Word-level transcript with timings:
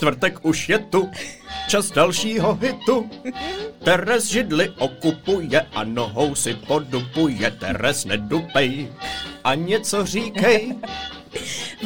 čtvrtek 0.00 0.40
už 0.48 0.68
je 0.68 0.78
tu, 0.88 1.12
čas 1.68 1.92
dalšího 1.92 2.56
hitu. 2.56 3.04
Teres 3.84 4.32
židli 4.32 4.72
okupuje 4.80 5.60
a 5.60 5.84
nohou 5.84 6.32
si 6.32 6.56
podupuje, 6.56 7.44
Teres 7.60 8.08
nedupej 8.08 8.88
a 9.44 9.54
něco 9.54 10.06
říkej. 10.06 10.72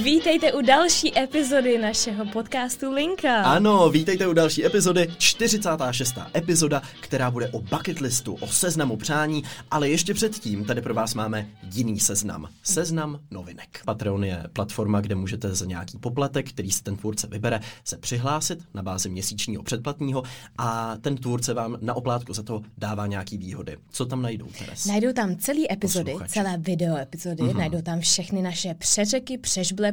Vítejte 0.02 0.52
u 0.52 0.60
další 0.62 1.18
epizody 1.18 1.78
našeho 1.78 2.26
podcastu 2.26 2.92
Linka. 2.92 3.42
Ano, 3.42 3.90
vítejte 3.90 4.26
u 4.26 4.32
další 4.32 4.66
epizody, 4.66 5.08
46. 5.18 6.14
epizoda, 6.36 6.82
která 7.00 7.30
bude 7.30 7.48
o 7.48 7.60
bucket 7.60 7.98
listu, 7.98 8.34
o 8.34 8.46
seznamu 8.46 8.96
přání, 8.96 9.42
ale 9.70 9.88
ještě 9.88 10.14
předtím 10.14 10.64
tady 10.64 10.82
pro 10.82 10.94
vás 10.94 11.14
máme 11.14 11.46
jiný 11.74 12.00
seznam. 12.00 12.48
Seznam 12.62 13.20
novinek. 13.30 13.80
Patreon 13.84 14.24
je 14.24 14.42
platforma, 14.52 15.00
kde 15.00 15.14
můžete 15.14 15.54
za 15.54 15.66
nějaký 15.66 15.98
poplatek, 15.98 16.48
který 16.48 16.70
si 16.70 16.82
ten 16.82 16.96
tvůrce 16.96 17.26
vybere, 17.26 17.60
se 17.84 17.96
přihlásit 17.98 18.58
na 18.74 18.82
bázi 18.82 19.08
měsíčního 19.08 19.62
předplatního 19.62 20.22
a 20.58 20.96
ten 21.00 21.16
tvůrce 21.16 21.54
vám 21.54 21.76
na 21.80 21.94
oplátku 21.94 22.34
za 22.34 22.42
to 22.42 22.62
dává 22.78 23.06
nějaký 23.06 23.38
výhody. 23.38 23.76
Co 23.90 24.06
tam 24.06 24.22
najdou, 24.22 24.46
Teres? 24.58 24.86
Najdou 24.86 25.12
tam 25.12 25.36
celé 25.36 25.60
epizody, 25.70 26.12
Posluchači. 26.12 26.32
celé 26.32 26.56
video 26.58 26.96
epizody, 26.96 27.42
mm-hmm. 27.42 27.56
najdou 27.56 27.82
tam 27.82 28.00
všechny 28.00 28.42
naše 28.42 28.74
přeřeky, 28.74 29.38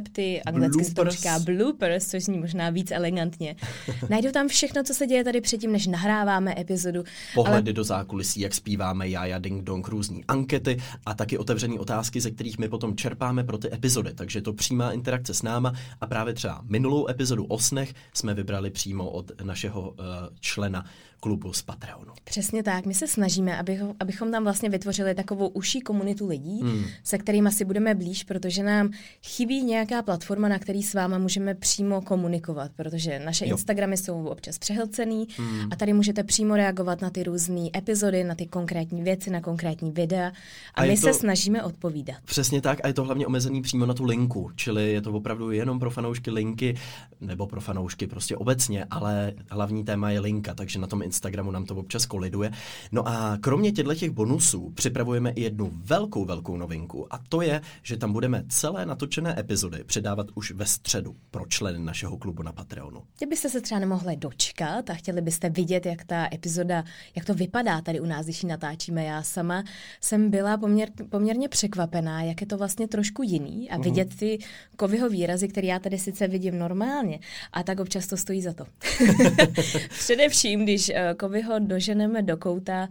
přežblepty, 0.00 0.42
anglicky 0.42 0.84
se 0.84 0.94
to 0.94 1.10
říká 1.10 1.38
bloopers, 1.38 2.06
což 2.06 2.24
zní 2.24 2.38
možná 2.38 2.70
víc 2.70 2.90
elegantně. 2.90 3.56
najdou 4.10 4.30
tam 4.30 4.48
všechno, 4.48 4.82
co 4.84 4.94
se 4.94 5.06
děje 5.06 5.24
tady 5.24 5.40
předtím, 5.40 5.72
než 5.72 5.86
nahráváme 5.86 6.54
epizodu. 6.58 7.04
Pohledy 7.34 7.72
do 7.72 7.84
zákulisí, 7.84 8.40
jak 8.40 8.54
zpíváme 8.54 9.08
Jaja 9.08 9.38
Ding 9.38 9.64
Dong, 9.64 9.88
různý 9.88 10.24
ankety 10.28 10.82
a 11.06 11.14
taky 11.14 11.38
otevřené 11.38 11.78
otázky, 11.78 12.20
ze 12.20 12.30
kterých 12.30 12.58
my 12.58 12.68
potom 12.68 12.96
čerpáme 12.96 13.44
pro 13.44 13.58
ty 13.58 13.74
epizody. 13.74 14.14
Takže 14.14 14.42
to 14.42 14.52
přímá 14.52 14.92
interakce 14.92 15.34
s 15.34 15.42
náma 15.42 15.72
a 16.00 16.06
právě 16.06 16.34
třeba 16.34 16.60
minulou 16.64 17.08
epizodu 17.08 17.44
o 17.44 17.58
snech 17.58 17.94
jsme 18.14 18.34
vybrali 18.34 18.70
přímo 18.70 19.10
od 19.10 19.42
našeho 19.42 19.90
uh, 19.90 19.96
člena 20.40 20.84
klubu 21.22 21.52
z 21.52 21.62
Patreonu. 21.62 22.12
Přesně 22.24 22.62
tak. 22.62 22.86
My 22.86 22.94
se 22.94 23.06
snažíme, 23.06 23.58
abychom, 23.58 23.94
abychom 24.00 24.30
tam 24.30 24.44
vlastně 24.44 24.68
vytvořili 24.68 25.14
takovou 25.14 25.48
užší 25.48 25.80
komunitu 25.80 26.28
lidí, 26.28 26.60
hmm. 26.62 26.84
se 27.04 27.18
kterými 27.18 27.52
si 27.52 27.64
budeme 27.64 27.94
blíž, 27.94 28.24
protože 28.24 28.62
nám 28.62 28.90
chybí 29.22 29.64
nějaká 29.64 30.02
platforma, 30.02 30.48
na 30.48 30.58
který 30.58 30.82
s 30.82 30.94
váma 30.94 31.18
můžeme 31.18 31.54
přímo 31.54 32.00
komunikovat, 32.00 32.72
protože 32.76 33.18
naše 33.18 33.46
Jo. 33.46 33.50
Instagramy 33.50 33.96
jsou 33.96 34.26
občas 34.26 34.58
přehlcený 34.58 35.28
hmm. 35.36 35.68
a 35.72 35.76
tady 35.76 35.92
můžete 35.92 36.24
přímo 36.24 36.56
reagovat 36.56 37.00
na 37.00 37.10
ty 37.10 37.22
různé 37.22 37.68
epizody, 37.76 38.24
na 38.24 38.34
ty 38.34 38.46
konkrétní 38.46 39.02
věci, 39.02 39.30
na 39.30 39.40
konkrétní 39.40 39.92
videa 39.92 40.32
a, 40.74 40.82
A 40.82 40.84
my 40.84 40.94
to... 40.94 41.00
se 41.00 41.14
snažíme 41.14 41.62
odpovídat. 41.62 42.16
Přesně 42.24 42.60
tak 42.60 42.78
a 42.84 42.88
je 42.88 42.94
to 42.94 43.04
hlavně 43.04 43.26
omezený 43.26 43.62
přímo 43.62 43.86
na 43.86 43.94
tu 43.94 44.04
linku, 44.04 44.50
čili 44.56 44.92
je 44.92 45.02
to 45.02 45.12
opravdu 45.12 45.50
jenom 45.50 45.78
pro 45.78 45.90
fanoušky 45.90 46.30
linky, 46.30 46.76
nebo 47.20 47.46
pro 47.46 47.60
fanoušky 47.60 48.06
prostě 48.06 48.36
obecně, 48.36 48.84
ale 48.90 49.32
hlavní 49.50 49.84
téma 49.84 50.10
je 50.10 50.20
linka, 50.20 50.54
takže 50.54 50.78
na 50.78 50.86
tom 50.86 51.02
Instagramu 51.12 51.50
nám 51.50 51.64
to 51.64 51.74
občas 51.74 52.06
koliduje. 52.06 52.50
No 52.92 53.08
a 53.08 53.38
kromě 53.40 53.72
těchto 53.72 53.94
těch 53.94 54.10
bonusů 54.10 54.70
připravujeme 54.70 55.30
i 55.30 55.42
jednu 55.42 55.70
velkou, 55.74 56.24
velkou 56.24 56.56
novinku 56.56 57.14
a 57.14 57.18
to 57.28 57.42
je, 57.42 57.60
že 57.82 57.96
tam 57.96 58.12
budeme 58.12 58.44
celé 58.48 58.86
natočené 58.86 59.40
epizody 59.40 59.84
předávat 59.84 60.26
už 60.34 60.50
ve 60.52 60.66
středu 60.66 61.16
pro 61.30 61.46
členy 61.46 61.78
našeho 61.78 62.16
klubu 62.16 62.42
na 62.42 62.52
Patreonu. 62.52 63.02
Kdybyste 63.18 63.48
se 63.48 63.60
třeba 63.60 63.78
nemohli 63.78 64.16
dočkat 64.16 64.90
a 64.90 64.94
chtěli 64.94 65.20
byste 65.20 65.50
vidět, 65.50 65.86
jak 65.86 66.04
ta 66.04 66.28
epizoda, 66.34 66.84
jak 67.16 67.24
to 67.24 67.34
vypadá 67.34 67.80
tady 67.80 68.00
u 68.00 68.06
nás, 68.06 68.26
když 68.26 68.42
ji 68.42 68.48
natáčíme, 68.48 69.04
já 69.04 69.22
sama 69.22 69.64
jsem 70.00 70.30
byla 70.30 70.56
poměr, 70.56 70.88
poměrně 71.08 71.48
překvapená, 71.48 72.22
jak 72.22 72.40
je 72.40 72.46
to 72.46 72.56
vlastně 72.56 72.88
trošku 72.88 73.22
jiný 73.22 73.70
a 73.70 73.78
vidět 73.78 74.16
ty 74.16 74.38
kovyho 74.76 75.08
výrazy, 75.08 75.48
které 75.48 75.66
já 75.66 75.78
tady 75.78 75.98
sice 75.98 76.28
vidím 76.28 76.58
normálně, 76.58 77.18
a 77.52 77.62
tak 77.62 77.80
občas 77.80 78.06
to 78.06 78.16
stojí 78.16 78.42
za 78.42 78.52
to. 78.52 78.64
Především, 79.98 80.62
když 80.62 80.92
kovyho 81.16 81.58
doženeme 81.58 82.22
do 82.22 82.36
kouta, 82.36 82.88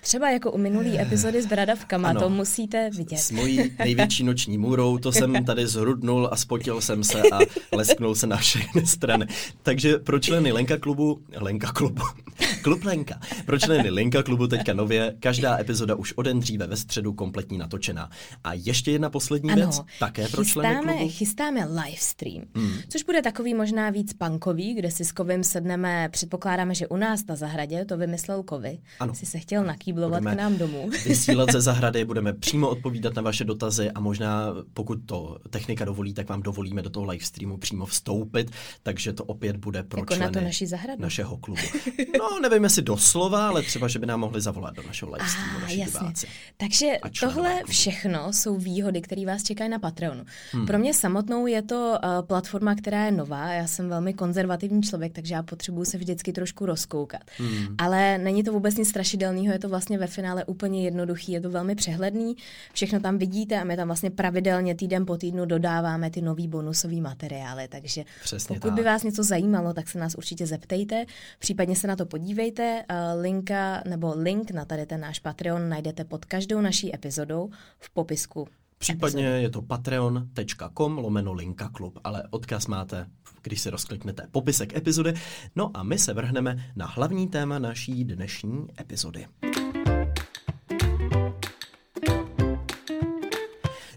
třeba 0.00 0.30
jako 0.30 0.50
u 0.52 0.58
minulý 0.58 1.00
epizody 1.00 1.42
s 1.42 1.46
bradavkama, 1.46 2.08
Ano. 2.08 2.20
to 2.20 2.30
musíte 2.30 2.90
vidět. 2.96 3.18
S 3.18 3.30
mojí 3.30 3.72
největší 3.78 4.24
noční 4.24 4.58
můrou, 4.58 4.98
to 4.98 5.12
jsem 5.12 5.44
tady 5.44 5.66
zhrudnul 5.66 6.28
a 6.32 6.36
spotil 6.36 6.80
jsem 6.80 7.04
se 7.04 7.22
a 7.32 7.38
lesknul 7.72 8.14
se 8.14 8.26
na 8.26 8.36
všechny 8.36 8.86
strany. 8.86 9.26
Takže 9.62 9.98
pro 9.98 10.18
členy 10.18 10.52
Lenka 10.52 10.76
klubu, 10.78 11.20
Lenka 11.36 11.72
klubu, 11.72 12.02
klub 12.62 12.84
Lenka, 12.84 13.20
pro 13.46 13.58
členy 13.58 13.90
Lenka 13.90 14.22
klubu 14.22 14.46
teďka 14.46 14.72
nově, 14.74 15.14
každá 15.20 15.58
epizoda 15.60 15.94
už 15.94 16.12
o 16.16 16.22
den 16.22 16.40
dříve 16.40 16.66
ve 16.66 16.76
středu 16.76 17.12
kompletní 17.12 17.58
natočená. 17.58 18.10
A 18.44 18.52
ještě 18.54 18.90
jedna 18.90 19.10
poslední 19.10 19.50
věc, 19.54 19.80
také 20.00 20.28
pro 20.28 20.44
členy 20.44 20.68
chystáme, 20.74 20.92
klubu. 20.96 21.10
chystáme 21.10 21.64
live 21.64 21.96
stream, 21.98 22.42
hmm. 22.54 22.72
což 22.88 23.02
bude 23.02 23.22
takový 23.22 23.54
možná 23.54 23.90
víc 23.90 24.12
punkový, 24.12 24.74
kde 24.74 24.90
si 24.90 25.04
s 25.04 25.12
Kovim 25.12 25.44
sedneme, 25.44 26.08
předpokládáme, 26.12 26.74
že 26.74 26.86
u 26.88 26.96
nás 26.96 27.26
na 27.26 27.36
zahradě, 27.36 27.84
to 27.84 27.96
vymyslel 27.96 28.42
Kovy, 28.42 28.78
Ano. 29.00 29.14
si 29.14 29.26
se 29.26 29.38
chtěl 29.38 29.64
nakýblovat 29.96 30.20
Budeme 30.20 30.34
k 30.36 30.38
nám 30.38 30.56
domů. 30.56 30.90
Vysílat 31.06 31.52
ze 31.52 31.60
zahrady, 31.60 32.04
budeme 32.04 32.32
přímo 32.32 32.68
odpovídat 32.68 33.14
na 33.14 33.22
vaše 33.22 33.44
dotazy 33.44 33.90
a 33.90 34.00
možná, 34.00 34.46
pokud 34.74 34.98
to 35.06 35.38
technika 35.50 35.84
dovolí, 35.84 36.14
tak 36.14 36.28
vám 36.28 36.42
dovolíme 36.42 36.82
do 36.82 36.90
toho 36.90 37.06
live 37.06 37.24
streamu 37.24 37.56
přímo 37.56 37.86
vstoupit, 37.86 38.50
takže 38.82 39.12
to 39.12 39.24
opět 39.24 39.56
bude 39.56 39.82
pro 39.82 40.00
Jako 40.00 40.14
na 40.14 40.16
členy 40.16 40.32
to 40.32 40.40
naši 40.40 40.66
zahradu. 40.66 41.02
našeho 41.02 41.36
klubu. 41.36 41.62
No, 42.18 42.40
nevím 42.42 42.64
jestli 42.64 42.82
doslova, 42.82 43.48
ale 43.48 43.62
třeba, 43.62 43.88
že 43.88 43.98
by 43.98 44.06
nám 44.06 44.20
mohli 44.20 44.40
zavolat 44.40 44.74
do 44.74 44.82
našeho 44.82 45.12
live 45.12 45.28
streamu 45.28 45.58
Ah, 45.58 45.62
naši 45.62 45.78
jasně. 45.78 45.98
diváci. 46.00 46.26
Takže 46.56 46.86
tohle 47.20 47.50
klubu. 47.52 47.72
všechno 47.72 48.32
jsou 48.32 48.56
výhody, 48.56 49.00
které 49.00 49.26
vás 49.26 49.42
čekají 49.42 49.70
na 49.70 49.78
Patreonu. 49.78 50.24
Hmm. 50.52 50.66
Pro 50.66 50.78
mě 50.78 50.94
samotnou 50.94 51.46
je 51.46 51.62
to 51.62 51.98
uh, 52.04 52.26
platforma, 52.26 52.74
která 52.74 53.04
je 53.04 53.12
nová. 53.12 53.52
Já 53.52 53.66
jsem 53.66 53.88
velmi 53.88 54.14
konzervativní 54.14 54.82
člověk, 54.82 55.12
takže 55.12 55.34
já 55.34 55.42
potřebuji 55.42 55.84
se 55.84 55.98
vždycky 55.98 56.32
trošku 56.32 56.66
rozkoukat. 56.66 57.20
Hmm. 57.38 57.74
Ale 57.78 58.18
není 58.18 58.42
to 58.42 58.52
vůbec 58.52 58.76
nic 58.76 58.88
strašidelného, 58.88 59.52
je 59.52 59.58
to 59.58 59.68
vlastně 59.76 59.98
ve 59.98 60.06
finále 60.06 60.44
úplně 60.44 60.84
jednoduchý, 60.84 61.32
je 61.32 61.40
to 61.40 61.50
velmi 61.50 61.74
přehledný. 61.74 62.36
Všechno 62.72 63.00
tam 63.00 63.18
vidíte 63.18 63.60
a 63.60 63.64
my 63.64 63.76
tam 63.76 63.88
vlastně 63.88 64.10
pravidelně 64.10 64.74
týden 64.74 65.06
po 65.06 65.16
týdnu 65.16 65.44
dodáváme 65.44 66.10
ty 66.10 66.20
nový 66.22 66.48
bonusové 66.48 66.96
materiály. 66.96 67.68
Takže 67.68 68.04
Přesně 68.22 68.54
pokud 68.54 68.68
tak. 68.68 68.74
by 68.74 68.82
vás 68.82 69.02
něco 69.02 69.22
zajímalo, 69.22 69.74
tak 69.74 69.88
se 69.88 69.98
nás 69.98 70.14
určitě 70.14 70.46
zeptejte, 70.46 71.04
případně 71.38 71.76
se 71.76 71.86
na 71.86 71.96
to 71.96 72.06
podívejte. 72.06 72.84
Uh, 72.90 73.22
linka 73.22 73.82
nebo 73.88 74.14
link 74.16 74.50
na 74.50 74.64
tady 74.64 74.86
ten 74.86 75.00
náš 75.00 75.18
Patreon 75.18 75.68
najdete 75.68 76.04
pod 76.04 76.24
každou 76.24 76.60
naší 76.60 76.94
epizodou 76.94 77.50
v 77.78 77.90
popisku. 77.90 78.48
Případně 78.78 79.24
je 79.24 79.50
to 79.50 79.62
patreon.com 79.62 80.98
lomeno 80.98 81.32
linka 81.32 81.68
klub, 81.68 81.98
ale 82.04 82.22
odkaz 82.30 82.66
máte, 82.66 83.06
když 83.42 83.60
si 83.60 83.70
rozkliknete 83.70 84.26
popisek 84.30 84.76
epizody. 84.76 85.14
No 85.56 85.70
a 85.74 85.82
my 85.82 85.98
se 85.98 86.14
vrhneme 86.14 86.72
na 86.76 86.86
hlavní 86.86 87.28
téma 87.28 87.58
naší 87.58 88.04
dnešní 88.04 88.66
epizody. 88.80 89.26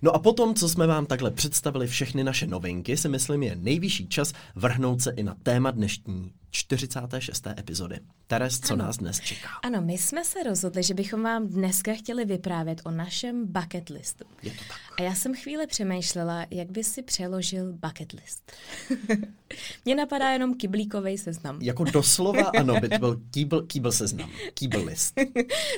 No 0.01 0.11
a 0.15 0.19
potom, 0.19 0.55
co 0.55 0.69
jsme 0.69 0.87
vám 0.87 1.05
takhle 1.05 1.31
představili 1.31 1.87
všechny 1.87 2.23
naše 2.23 2.47
novinky, 2.47 2.97
si 2.97 3.09
myslím 3.09 3.43
je 3.43 3.55
nejvyšší 3.55 4.07
čas 4.07 4.33
vrhnout 4.55 5.01
se 5.01 5.11
i 5.11 5.23
na 5.23 5.35
téma 5.43 5.71
dnešní 5.71 6.31
46. 6.51 7.47
epizody. 7.47 7.99
Teres, 8.27 8.59
co 8.59 8.75
nás 8.75 8.97
dnes 8.97 9.19
čeká? 9.19 9.49
Ano, 9.63 9.81
my 9.81 9.97
jsme 9.97 10.25
se 10.25 10.43
rozhodli, 10.43 10.83
že 10.83 10.93
bychom 10.93 11.23
vám 11.23 11.47
dneska 11.47 11.93
chtěli 11.93 12.25
vyprávět 12.25 12.81
o 12.85 12.91
našem 12.91 13.45
bucket 13.47 13.89
listu. 13.89 14.25
Je 14.43 14.51
to 14.51 14.57
tak. 14.67 14.77
A 14.99 15.01
já 15.03 15.15
jsem 15.15 15.35
chvíli 15.35 15.67
přemýšlela, 15.67 16.45
jak 16.51 16.71
by 16.71 16.83
si 16.83 17.01
přeložil 17.03 17.73
bucket 17.73 18.11
list. 18.11 18.51
Mně 19.85 19.95
napadá 19.95 20.29
jenom 20.29 20.53
kyblíkový 20.53 21.17
seznam, 21.17 21.61
Jako 21.61 21.83
doslova, 21.83 22.43
ano, 22.59 22.79
by 22.81 22.89
to 22.89 22.99
byl 22.99 23.21
kýbl, 23.31 23.61
kýbl 23.61 23.91
seznam, 23.91 24.29
kýbl 24.53 24.83
list. 24.85 25.19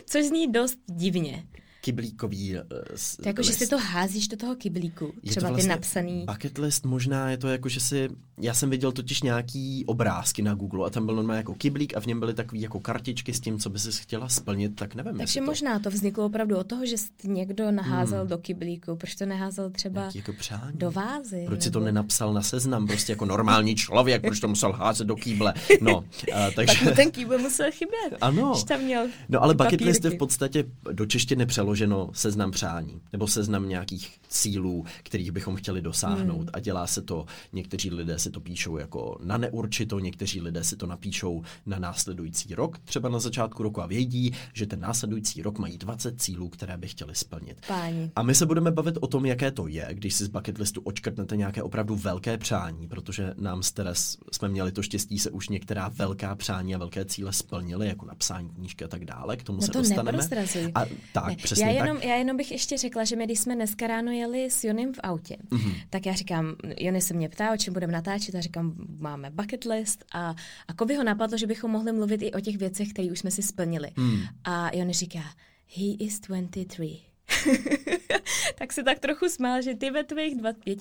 což 0.05 0.25
zní 0.25 0.51
dost 0.51 0.77
divně. 0.87 1.43
Kyblíkový 1.81 2.55
s- 2.95 3.17
To 3.17 3.29
jako, 3.29 3.43
že 3.43 3.53
si 3.53 3.67
to 3.67 3.77
házíš 3.77 4.27
do 4.27 4.37
toho 4.37 4.55
kyblíku, 4.55 5.05
Je 5.05 5.11
to 5.21 5.29
třeba 5.29 5.47
vlastně 5.49 5.63
ty 5.63 5.69
napsaný. 5.69 6.25
Bucket 6.31 6.57
list 6.57 6.85
možná 6.85 7.29
je 7.29 7.37
to 7.37 7.47
jako, 7.47 7.69
že 7.69 7.79
si... 7.79 8.09
Já 8.41 8.53
jsem 8.53 8.69
viděl 8.69 8.91
totiž 8.91 9.21
nějaký 9.21 9.85
obrázky 9.85 10.41
na 10.41 10.53
Google 10.53 10.87
a 10.87 10.89
tam 10.89 11.05
byl 11.05 11.15
normálně 11.15 11.37
jako 11.37 11.53
kyblík 11.55 11.97
a 11.97 11.99
v 11.99 12.05
něm 12.05 12.19
byly 12.19 12.33
takový 12.33 12.61
jako 12.61 12.79
kartičky 12.79 13.33
s 13.33 13.39
tím, 13.39 13.59
co 13.59 13.69
by 13.69 13.79
si 13.79 13.91
chtěla 13.91 14.29
splnit, 14.29 14.75
tak 14.75 14.95
nevím, 14.95 15.17
Takže 15.17 15.39
to 15.39 15.45
možná 15.45 15.79
to 15.79 15.89
vzniklo 15.89 16.25
opravdu 16.25 16.57
od 16.57 16.67
toho, 16.67 16.85
že 16.85 16.97
jsi 16.97 17.09
někdo 17.23 17.71
naházel 17.71 18.19
hmm. 18.19 18.27
do 18.27 18.37
kyblíku. 18.37 18.95
Proč 18.95 19.15
to 19.15 19.25
neházel 19.25 19.69
třeba 19.69 20.09
jako 20.15 20.33
přání. 20.33 20.71
do 20.73 20.91
vázy? 20.91 21.43
Proč 21.45 21.61
si 21.61 21.71
to 21.71 21.79
nebo- 21.79 21.85
nenapsal 21.85 22.33
na 22.33 22.41
seznam, 22.41 22.87
prostě 22.87 23.11
jako 23.11 23.25
normální 23.25 23.75
člověk, 23.75 24.21
proč 24.21 24.39
to 24.39 24.47
musel 24.47 24.71
házet 24.71 25.07
do 25.07 25.15
kýble. 25.15 25.53
No, 25.81 25.97
uh, 25.97 26.05
takže... 26.55 26.73
Tak 26.73 26.83
mu 26.83 26.91
ten 26.95 27.11
kýbl 27.11 27.37
musel 27.37 27.71
chybět. 27.71 28.17
Ano. 28.21 28.63
Tam 28.67 28.81
měl 28.81 29.07
No 29.29 29.43
ale 29.43 29.53
bucket 29.53 29.81
list 29.81 30.05
je 30.05 30.11
v 30.11 30.17
podstatě 30.17 30.63
do 30.91 31.05
češtiny 31.05 31.45
přeložený 31.45 31.70
vyloženo 31.71 32.09
seznam 32.13 32.51
přání 32.51 33.01
nebo 33.13 33.27
seznam 33.27 33.69
nějakých 33.69 34.19
cílů, 34.29 34.85
kterých 35.03 35.31
bychom 35.31 35.55
chtěli 35.55 35.81
dosáhnout. 35.81 36.39
Hmm. 36.39 36.49
A 36.53 36.59
dělá 36.59 36.87
se 36.87 37.01
to, 37.01 37.25
někteří 37.53 37.91
lidé 37.91 38.19
si 38.19 38.29
to 38.29 38.39
píšou 38.39 38.77
jako 38.77 39.17
na 39.23 39.37
neurčito, 39.37 39.99
někteří 39.99 40.41
lidé 40.41 40.63
si 40.63 40.75
to 40.75 40.87
napíšou 40.87 41.43
na 41.65 41.79
následující 41.79 42.55
rok, 42.55 42.79
třeba 42.79 43.09
na 43.09 43.19
začátku 43.19 43.63
roku 43.63 43.81
a 43.81 43.85
vědí, 43.85 44.33
že 44.53 44.65
ten 44.65 44.79
následující 44.79 45.41
rok 45.41 45.59
mají 45.59 45.77
20 45.77 46.21
cílů, 46.21 46.49
které 46.49 46.77
by 46.77 46.87
chtěli 46.87 47.15
splnit. 47.15 47.61
Páni. 47.67 48.11
A 48.15 48.23
my 48.23 48.35
se 48.35 48.45
budeme 48.45 48.71
bavit 48.71 48.97
o 49.01 49.07
tom, 49.07 49.25
jaké 49.25 49.51
to 49.51 49.67
je, 49.67 49.87
když 49.91 50.13
si 50.13 50.25
z 50.25 50.27
bucket 50.27 50.57
listu 50.57 50.81
očkrtnete 50.81 51.37
nějaké 51.37 51.63
opravdu 51.63 51.95
velké 51.95 52.37
přání, 52.37 52.87
protože 52.87 53.33
nám 53.37 53.63
s 53.63 53.71
Teres 53.71 54.17
jsme 54.31 54.49
měli 54.49 54.71
to 54.71 54.83
štěstí 54.83 55.19
se 55.19 55.31
už 55.31 55.49
některá 55.49 55.87
velká 55.87 56.35
přání 56.35 56.75
a 56.75 56.77
velké 56.77 57.05
cíle 57.05 57.33
splnily, 57.33 57.87
jako 57.87 58.05
napsání 58.05 58.49
knížky 58.49 58.85
a 58.85 58.87
tak 58.87 59.05
dále. 59.05 59.37
K 59.37 59.43
tomu 59.43 59.59
no 59.61 59.65
se 59.65 59.71
to 59.71 59.79
dostaneme. 59.79 60.23
A 60.75 60.85
tak, 61.13 61.27
ne. 61.27 61.35
přesně 61.35 61.60
já 61.65 61.71
jenom, 61.71 61.97
tak. 61.97 62.05
Já 62.05 62.15
jenom 62.15 62.37
bych 62.37 62.51
ještě 62.51 62.77
řekla, 62.77 63.03
že 63.03 63.15
my, 63.15 63.25
když 63.25 63.39
jsme 63.39 63.55
dneska 63.55 63.87
ráno 63.87 64.11
jeli 64.11 64.51
s 64.51 64.63
Jonem 64.63 64.93
v 64.93 64.99
autě, 65.03 65.37
mm-hmm. 65.49 65.75
tak 65.89 66.05
já 66.05 66.13
říkám, 66.13 66.55
Jony 66.77 67.01
se 67.01 67.13
mě 67.13 67.29
ptá, 67.29 67.53
o 67.53 67.57
čem 67.57 67.73
budeme 67.73 67.93
natáčet, 67.93 68.35
a 68.35 68.41
říkám, 68.41 68.75
máme 68.99 69.29
bucket 69.29 69.65
list 69.65 70.05
a, 70.13 70.35
a 70.67 70.73
Kovi 70.73 70.95
ho 70.95 71.03
napadlo, 71.03 71.37
že 71.37 71.47
bychom 71.47 71.71
mohli 71.71 71.91
mluvit 71.91 72.21
i 72.21 72.31
o 72.31 72.39
těch 72.39 72.57
věcech, 72.57 72.89
které 72.89 73.11
už 73.11 73.19
jsme 73.19 73.31
si 73.31 73.41
splnili. 73.41 73.91
Mm. 73.97 74.21
A 74.43 74.75
Jon 74.75 74.91
říká, 74.91 75.23
he 75.75 75.85
is 75.99 76.19
23. 76.19 77.10
tak 78.59 78.73
se 78.73 78.83
tak 78.83 78.99
trochu 78.99 79.29
smál, 79.29 79.61
že 79.61 79.75
ty 79.75 79.91
ve 79.91 80.03
tvých 80.03 80.35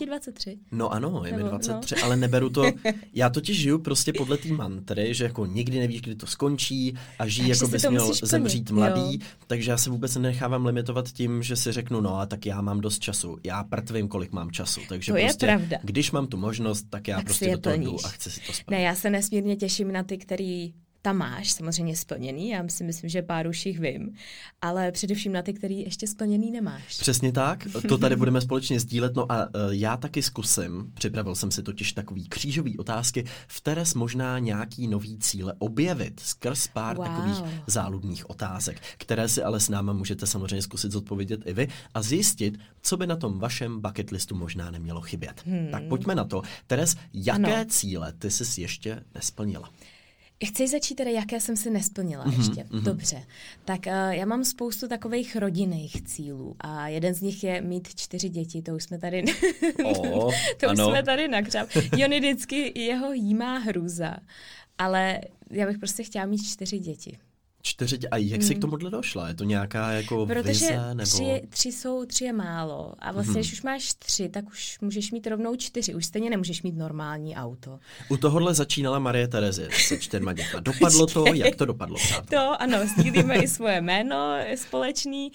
23. 0.07 0.59
No 0.73 0.93
ano, 0.93 1.23
je 1.27 1.33
mi 1.33 1.43
23, 1.43 1.95
no. 1.95 2.05
ale 2.05 2.17
neberu 2.17 2.51
to. 2.51 2.65
Já 3.15 3.31
totiž 3.31 3.59
žiju 3.59 3.79
prostě 3.79 4.13
podle 4.13 4.37
té 4.37 4.49
mantry, 4.49 5.15
že 5.15 5.25
jako 5.25 5.47
nikdy 5.47 5.79
nevíš, 5.79 6.01
kdy 6.01 6.15
to 6.15 6.27
skončí 6.27 6.95
a 7.19 7.27
žijí 7.27 7.49
jako 7.49 7.69
bys 7.69 7.89
měl 7.89 8.15
zemřít 8.15 8.71
mladý, 8.71 9.13
jo. 9.13 9.27
takže 9.47 9.71
já 9.71 9.77
se 9.77 9.91
vůbec 9.91 10.17
nenechávám 10.17 10.67
limitovat 10.67 11.13
tím, 11.13 11.43
že 11.43 11.57
si 11.57 11.73
řeknu, 11.73 12.01
no 12.01 12.17
a 12.17 12.27
tak 12.27 12.47
já 12.47 12.61
mám 12.61 12.81
dost 12.81 12.99
času. 12.99 13.39
Já 13.45 13.65
prtvím, 13.65 14.09
kolik 14.09 14.33
mám 14.33 14.51
času. 14.51 14.81
Takže 14.89 15.13
to 15.13 15.19
prostě, 15.19 15.47
je 15.47 15.49
pravda. 15.49 15.79
když 15.83 16.11
mám 16.11 16.27
tu 16.27 16.37
možnost, 16.37 16.87
tak 16.91 17.09
já 17.09 17.17
tak 17.17 17.25
prostě 17.25 17.51
do 17.51 17.59
toho 17.59 17.77
jdu 17.77 18.07
a 18.07 18.09
chci 18.09 18.31
si 18.31 18.41
to 18.41 18.53
splnit. 18.53 18.79
Ne, 18.79 18.83
já 18.83 18.95
se 18.95 19.11
nesmírně 19.11 19.57
těším 19.57 19.93
na 19.93 20.03
ty, 20.03 20.19
který 20.19 20.75
tam 21.03 21.17
máš 21.17 21.51
samozřejmě 21.51 21.97
splněný, 21.97 22.49
já 22.49 22.69
si 22.69 22.85
myslím, 22.85 23.11
že 23.11 23.23
pár 23.23 23.47
už 23.47 23.67
jich 23.67 23.81
vím, 23.81 24.15
ale 24.63 24.93
především 24.93 25.33
na 25.33 25.43
ty, 25.43 25.53
který 25.53 25.81
ještě 25.81 26.07
splněný 26.07 26.51
nemáš. 26.51 26.99
Přesně 26.99 27.33
tak, 27.33 27.69
to 27.89 27.99
tady 27.99 28.17
budeme 28.17 28.41
společně 28.41 28.81
sdílet, 28.81 29.15
no 29.15 29.33
a 29.33 29.47
uh, 29.47 29.51
já 29.71 29.97
taky 29.97 30.23
zkusím, 30.23 30.93
připravil 30.95 31.35
jsem 31.35 31.51
si 31.51 31.63
totiž 31.63 31.93
takový 31.93 32.29
křížový 32.29 32.79
otázky, 32.79 33.25
v 33.49 33.61
teres 33.61 33.95
možná 33.95 34.39
nějaký 34.39 34.89
nový 34.89 35.19
cíle 35.19 35.55
objevit 35.59 36.21
skrz 36.21 36.69
pár 36.69 36.97
wow. 36.97 37.07
takových 37.07 37.43
záludných 37.67 38.31
otázek, 38.31 38.83
které 38.99 39.29
si 39.29 39.43
ale 39.43 39.61
s 39.61 39.69
náma 39.69 39.93
můžete 39.93 40.27
samozřejmě 40.27 40.63
zkusit 40.63 40.93
zodpovědět 40.93 41.41
i 41.45 41.53
vy 41.53 41.69
a 41.95 42.03
zjistit, 42.03 42.59
co 42.83 42.97
by 42.97 43.07
na 43.07 43.17
tom 43.17 43.39
vašem 43.39 43.81
bucket 43.81 44.11
listu 44.11 44.35
možná 44.35 44.71
nemělo 44.71 45.01
chybět. 45.01 45.43
Hmm. 45.47 45.69
Tak 45.71 45.83
pojďme 45.83 46.15
na 46.15 46.25
to. 46.25 46.43
Teres, 46.67 46.97
jaké 47.15 47.55
ano. 47.55 47.65
cíle 47.69 48.13
ty 48.13 48.31
jsi 48.31 48.61
ještě 48.61 49.03
nesplnila? 49.15 49.71
Chci 50.47 50.69
začít 50.69 50.95
tedy, 50.95 51.13
jaké 51.13 51.41
jsem 51.41 51.57
si 51.57 51.71
nesplnila 51.71 52.27
mm-hmm, 52.27 52.39
ještě. 52.39 52.63
Mm-hmm. 52.63 52.83
Dobře. 52.83 53.25
Tak 53.65 53.81
uh, 53.87 53.93
já 54.11 54.27
mám 54.27 54.45
spoustu 54.45 54.89
takových 54.89 55.37
rodinných 55.37 56.03
cílů 56.03 56.57
a 56.61 56.89
jeden 56.89 57.15
z 57.15 57.21
nich 57.21 57.45
je 57.45 57.61
mít 57.61 57.89
čtyři 57.95 58.29
děti. 58.29 58.63
To 58.63 58.75
už 58.75 58.83
jsme 58.83 58.99
tady, 58.99 59.25
oh, 59.85 60.35
to 60.61 60.69
ano. 60.69 60.85
už 60.85 60.91
jsme 60.91 61.03
tady 61.03 61.29
nakřáp. 61.29 61.69
Jony 61.97 62.21
vždycky 62.21 62.81
jeho 62.81 63.13
jímá 63.13 63.59
hrůza, 63.59 64.17
ale 64.79 65.21
já 65.51 65.67
bych 65.67 65.79
prostě 65.79 66.03
chtěla 66.03 66.27
mít 66.27 66.43
čtyři 66.43 66.79
děti. 66.79 67.19
Čtyři, 67.63 67.99
a 68.11 68.17
jak 68.17 68.43
jsi 68.43 68.55
mm. 68.55 68.59
k 68.59 68.61
tomuhle 68.61 68.91
došla? 68.91 69.29
Je 69.29 69.35
to 69.35 69.45
nějaká 69.45 69.93
jako 69.93 70.27
Protože 70.27 70.49
vize? 70.49 70.95
Nebo... 70.95 71.11
Tři, 71.11 71.43
tři 71.49 71.73
jsou, 71.73 72.05
tři 72.05 72.25
je 72.25 72.33
málo. 72.33 72.95
A 72.99 73.13
vlastně, 73.13 73.33
mm. 73.33 73.41
když 73.41 73.53
už 73.53 73.63
máš 73.63 73.95
tři, 73.95 74.29
tak 74.29 74.49
už 74.49 74.79
můžeš 74.81 75.11
mít 75.13 75.27
rovnou 75.27 75.57
čtyři. 75.57 75.95
Už 75.95 76.07
stejně 76.07 76.31
nemůžeš 76.31 76.63
mít 76.63 76.77
normální 76.77 77.37
auto. 77.37 77.79
U 78.09 78.17
tohohle 78.17 78.55
začínala 78.55 78.99
Marie 78.99 79.29
Terezie 79.29 79.69
se 79.89 79.99
čtyřma 79.99 80.33
dětma. 80.33 80.61
Dopadlo 80.61 81.07
to? 81.07 81.25
Jak 81.35 81.57
to 81.57 81.65
dopadlo? 81.65 81.97
Přátel? 82.03 82.41
To 82.41 82.63
ano, 82.63 82.79
sdílíme 82.87 83.37
i 83.37 83.49
svoje 83.49 83.81
jméno 83.81 84.39
společný. 84.55 85.33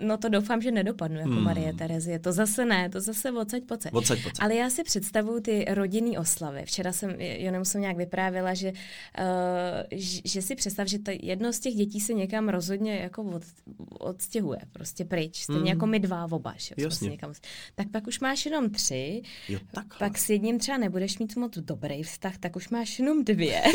No 0.00 0.16
to 0.16 0.28
doufám, 0.28 0.62
že 0.62 0.70
nedopadnu 0.70 1.18
jako 1.18 1.30
mm. 1.30 1.42
Marie 1.42 1.72
Terezie. 1.72 2.18
To 2.18 2.32
zase 2.32 2.64
ne, 2.64 2.88
to 2.88 3.00
zase 3.00 3.32
odsaď 3.32 3.62
pocať. 3.62 3.92
Odsaď 3.92 4.22
pocať. 4.22 4.44
Ale 4.44 4.54
já 4.54 4.70
si 4.70 4.84
představuju 4.84 5.40
ty 5.40 5.64
rodinný 5.68 6.18
oslavy. 6.18 6.62
Včera 6.64 6.92
jsem 6.92 7.20
jenom 7.20 7.64
jsem 7.64 7.80
nějak 7.80 7.96
vyprávěla, 7.96 8.54
že, 8.54 8.72
uh, 8.72 9.98
že 10.24 10.42
si 10.42 10.54
představ, 10.54 10.88
že 10.88 10.98
to 10.98 11.10
jedno 11.22 11.52
z 11.60 11.62
těch 11.62 11.74
dětí 11.74 12.00
se 12.00 12.14
někam 12.14 12.48
rozhodně 12.48 12.96
jako 12.96 13.22
od, 13.22 13.42
odstěhuje, 13.88 14.60
prostě 14.72 15.04
pryč. 15.04 15.42
Stejně 15.42 15.60
mm. 15.60 15.66
jako 15.66 15.86
my 15.86 16.00
dva 16.00 16.32
oba, 16.32 16.54
že? 16.56 16.74
Jasně. 16.78 17.10
Někam, 17.10 17.32
tak 17.74 17.90
pak 17.90 18.06
už 18.06 18.20
máš 18.20 18.46
jenom 18.46 18.70
tři, 18.70 19.22
jo, 19.48 19.58
pak 19.98 20.18
s 20.18 20.30
jedním 20.30 20.58
třeba 20.58 20.78
nebudeš 20.78 21.18
mít 21.18 21.36
moc 21.36 21.58
dobrý 21.58 22.02
vztah, 22.02 22.38
tak 22.38 22.56
už 22.56 22.68
máš 22.68 22.98
jenom 22.98 23.24
dvě. 23.24 23.62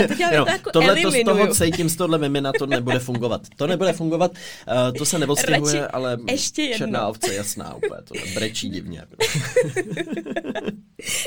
Já 0.00 0.08
to 0.08 0.14
dělám 0.14 0.48
jako 0.48 0.70
tohle 0.70 0.96
to 0.96 1.10
z 1.10 1.24
toho 1.24 1.54
cítím, 1.54 1.88
z 1.88 1.96
tohle 1.96 2.18
mimina, 2.18 2.52
to 2.58 2.66
nebude 2.66 2.98
fungovat. 2.98 3.42
To 3.56 3.66
nebude 3.66 3.92
fungovat, 3.92 4.30
uh, 4.32 4.98
to 4.98 5.04
se 5.04 5.18
neodstěhuje, 5.18 5.88
ale 5.88 6.18
ještě 6.30 6.62
jedno. 6.62 6.78
černá 6.78 7.08
ovce 7.08 7.34
jasná 7.34 7.74
úplně, 7.74 8.02
to 8.04 8.14
brečí 8.34 8.68
divně. 8.68 9.02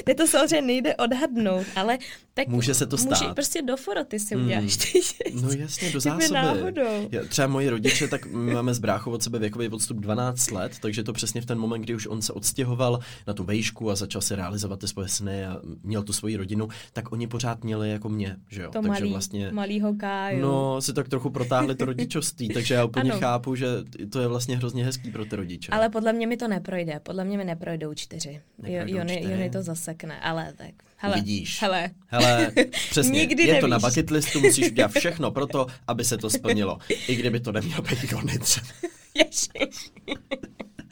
Te 0.03 0.15
to 0.15 0.27
samozřejmě 0.27 0.61
nejde 0.61 0.95
odhadnout, 0.95 1.65
ale 1.75 1.97
tak 2.33 2.47
může 2.47 2.73
se 2.73 2.85
to 2.85 2.97
stát. 2.97 3.21
Může, 3.21 3.33
prostě 3.33 3.61
do 3.61 3.77
foroty 3.77 4.19
si 4.19 4.35
uděláš 4.35 4.77
ty 4.77 5.01
No 5.33 5.49
jasně, 5.51 5.91
do 5.91 5.99
zásoby. 5.99 6.33
Náhodou. 6.33 7.09
Já, 7.11 7.25
třeba 7.25 7.47
moji 7.47 7.69
rodiče, 7.69 8.07
tak 8.07 8.25
my 8.25 8.53
máme 8.53 8.73
s 8.73 8.79
bráchou 8.79 9.11
od 9.11 9.23
sebe 9.23 9.39
věkový 9.39 9.69
odstup 9.69 9.97
12 9.97 10.51
let, 10.51 10.71
takže 10.79 11.03
to 11.03 11.13
přesně 11.13 11.41
v 11.41 11.45
ten 11.45 11.59
moment, 11.59 11.81
kdy 11.81 11.95
už 11.95 12.07
on 12.07 12.21
se 12.21 12.33
odstěhoval 12.33 12.99
na 13.27 13.33
tu 13.33 13.43
vejšku 13.43 13.91
a 13.91 13.95
začal 13.95 14.21
si 14.21 14.35
realizovat 14.35 14.79
ty 14.79 14.87
svoje 14.87 15.07
sny 15.07 15.45
a 15.45 15.57
měl 15.83 16.03
tu 16.03 16.13
svoji 16.13 16.35
rodinu, 16.37 16.67
tak 16.93 17.11
oni 17.11 17.27
pořád 17.27 17.63
měli 17.63 17.91
jako 17.91 18.09
mě, 18.09 18.37
že 18.55 18.61
jo. 18.61 18.67
To 18.67 18.81
takže 18.81 18.87
malý, 18.87 19.11
vlastně, 19.11 19.51
malýho 19.51 19.93
káju. 19.93 20.41
No, 20.41 20.81
si 20.81 20.93
tak 20.93 21.09
trochu 21.09 21.29
protáhli 21.29 21.75
to 21.75 21.85
rodičovství, 21.85 22.49
takže 22.49 22.73
já 22.73 22.85
úplně 22.85 23.11
ano. 23.11 23.19
chápu, 23.19 23.55
že 23.55 23.67
to 24.09 24.19
je 24.19 24.27
vlastně 24.27 24.57
hrozně 24.57 24.85
hezký 24.85 25.11
pro 25.11 25.25
ty 25.25 25.35
rodiče. 25.35 25.71
Ale 25.71 25.89
podle 25.89 26.13
mě 26.13 26.27
mi 26.27 26.37
to 26.37 26.47
neprojde, 26.47 26.99
podle 27.03 27.23
mě 27.23 27.37
mi 27.37 27.45
neprojdou 27.45 27.93
čtyři. 27.93 28.41
Neprojdou 28.57 28.97
Jony, 28.97 29.17
čtyři. 29.17 29.31
Jony 29.31 29.49
to 29.49 29.63
zasekne, 29.63 30.19
ale 30.19 30.53
tak. 30.57 30.71
Hele, 30.95 31.15
Vidíš. 31.15 31.61
Hele. 31.61 31.89
Hele, 32.07 32.51
přesně. 32.89 33.19
Nikdy 33.19 33.43
je 33.43 33.47
nevíš. 33.47 33.61
to 33.61 33.67
na 33.67 33.79
bucket 33.79 34.09
listu, 34.09 34.39
musíš 34.39 34.71
udělat 34.71 34.91
všechno 34.91 35.31
pro 35.31 35.47
to, 35.47 35.67
aby 35.87 36.03
se 36.03 36.17
to 36.17 36.29
splnilo. 36.29 36.77
I 37.07 37.15
kdyby 37.15 37.39
to 37.39 37.51
nemělo 37.51 37.81
být 37.81 38.11
Jony 38.11 38.39
třeba. 38.39 38.67
Ježiš. 39.15 39.91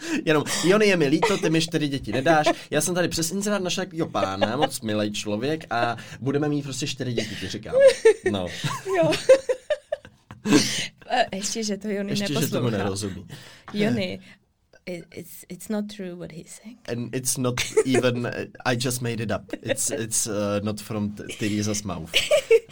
Jenom, 0.25 0.43
Jony, 0.63 0.87
je 0.87 0.97
mi 0.97 1.07
líto, 1.07 1.37
ty 1.37 1.49
mi 1.49 1.61
čtyři 1.61 1.87
děti 1.87 2.11
nedáš. 2.11 2.47
Já 2.71 2.81
jsem 2.81 2.95
tady 2.95 3.07
přes 3.07 3.31
inzerát 3.31 3.61
našel 3.63 3.83
takovýho 3.83 4.09
pána, 4.09 4.57
moc 4.57 4.81
milý 4.81 5.11
člověk 5.13 5.65
a 5.69 5.97
budeme 6.19 6.49
mít 6.49 6.61
prostě 6.61 6.87
čtyři 6.87 7.13
děti, 7.13 7.35
ti 7.39 7.47
říkám. 7.47 7.75
No. 8.31 8.47
Jo. 8.97 9.11
Ještě, 11.33 11.63
že 11.63 11.77
to 11.77 11.87
Jony 11.89 12.11
Ještě, 12.11 12.23
neposlouchá. 12.23 12.45
že 12.47 12.51
tomu 12.51 12.69
nerozumí. 12.69 13.27
Jony, 13.73 14.19
it's 14.85 15.45
it's 15.49 15.69
not 15.69 15.89
true 15.89 16.15
what 16.15 16.31
he's 16.31 16.59
saying. 16.63 16.77
And 16.87 17.15
it's 17.15 17.37
not 17.37 17.63
even 17.85 18.25
I 18.65 18.75
just 18.75 19.01
made 19.01 19.19
it 19.19 19.31
up. 19.31 19.53
It's 19.61 19.91
it's 19.91 20.27
uh, 20.27 20.59
not 20.63 20.79
from 20.79 21.15
Teresa's 21.39 21.85
mouth. 21.85 22.13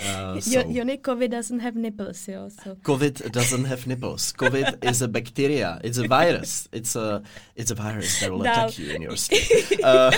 Uh, 0.01 0.39
so. 0.39 0.63
COVID 0.63 1.29
doesn't 1.29 1.59
have 1.59 1.75
nipples, 1.75 2.25
jo. 2.25 2.49
So. 2.49 2.75
COVID 2.83 3.31
doesn't 3.31 3.65
have 3.65 3.87
nipples. 3.87 4.33
COVID 4.33 4.83
is 4.83 5.01
a 5.01 5.07
bacteria. 5.07 5.79
It's 5.83 5.97
a 5.97 6.07
virus. 6.07 6.67
It's 6.71 6.95
a 6.95 7.21
it's 7.55 7.71
a 7.71 7.75
virus 7.75 8.19
that 8.19 8.31
will 8.31 8.41
attack 8.41 8.77
you 8.79 8.93
in 8.93 9.01
your 9.01 9.15
skin. 9.15 9.83
Uh, 9.83 10.11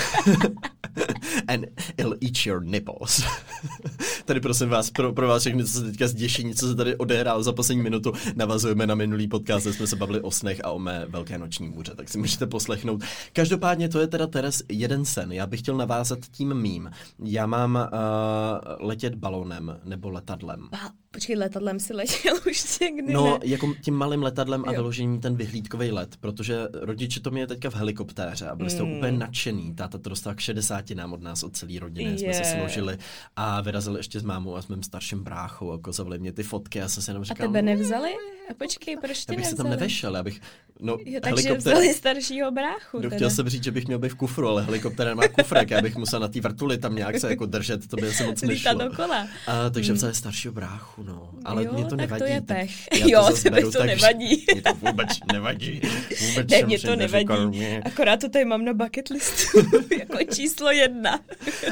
and 1.47 1.67
it'll 1.97 2.15
eat 2.21 2.45
your 2.45 2.61
nipples. 2.61 3.23
tady 4.25 4.39
prosím 4.39 4.69
vás, 4.69 4.89
pro, 4.89 5.13
pro 5.13 5.27
vás 5.27 5.41
všechny, 5.41 5.65
co 5.65 5.71
se 5.71 5.83
teďka 5.83 6.07
zděšení, 6.07 6.55
co 6.55 6.67
se 6.67 6.75
tady 6.75 6.95
odehrálo 6.95 7.43
za 7.43 7.53
poslední 7.53 7.83
minutu, 7.83 8.13
navazujeme 8.35 8.87
na 8.87 8.95
minulý 8.95 9.27
podcast, 9.27 9.65
kde 9.65 9.73
jsme 9.73 9.87
se 9.87 9.95
bavili 9.95 10.21
o 10.21 10.31
snech 10.31 10.61
a 10.63 10.71
o 10.71 10.79
mé 10.79 11.05
velké 11.09 11.37
noční 11.37 11.69
můře, 11.69 11.82
tak 11.91 12.09
si 12.09 12.17
můžete 12.17 12.47
poslechnout. 12.47 13.01
Každopádně 13.33 13.89
to 13.89 13.99
je 13.99 14.07
teda 14.07 14.27
Teres 14.27 14.63
jeden 14.69 15.05
sen. 15.05 15.31
Já 15.31 15.47
bych 15.47 15.59
chtěl 15.59 15.77
navázat 15.77 16.19
tím 16.31 16.53
mým. 16.53 16.91
Já 17.23 17.45
mám 17.45 17.75
uh, 17.75 18.87
letět 18.87 19.15
balonem 19.15 19.79
nebo 19.83 20.09
letadlem. 20.09 20.67
Ba- 20.71 20.91
Počkej, 21.11 21.35
letadlem 21.35 21.79
si 21.79 21.93
letěl 21.93 22.35
už 22.51 22.79
někdy, 22.79 23.13
No, 23.13 23.23
ne? 23.25 23.39
jako 23.43 23.73
tím 23.81 23.93
malým 23.95 24.23
letadlem 24.23 24.63
a 24.67 24.71
Jo. 24.71 24.75
vyložení 24.75 25.19
ten 25.19 25.35
vyhlídkový 25.35 25.91
let, 25.91 26.15
protože 26.19 26.67
rodiče 26.73 27.19
to 27.19 27.31
měli 27.31 27.47
teďka 27.47 27.69
v 27.69 27.75
helikoptéře 27.75 28.47
a 28.49 28.55
byli 28.55 28.69
z 28.69 28.75
toho 28.75 28.85
Mm. 28.89 28.97
úplně 28.97 29.11
nadšený. 29.11 29.75
Táta 29.75 29.97
to 29.97 30.09
dostal 30.09 30.35
k 30.35 30.39
60 30.39 30.95
nám 30.95 31.13
od 31.13 31.21
nás, 31.21 31.43
od 31.43 31.57
celé 31.57 31.79
rodiny. 31.79 32.17
Jsme 32.19 32.33
se 32.33 32.43
složili 32.43 32.97
a 33.35 33.61
vyrazili 33.61 33.99
ještě 33.99 34.19
s 34.19 34.23
mámou 34.23 34.55
a 34.55 34.61
s 34.61 34.67
mým 34.67 34.83
starším 34.83 35.23
bráchou 35.23 35.71
a 35.71 35.77
kozovali 35.79 36.19
mě 36.19 36.31
ty 36.33 36.43
fotky. 36.43 36.79
Já 36.79 36.87
jsem 36.89 37.03
si 37.03 37.09
jenom 37.09 37.21
A 37.21 37.25
říkal, 37.25 37.47
tebe 37.47 37.61
"Mm, 37.61 37.65
nevzali? 37.65 38.09
A 38.49 38.53
počkej, 38.57 38.97
proč 38.97 39.17
já 39.27 39.33
tě 39.33 39.37
bych 39.37 39.45
se 39.47 39.55
tam 39.55 39.63
nevzali? 39.65 39.79
nevešel, 39.79 40.15
já 40.15 40.23
bych 40.23 40.41
No, 40.83 40.97
jo, 41.05 41.19
takže 41.23 41.53
vzali 41.53 41.93
staršího 41.93 42.51
bráchu. 42.51 42.99
No, 42.99 43.09
chtěl 43.09 43.29
jsem 43.29 43.49
říct, 43.49 43.63
že 43.63 43.71
bych 43.71 43.87
měl 43.87 43.99
být 43.99 44.09
v 44.09 44.15
kufru, 44.15 44.47
ale 44.47 44.63
helikoptéra 44.63 45.09
nemá 45.09 45.27
kufrek, 45.27 45.71
já 45.71 45.81
bych 45.81 45.95
musel 45.95 46.19
na 46.19 46.27
té 46.27 46.41
vrtuli 46.41 46.77
tam 46.77 46.95
nějak 46.95 47.19
se 47.19 47.29
jako 47.29 47.45
držet, 47.45 47.87
to 47.87 47.95
by 47.97 48.13
se 48.13 48.23
moc 48.25 48.41
nešlo. 48.47 48.73
dokola. 48.73 49.27
A, 49.47 49.69
takže 49.69 49.91
hmm. 49.91 49.97
vzali 49.97 50.13
staršího 50.13 50.53
bráchu, 50.53 51.03
no. 51.03 51.29
Ale 51.45 51.63
jo, 51.63 51.73
mě 51.73 51.85
to 51.85 51.95
nevadí. 51.95 52.19
to 52.19 52.25
je 52.25 52.41
pech. 52.41 52.87
Tak 52.91 52.99
jo, 53.05 53.25
to 53.29 53.41
tebe 53.41 53.61
to 53.61 53.71
tak, 53.71 53.87
nevadí. 53.87 54.45
Mě 54.53 54.61
to 54.61 54.73
vůbec 54.73 55.09
nevadí. 55.33 55.81
Vůbec 56.27 56.51
ne, 56.51 56.63
mě 56.63 56.79
to 56.79 56.95
nevadí. 56.95 57.45
Mě. 57.47 57.81
Akorát 57.85 58.19
to 58.19 58.29
tady 58.29 58.45
mám 58.45 58.65
na 58.65 58.73
bucket 58.73 59.09
listu 59.09 59.59
jako 59.99 60.17
číslo 60.35 60.71
jedna. 60.71 61.19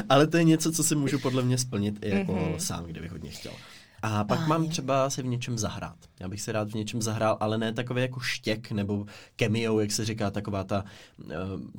ale 0.08 0.26
to 0.26 0.36
je 0.36 0.44
něco, 0.44 0.72
co 0.72 0.84
si 0.84 0.94
můžu 0.94 1.18
podle 1.18 1.42
mě 1.42 1.58
splnit 1.58 1.94
i 2.02 2.10
jako 2.10 2.32
mm-hmm. 2.32 2.56
sám, 2.56 2.84
kdybych 2.84 3.10
hodně 3.10 3.30
chtěl. 3.30 3.52
A 4.02 4.24
pak 4.24 4.40
ah, 4.40 4.46
mám 4.46 4.68
třeba 4.68 5.10
se 5.10 5.22
v 5.22 5.26
něčem 5.26 5.58
zahrát. 5.58 5.96
Já 6.20 6.28
bych 6.28 6.40
se 6.40 6.52
rád 6.52 6.70
v 6.70 6.74
něčem 6.74 7.02
zahrál, 7.02 7.36
ale 7.40 7.58
ne 7.58 7.72
takový 7.72 8.02
jako 8.02 8.20
štěk 8.20 8.70
nebo 8.70 9.06
cameo, 9.36 9.80
jak 9.80 9.92
se 9.92 10.04
říká, 10.04 10.30
taková 10.30 10.64
ta... 10.64 10.84
Uh, 11.18 11.32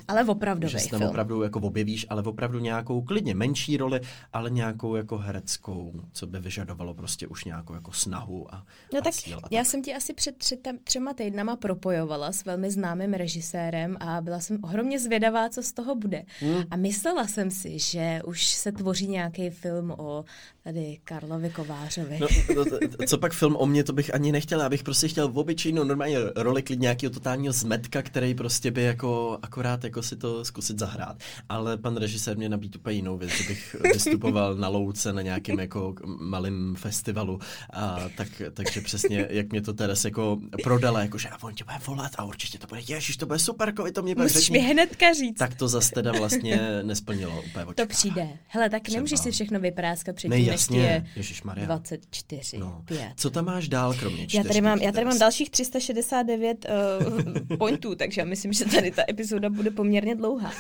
ale 0.08 0.24
opravdu 0.24 0.68
Že 0.68 0.80
se 0.80 0.90
tam 0.90 1.04
opravdu 1.04 1.42
jako 1.42 1.60
objevíš, 1.60 2.06
ale 2.10 2.24
opravdu 2.24 2.60
nějakou 2.60 3.02
klidně 3.02 3.36
menší 3.36 3.78
roli, 3.78 4.02
ale 4.34 4.50
nějakou 4.50 4.96
jako 4.96 5.18
hereckou, 5.18 5.94
co 6.14 6.28
by 6.28 6.40
vyžadovalo 6.40 6.94
prostě 6.94 7.28
už 7.28 7.46
nějakou 7.46 7.74
jako 7.74 7.92
snahu 7.92 8.54
a 8.54 8.66
No 8.94 9.00
a 9.00 9.02
tak 9.02 9.14
cíl 9.14 9.38
a 9.44 9.48
já 9.52 9.60
tak. 9.62 9.68
jsem 9.68 9.82
ti 9.82 9.94
asi 9.96 10.14
před 10.14 10.38
tři, 10.38 10.58
třema 10.84 11.14
týdnama 11.14 11.56
propojovala 11.56 12.32
s 12.32 12.46
velmi 12.46 12.72
známým 12.72 13.14
režisérem 13.14 13.98
a 14.00 14.22
byla 14.22 14.40
jsem 14.40 14.58
ohromně 14.64 15.00
zvědavá, 15.00 15.50
co 15.50 15.64
z 15.64 15.72
toho 15.72 15.96
bude. 15.96 16.24
Hmm. 16.40 16.64
A 16.72 16.76
myslela 16.76 17.28
jsem 17.28 17.52
si, 17.52 17.80
že 17.80 18.22
už 18.26 18.48
se 18.48 18.72
tvoří 18.72 19.08
nějaký 19.08 19.50
film 19.50 19.92
o 19.92 20.26
tady 20.64 21.00
Karlovi 21.04 21.50
Kovářovi 21.50 22.13
pravý. 22.18 22.34
No, 22.56 22.66
no 23.00 23.06
co 23.08 23.18
pak 23.18 23.34
film 23.34 23.56
o 23.56 23.66
mě, 23.66 23.84
to 23.84 23.94
bych 23.94 24.14
ani 24.14 24.32
nechtěl, 24.32 24.62
já 24.62 24.70
bych 24.70 24.84
prostě 24.84 25.08
chtěl 25.08 25.28
v 25.28 25.38
obyčejnou 25.38 25.84
normální 25.84 26.16
roli 26.36 26.62
klid 26.62 26.80
nějakého 26.80 27.12
totálního 27.12 27.54
zmetka, 27.54 28.02
který 28.02 28.36
prostě 28.36 28.72
by 28.72 28.84
jako 28.84 29.40
akorát 29.42 29.84
jako 29.84 30.04
si 30.04 30.16
to 30.16 30.46
zkusit 30.46 30.80
zahrát. 30.80 31.18
Ale 31.50 31.78
pan 31.78 31.98
režisér 31.98 32.38
mě 32.38 32.50
nabít 32.50 32.76
úplně 32.76 32.96
jinou 32.96 33.18
věc, 33.18 33.32
že 33.32 33.48
bych 33.48 33.76
vystupoval 33.94 34.56
na 34.56 34.68
louce 34.68 35.14
na 35.14 35.22
nějakém 35.22 35.60
jako 35.60 35.96
malém 36.06 36.76
festivalu. 36.78 37.40
A 37.74 38.00
tak, 38.18 38.28
takže 38.54 38.82
přesně, 38.82 39.28
jak 39.30 39.52
mě 39.52 39.62
to 39.62 39.74
Teres 39.74 40.06
jako 40.06 40.38
prodala, 40.64 41.02
jako 41.02 41.18
že 41.18 41.30
a 41.30 41.44
on 41.44 41.54
tě 41.54 41.64
bude 41.64 41.78
volat 41.88 42.12
a 42.18 42.24
určitě 42.24 42.58
to 42.58 42.68
bude, 42.68 42.82
ježiš, 42.88 43.18
to 43.18 43.26
bude 43.26 43.40
super, 43.40 43.74
kovi 43.74 43.92
to 43.92 44.02
mě 44.02 44.16
bude 44.16 44.26
Musíš 44.26 44.50
mi 44.50 44.60
hnedka 44.60 45.14
říct. 45.14 45.38
Tak 45.38 45.56
to 45.56 45.68
zase 45.68 45.92
teda 45.92 46.12
vlastně 46.12 46.80
nesplnilo 46.84 47.32
úplně 47.32 47.66
očekává. 47.66 47.74
To 47.74 47.86
přijde. 47.86 48.30
Hele, 48.48 48.70
tak 48.70 48.90
nemůžeš 48.90 49.20
si 49.20 49.32
všechno 49.32 49.60
vypráskat 49.60 50.16
předtím, 50.16 50.46
než 50.46 50.70
je 50.72 51.06
Maria. 51.44 51.66
20 51.66 52.03
čtyři, 52.12 52.58
no. 52.58 52.82
pět. 52.86 53.14
Co 53.16 53.30
tam 53.30 53.46
máš 53.46 53.68
dál, 53.68 53.94
kromě 53.94 54.28
čtyř? 54.28 54.34
Já 54.34 54.44
tady 54.44 54.62
mám, 54.62 54.80
já 54.80 54.92
tady 54.92 55.06
mám 55.06 55.20
dalších 55.20 55.50
369 55.50 56.66
uh, 56.66 57.54
eh, 57.54 57.58
pointů, 57.58 57.96
takže 57.96 58.22
já 58.22 58.26
myslím, 58.26 58.54
že 58.54 58.66
tady 58.66 58.92
ta 58.92 59.04
epizoda 59.10 59.50
bude 59.50 59.72
poměrně 59.72 60.16
dlouhá. 60.16 60.52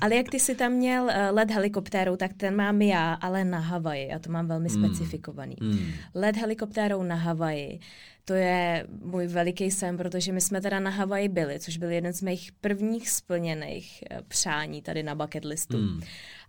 Ale 0.00 0.14
jak 0.14 0.28
ty 0.28 0.40
si 0.40 0.54
tam 0.54 0.72
měl 0.72 1.10
eh, 1.10 1.30
let 1.30 1.50
helikoptérou, 1.50 2.16
tak 2.16 2.32
ten 2.36 2.56
mám 2.56 2.82
já, 2.82 3.14
ale 3.14 3.44
na 3.44 3.58
Havaji. 3.58 4.08
Já 4.08 4.18
to 4.18 4.32
mám 4.32 4.46
velmi 4.46 4.68
mm. 4.68 4.84
specifikovaný. 4.84 5.56
Mm. 5.60 5.88
Let 6.14 6.36
helikoptérou 6.36 7.02
na 7.02 7.14
Havaji. 7.14 7.80
To 8.24 8.34
je 8.34 8.86
můj 9.02 9.26
veliký 9.26 9.70
sen, 9.70 9.96
protože 9.96 10.32
my 10.32 10.40
jsme 10.40 10.60
teda 10.60 10.80
na 10.80 10.90
Havaji 10.90 11.28
byli, 11.28 11.60
což 11.60 11.76
byl 11.76 11.90
jeden 11.90 12.12
z 12.12 12.22
mých 12.22 12.52
prvních 12.60 13.10
splněných 13.10 14.04
eh, 14.10 14.20
přání 14.28 14.82
tady 14.82 15.02
na 15.02 15.14
bucket 15.14 15.44
listu. 15.44 15.76
Mm. 15.76 16.00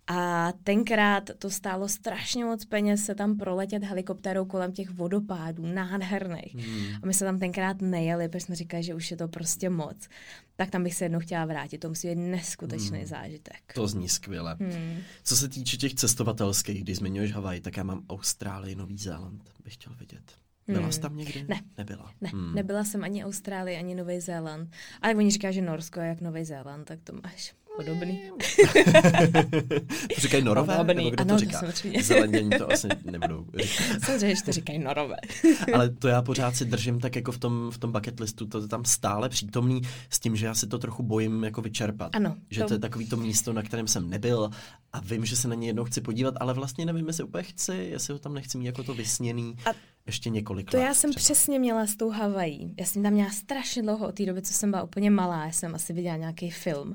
A 0.06 0.52
tenkrát 0.64 1.30
to 1.38 1.50
stálo 1.50 1.88
strašně 1.88 2.44
moc 2.44 2.64
peněz 2.64 3.04
se 3.04 3.14
tam 3.14 3.36
proletět 3.36 3.84
helikoptérou 3.84 4.44
kolem 4.44 4.72
těch 4.72 4.90
vodopádů, 4.90 5.66
nádherných. 5.66 6.54
Hmm. 6.54 6.86
A 7.02 7.06
my 7.06 7.14
se 7.14 7.24
tam 7.24 7.38
tenkrát 7.38 7.80
nejeli, 7.80 8.28
protože 8.28 8.40
jsme 8.40 8.54
říkali, 8.54 8.82
že 8.82 8.94
už 8.94 9.10
je 9.10 9.16
to 9.16 9.28
prostě 9.28 9.70
moc. 9.70 10.08
Tak 10.56 10.70
tam 10.70 10.84
bych 10.84 10.94
se 10.94 11.04
jednou 11.04 11.18
chtěla 11.18 11.44
vrátit. 11.44 11.78
To 11.78 11.88
musí 11.88 12.08
být 12.08 12.14
neskutečný 12.14 12.98
hmm. 12.98 13.06
zážitek. 13.06 13.72
To 13.74 13.88
zní 13.88 14.08
skvěle. 14.08 14.56
Hmm. 14.60 14.98
Co 15.24 15.36
se 15.36 15.48
týče 15.48 15.76
těch 15.76 15.94
cestovatelských, 15.94 16.82
když 16.82 16.96
zmiňuješ 16.96 17.32
Havaj, 17.32 17.60
tak 17.60 17.76
já 17.76 17.84
mám 17.84 18.02
Austrálii, 18.08 18.74
Nový 18.74 18.98
Zéland, 18.98 19.50
bych 19.64 19.74
chtěl 19.74 19.94
vidět. 19.94 20.32
Byla 20.66 20.80
hmm. 20.80 20.92
jsi 20.92 21.00
tam 21.00 21.16
někdy? 21.16 21.44
Ne. 21.48 21.60
Nebyla? 21.78 22.12
Ne, 22.20 22.28
hmm. 22.28 22.54
nebyla 22.54 22.84
jsem 22.84 23.04
ani 23.04 23.24
Austrálii, 23.24 23.76
ani 23.76 23.94
Nový 23.94 24.20
Zéland. 24.20 24.70
Ale 25.02 25.14
oni 25.14 25.30
říkají, 25.30 25.54
že 25.54 25.62
Norsko 25.62 26.00
je 26.00 26.08
jak 26.08 26.20
Nový 26.20 26.44
Zéland, 26.44 26.84
tak 26.84 26.98
to 27.04 27.12
máš 27.22 27.54
podobný. 27.76 28.22
to 30.14 30.20
říkají 30.20 30.44
norové? 30.44 30.76
Podobný. 30.76 31.04
Nebo 31.04 31.10
kdo 31.10 31.20
ano, 31.22 31.34
to 31.34 31.38
říká? 31.38 31.60
Zelenění 32.02 32.50
to 32.50 32.72
asi 32.72 32.88
nebudou 33.10 33.46
říkat. 33.56 34.00
Samozřejmě, 34.04 34.36
že 34.36 34.42
to 34.42 34.52
říkají 34.52 34.78
norové. 34.78 35.16
Ale 35.74 35.90
to 35.90 36.08
já 36.08 36.22
pořád 36.22 36.56
si 36.56 36.64
držím 36.64 37.00
tak 37.00 37.16
jako 37.16 37.32
v 37.32 37.38
tom, 37.38 37.70
v 37.70 37.78
tom 37.78 37.92
bucket 37.92 38.20
listu, 38.20 38.46
to 38.46 38.60
je 38.60 38.68
tam 38.68 38.84
stále 38.84 39.28
přítomný 39.28 39.80
s 40.10 40.18
tím, 40.20 40.36
že 40.36 40.46
já 40.46 40.54
si 40.54 40.66
to 40.66 40.78
trochu 40.78 41.02
bojím 41.02 41.44
jako 41.44 41.62
vyčerpat. 41.62 42.16
Ano. 42.16 42.36
Že 42.50 42.60
to, 42.60 42.66
to 42.68 42.74
je 42.74 42.78
takový 42.80 43.06
to 43.08 43.16
místo, 43.16 43.52
na 43.52 43.62
kterém 43.62 43.86
jsem 43.88 44.10
nebyl 44.10 44.50
a 44.92 45.00
vím, 45.00 45.24
že 45.24 45.36
se 45.36 45.48
na 45.48 45.54
ně 45.54 45.66
jednou 45.68 45.84
chci 45.84 46.00
podívat, 46.00 46.34
ale 46.40 46.54
vlastně 46.54 46.86
nevím, 46.86 47.06
jestli 47.06 47.24
úplně 47.24 47.42
chci, 47.42 47.74
jestli 47.74 48.12
ho 48.12 48.18
tam 48.18 48.34
nechci 48.34 48.58
mít 48.58 48.66
jako 48.66 48.82
to 48.82 48.94
vysněný. 48.94 49.56
A 49.66 49.70
ještě 50.06 50.30
několik 50.30 50.70
To 50.70 50.76
let 50.76 50.82
já 50.84 50.94
jsem 50.94 51.10
třeba. 51.10 51.20
přesně 51.22 51.58
měla 51.58 51.86
s 51.86 51.96
tou 51.96 52.10
Havají. 52.10 52.74
Já 52.80 52.86
jsem 52.86 53.02
tam 53.02 53.12
měla 53.12 53.30
strašně 53.30 53.82
dlouho 53.82 54.08
od 54.08 54.14
té 54.14 54.26
doby, 54.26 54.42
co 54.42 54.52
jsem 54.52 54.70
byla 54.70 54.82
úplně 54.82 55.10
malá. 55.10 55.44
Já 55.46 55.52
jsem 55.52 55.74
asi 55.74 55.92
viděla 55.92 56.16
nějaký 56.16 56.50
film. 56.50 56.94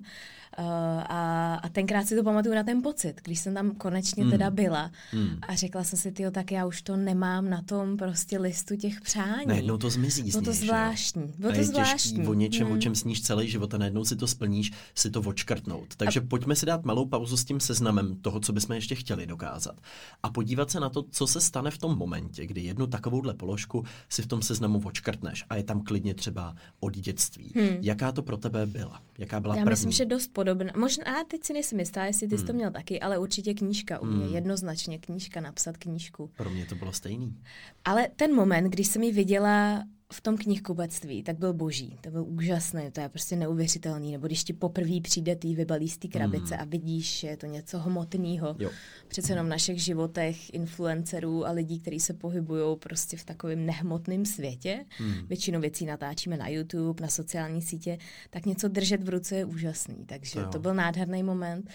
Uh, 0.58 0.66
a, 1.08 1.56
a 1.64 1.70
tenkrát 1.70 2.08
si 2.08 2.16
to 2.16 2.24
pamatuju 2.24 2.56
na 2.56 2.64
ten 2.64 2.82
pocit, 2.82 3.14
když 3.24 3.40
jsem 3.40 3.54
tam 3.54 3.72
konečně 3.72 4.24
mm. 4.24 4.32
teda 4.32 4.50
byla 4.50 4.92
mm. 5.14 5.30
a 5.42 5.56
řekla 5.56 5.84
jsem 5.84 6.00
si, 6.00 6.12
tyjo, 6.12 6.32
tak 6.32 6.52
já 6.52 6.66
už 6.66 6.82
to 6.82 6.98
nemám 6.98 7.50
na 7.50 7.62
tom 7.62 7.98
prostě 7.98 8.40
listu 8.40 8.76
těch 8.76 9.02
přání. 9.02 9.46
Najednou 9.46 9.78
to 9.78 9.90
zmizí 9.90 10.32
Bylo 10.32 10.44
to 10.44 10.54
zvláštní. 10.54 11.34
Bylo 11.38 11.52
to 11.52 11.58
je 11.58 11.66
zvláštní. 11.66 12.12
Těžký 12.12 12.28
o 12.28 12.34
něčem, 12.34 12.68
mm. 12.68 12.74
o 12.74 12.78
čem 12.78 12.96
sníš 12.96 13.22
celý 13.22 13.50
život 13.50 13.74
a 13.74 13.78
najednou 13.78 14.06
si 14.06 14.16
to 14.16 14.28
splníš, 14.28 14.72
si 14.96 15.12
to 15.12 15.22
očkrtnout. 15.22 15.96
Takže 15.96 16.20
a... 16.20 16.24
pojďme 16.28 16.56
si 16.56 16.66
dát 16.66 16.86
malou 16.86 17.06
pauzu 17.06 17.38
s 17.38 17.46
tím 17.46 17.60
seznamem 17.60 18.16
toho, 18.16 18.40
co 18.40 18.54
bychom 18.54 18.76
ještě 18.76 18.96
chtěli 18.96 19.26
dokázat. 19.28 19.76
A 20.24 20.30
podívat 20.30 20.72
se 20.72 20.80
na 20.80 20.90
to, 20.90 21.04
co 21.12 21.28
se 21.28 21.42
stane 21.42 21.72
v 21.72 21.78
tom 21.78 21.98
momentě, 21.98 22.46
kdy 22.46 22.62
jednu 22.62 22.88
takovouhle 22.88 23.34
položku 23.34 23.86
si 24.10 24.22
v 24.22 24.28
tom 24.28 24.42
seznamu 24.42 24.82
očkrtneš 24.86 25.46
a 25.50 25.56
je 25.56 25.64
tam 25.64 25.82
klidně 25.82 26.14
třeba 26.14 26.56
od 26.80 26.96
dětství. 26.96 27.52
Hmm. 27.56 27.78
Jaká 27.82 28.12
to 28.12 28.22
pro 28.22 28.38
tebe 28.38 28.66
byla? 28.66 29.02
Jaká 29.18 29.40
byla 29.40 29.56
Já 29.56 29.64
první? 29.64 29.72
myslím, 29.72 29.92
že 29.92 30.06
dost 30.06 30.34
podobná. 30.40 30.72
Možná, 30.76 31.24
teď 31.28 31.44
si 31.44 31.54
nejsem 31.54 31.80
jistá, 31.80 32.06
jestli 32.06 32.28
ty 32.28 32.38
jsi 32.38 32.46
to 32.46 32.52
hmm. 32.52 32.58
měl 32.58 32.72
taky, 32.72 33.00
ale 33.00 33.18
určitě 33.18 33.54
knížka 33.54 34.00
u 34.00 34.06
mě, 34.06 34.26
hmm. 34.26 34.36
jednoznačně 34.36 35.00
knížka, 35.00 35.42
napsat 35.42 35.78
knížku. 35.78 36.30
Pro 36.38 36.50
mě 36.50 36.66
to 36.66 36.76
bylo 36.76 36.94
stejný. 36.94 37.38
Ale 37.86 38.08
ten 38.16 38.36
moment, 38.36 38.70
když 38.70 38.88
jsem 38.88 39.04
ji 39.04 39.12
viděla 39.12 39.84
v 40.14 40.22
tom 40.22 40.38
knihkupectví, 40.38 41.24
tak 41.24 41.38
byl 41.38 41.54
boží, 41.54 41.98
to 42.02 42.12
byl 42.12 42.24
úžasný, 42.24 42.92
to 42.92 43.02
je 43.02 43.10
prostě 43.10 43.36
neuvěřitelný, 43.36 44.12
nebo 44.12 44.28
když 44.28 44.44
ti 44.44 44.54
poprvé 44.54 45.02
přijde 45.02 45.36
tý 45.36 45.56
vybalí 45.56 45.90
z 45.90 45.98
té 45.98 46.08
krabice 46.08 46.56
mm. 46.56 46.62
a 46.62 46.66
vidíš, 46.66 47.20
že 47.20 47.28
je 47.28 47.38
to 47.38 47.46
něco 47.46 47.80
hmotného. 47.80 48.56
Přece 49.08 49.32
jenom 49.32 49.46
v 49.46 49.50
našich 49.50 49.84
životech 49.84 50.54
influencerů 50.54 51.48
a 51.48 51.52
lidí, 51.52 51.80
kteří 51.80 52.00
se 52.00 52.14
pohybují 52.14 52.78
prostě 52.78 53.18
v 53.18 53.26
takovém 53.26 53.66
nehmotném 53.66 54.26
světě, 54.26 54.86
mm. 55.00 55.28
většinou 55.28 55.60
věcí 55.60 55.86
natáčíme 55.86 56.38
na 56.38 56.48
YouTube, 56.48 57.02
na 57.02 57.08
sociální 57.08 57.62
sítě, 57.62 57.98
tak 58.30 58.46
něco 58.46 58.68
držet 58.68 59.04
v 59.04 59.10
ruce 59.10 59.36
je 59.36 59.46
úžasný, 59.46 60.06
takže 60.06 60.34
to, 60.34 60.50
to 60.50 60.60
byl 60.60 60.74
nádherný 60.74 61.24
moment. 61.24 61.70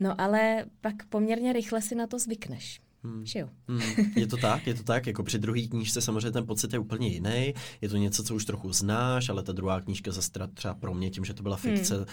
No 0.00 0.20
ale 0.20 0.64
pak 0.80 1.06
poměrně 1.06 1.52
rychle 1.52 1.82
si 1.82 1.94
na 1.94 2.06
to 2.06 2.18
zvykneš. 2.18 2.80
Hmm. 3.04 3.24
Hmm. 3.68 3.80
Je 4.16 4.26
to 4.26 4.36
tak, 4.36 4.66
je 4.66 4.74
to 4.74 4.82
tak. 4.82 5.06
Jako 5.06 5.22
při 5.22 5.38
druhé 5.38 5.62
knížce 5.62 6.00
samozřejmě 6.00 6.30
ten 6.30 6.46
pocit 6.46 6.72
je 6.72 6.78
úplně 6.78 7.08
jiný. 7.08 7.54
Je 7.80 7.88
to 7.88 7.96
něco, 7.96 8.22
co 8.22 8.34
už 8.34 8.44
trochu 8.44 8.72
znáš, 8.72 9.28
ale 9.28 9.42
ta 9.42 9.52
druhá 9.52 9.80
knížka 9.80 10.12
zase 10.12 10.30
třeba 10.54 10.74
pro 10.74 10.94
mě, 10.94 11.10
tím, 11.10 11.24
že 11.24 11.34
to 11.34 11.42
byla 11.42 11.58
hmm. 11.62 11.76
fikce, 11.76 11.96
hmm. 11.96 12.06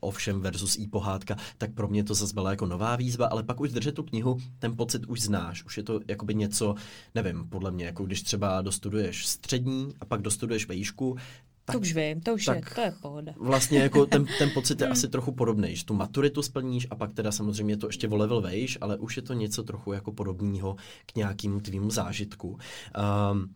ovšem 0.00 0.40
versus 0.40 0.76
i 0.76 0.86
pohádka, 0.86 1.36
tak 1.58 1.74
pro 1.74 1.88
mě 1.88 2.04
to 2.04 2.14
zase 2.14 2.34
byla 2.34 2.50
jako 2.50 2.66
nová 2.66 2.96
výzva, 2.96 3.26
ale 3.26 3.42
pak 3.42 3.60
už 3.60 3.72
držet 3.72 3.94
tu 3.94 4.02
knihu, 4.02 4.38
ten 4.58 4.76
pocit 4.76 5.06
už 5.06 5.20
znáš. 5.20 5.64
Už 5.64 5.76
je 5.76 5.82
to 5.82 6.00
jakoby 6.08 6.34
něco, 6.34 6.74
nevím, 7.14 7.48
podle 7.48 7.70
mě, 7.70 7.84
jako 7.84 8.04
když 8.04 8.22
třeba 8.22 8.62
dostuduješ 8.62 9.26
střední 9.26 9.94
a 10.00 10.04
pak 10.04 10.22
dostuduješ 10.22 10.68
vejšku, 10.68 11.16
tak, 11.64 11.76
to 11.76 11.80
už 11.80 11.94
vím, 11.94 12.20
to 12.20 12.34
už 12.34 12.46
je, 12.46 12.62
to 12.74 12.80
je 12.80 12.94
pohoda. 13.02 13.32
Vlastně 13.36 13.78
jako 13.78 14.06
ten, 14.06 14.26
ten 14.38 14.50
pocit 14.50 14.80
je 14.80 14.88
asi 14.88 15.08
trochu 15.08 15.32
podobný, 15.32 15.76
že 15.76 15.84
tu 15.84 15.94
maturitu 15.94 16.42
splníš 16.42 16.86
a 16.90 16.96
pak 16.96 17.12
teda 17.12 17.32
samozřejmě 17.32 17.76
to 17.76 17.86
ještě 17.86 18.08
o 18.08 18.16
level 18.16 18.40
vejš, 18.40 18.78
ale 18.80 18.96
už 18.96 19.16
je 19.16 19.22
to 19.22 19.32
něco 19.32 19.62
trochu 19.62 19.92
jako 19.92 20.12
podobného 20.12 20.76
k 21.06 21.16
nějakému 21.16 21.60
tvýmu 21.60 21.90
zážitku. 21.90 22.58
Um, 23.32 23.54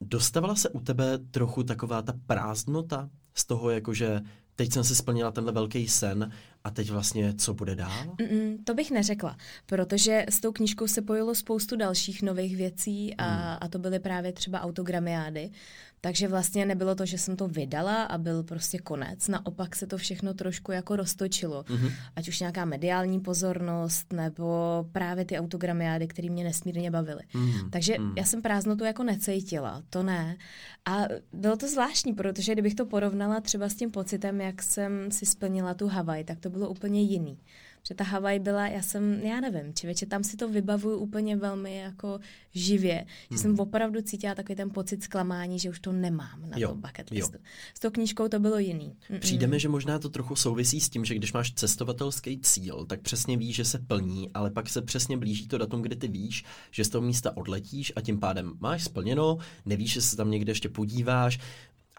dostavala 0.00 0.54
se 0.54 0.68
u 0.68 0.80
tebe 0.80 1.18
trochu 1.18 1.62
taková 1.62 2.02
ta 2.02 2.12
prázdnota 2.26 3.10
z 3.34 3.44
toho, 3.44 3.70
jakože 3.70 4.20
teď 4.60 4.72
jsem 4.72 4.84
si 4.84 4.94
splnila 4.94 5.30
tenhle 5.30 5.52
velký 5.52 5.88
sen 5.88 6.30
a 6.64 6.70
teď 6.70 6.90
vlastně 6.90 7.34
co 7.34 7.54
bude 7.54 7.74
dál? 7.74 8.04
Mm-mm, 8.04 8.58
to 8.64 8.74
bych 8.74 8.90
neřekla, 8.90 9.36
protože 9.66 10.24
s 10.28 10.40
tou 10.40 10.52
knížkou 10.52 10.86
se 10.86 11.02
pojilo 11.02 11.34
spoustu 11.34 11.76
dalších 11.76 12.22
nových 12.22 12.56
věcí 12.56 13.14
a, 13.16 13.24
hmm. 13.24 13.58
a 13.60 13.68
to 13.68 13.78
byly 13.78 13.98
právě 13.98 14.32
třeba 14.32 14.60
autogramiády. 14.60 15.50
Takže 16.00 16.28
vlastně 16.28 16.66
nebylo 16.66 16.94
to, 16.94 17.06
že 17.06 17.18
jsem 17.18 17.36
to 17.36 17.48
vydala 17.48 18.02
a 18.02 18.18
byl 18.18 18.42
prostě 18.42 18.78
konec. 18.78 19.28
Naopak 19.28 19.76
se 19.76 19.86
to 19.86 19.98
všechno 19.98 20.34
trošku 20.34 20.72
jako 20.72 20.96
roztočilo. 20.96 21.62
Mm-hmm. 21.62 21.92
Ať 22.16 22.28
už 22.28 22.40
nějaká 22.40 22.64
mediální 22.64 23.20
pozornost, 23.20 24.12
nebo 24.12 24.84
právě 24.92 25.24
ty 25.24 25.38
autogramiády, 25.38 26.06
které 26.06 26.30
mě 26.30 26.44
nesmírně 26.44 26.90
bavily. 26.90 27.22
Mm-hmm. 27.32 27.70
Takže 27.70 27.94
mm-hmm. 27.94 28.12
já 28.16 28.24
jsem 28.24 28.42
prázdnotu 28.42 28.84
jako 28.84 29.02
necítila, 29.02 29.82
to 29.90 30.02
ne. 30.02 30.36
A 30.84 30.98
bylo 31.32 31.56
to 31.56 31.68
zvláštní, 31.68 32.12
protože 32.14 32.52
kdybych 32.52 32.74
to 32.74 32.86
porovnala 32.86 33.40
třeba 33.40 33.68
s 33.68 33.74
tím 33.74 33.90
pocitem, 33.90 34.40
jak 34.40 34.62
jsem 34.62 35.10
si 35.10 35.26
splnila 35.26 35.74
tu 35.74 35.88
Havaj, 35.88 36.24
tak 36.24 36.40
to 36.40 36.50
bylo 36.50 36.68
úplně 36.68 37.02
jiný 37.02 37.38
že 37.88 37.94
ta 37.94 38.04
Havaj 38.04 38.38
byla, 38.38 38.68
já 38.68 38.82
jsem, 38.82 39.20
já 39.20 39.40
nevím, 39.40 39.74
čivěče, 39.74 40.06
tam 40.06 40.24
si 40.24 40.36
to 40.36 40.48
vybavuju 40.48 40.96
úplně 40.96 41.36
velmi 41.36 41.76
jako 41.76 42.20
živě, 42.54 42.94
hmm. 42.94 43.06
že 43.30 43.38
jsem 43.38 43.50
hmm. 43.50 43.60
opravdu 43.60 44.02
cítila 44.02 44.34
takový 44.34 44.56
ten 44.56 44.70
pocit 44.70 45.02
zklamání, 45.02 45.58
že 45.58 45.70
už 45.70 45.80
to 45.80 45.92
nemám 45.92 46.50
na 46.50 46.58
jo, 46.58 46.68
tom 46.68 46.80
bucket 46.80 47.10
listu. 47.10 47.36
Jo. 47.36 47.42
S 47.74 47.80
tou 47.80 47.90
knížkou 47.90 48.28
to 48.28 48.38
bylo 48.38 48.58
jiný. 48.58 48.96
Mm-mm. 49.10 49.18
Přijde 49.18 49.46
mi, 49.46 49.60
že 49.60 49.68
možná 49.68 49.98
to 49.98 50.08
trochu 50.08 50.36
souvisí 50.36 50.80
s 50.80 50.88
tím, 50.88 51.04
že 51.04 51.14
když 51.14 51.32
máš 51.32 51.52
cestovatelský 51.52 52.38
cíl, 52.38 52.86
tak 52.86 53.00
přesně 53.00 53.36
víš, 53.36 53.56
že 53.56 53.64
se 53.64 53.78
plní, 53.78 54.30
ale 54.34 54.50
pak 54.50 54.68
se 54.68 54.82
přesně 54.82 55.16
blíží 55.16 55.48
to 55.48 55.58
datum, 55.58 55.82
kdy 55.82 55.96
ty 55.96 56.08
víš, 56.08 56.44
že 56.70 56.84
z 56.84 56.88
toho 56.88 57.02
místa 57.02 57.36
odletíš 57.36 57.92
a 57.96 58.00
tím 58.00 58.20
pádem 58.20 58.52
máš 58.60 58.84
splněno, 58.84 59.38
nevíš, 59.66 59.92
že 59.92 60.02
se 60.02 60.16
tam 60.16 60.30
někde 60.30 60.50
ještě 60.50 60.68
podíváš, 60.68 61.38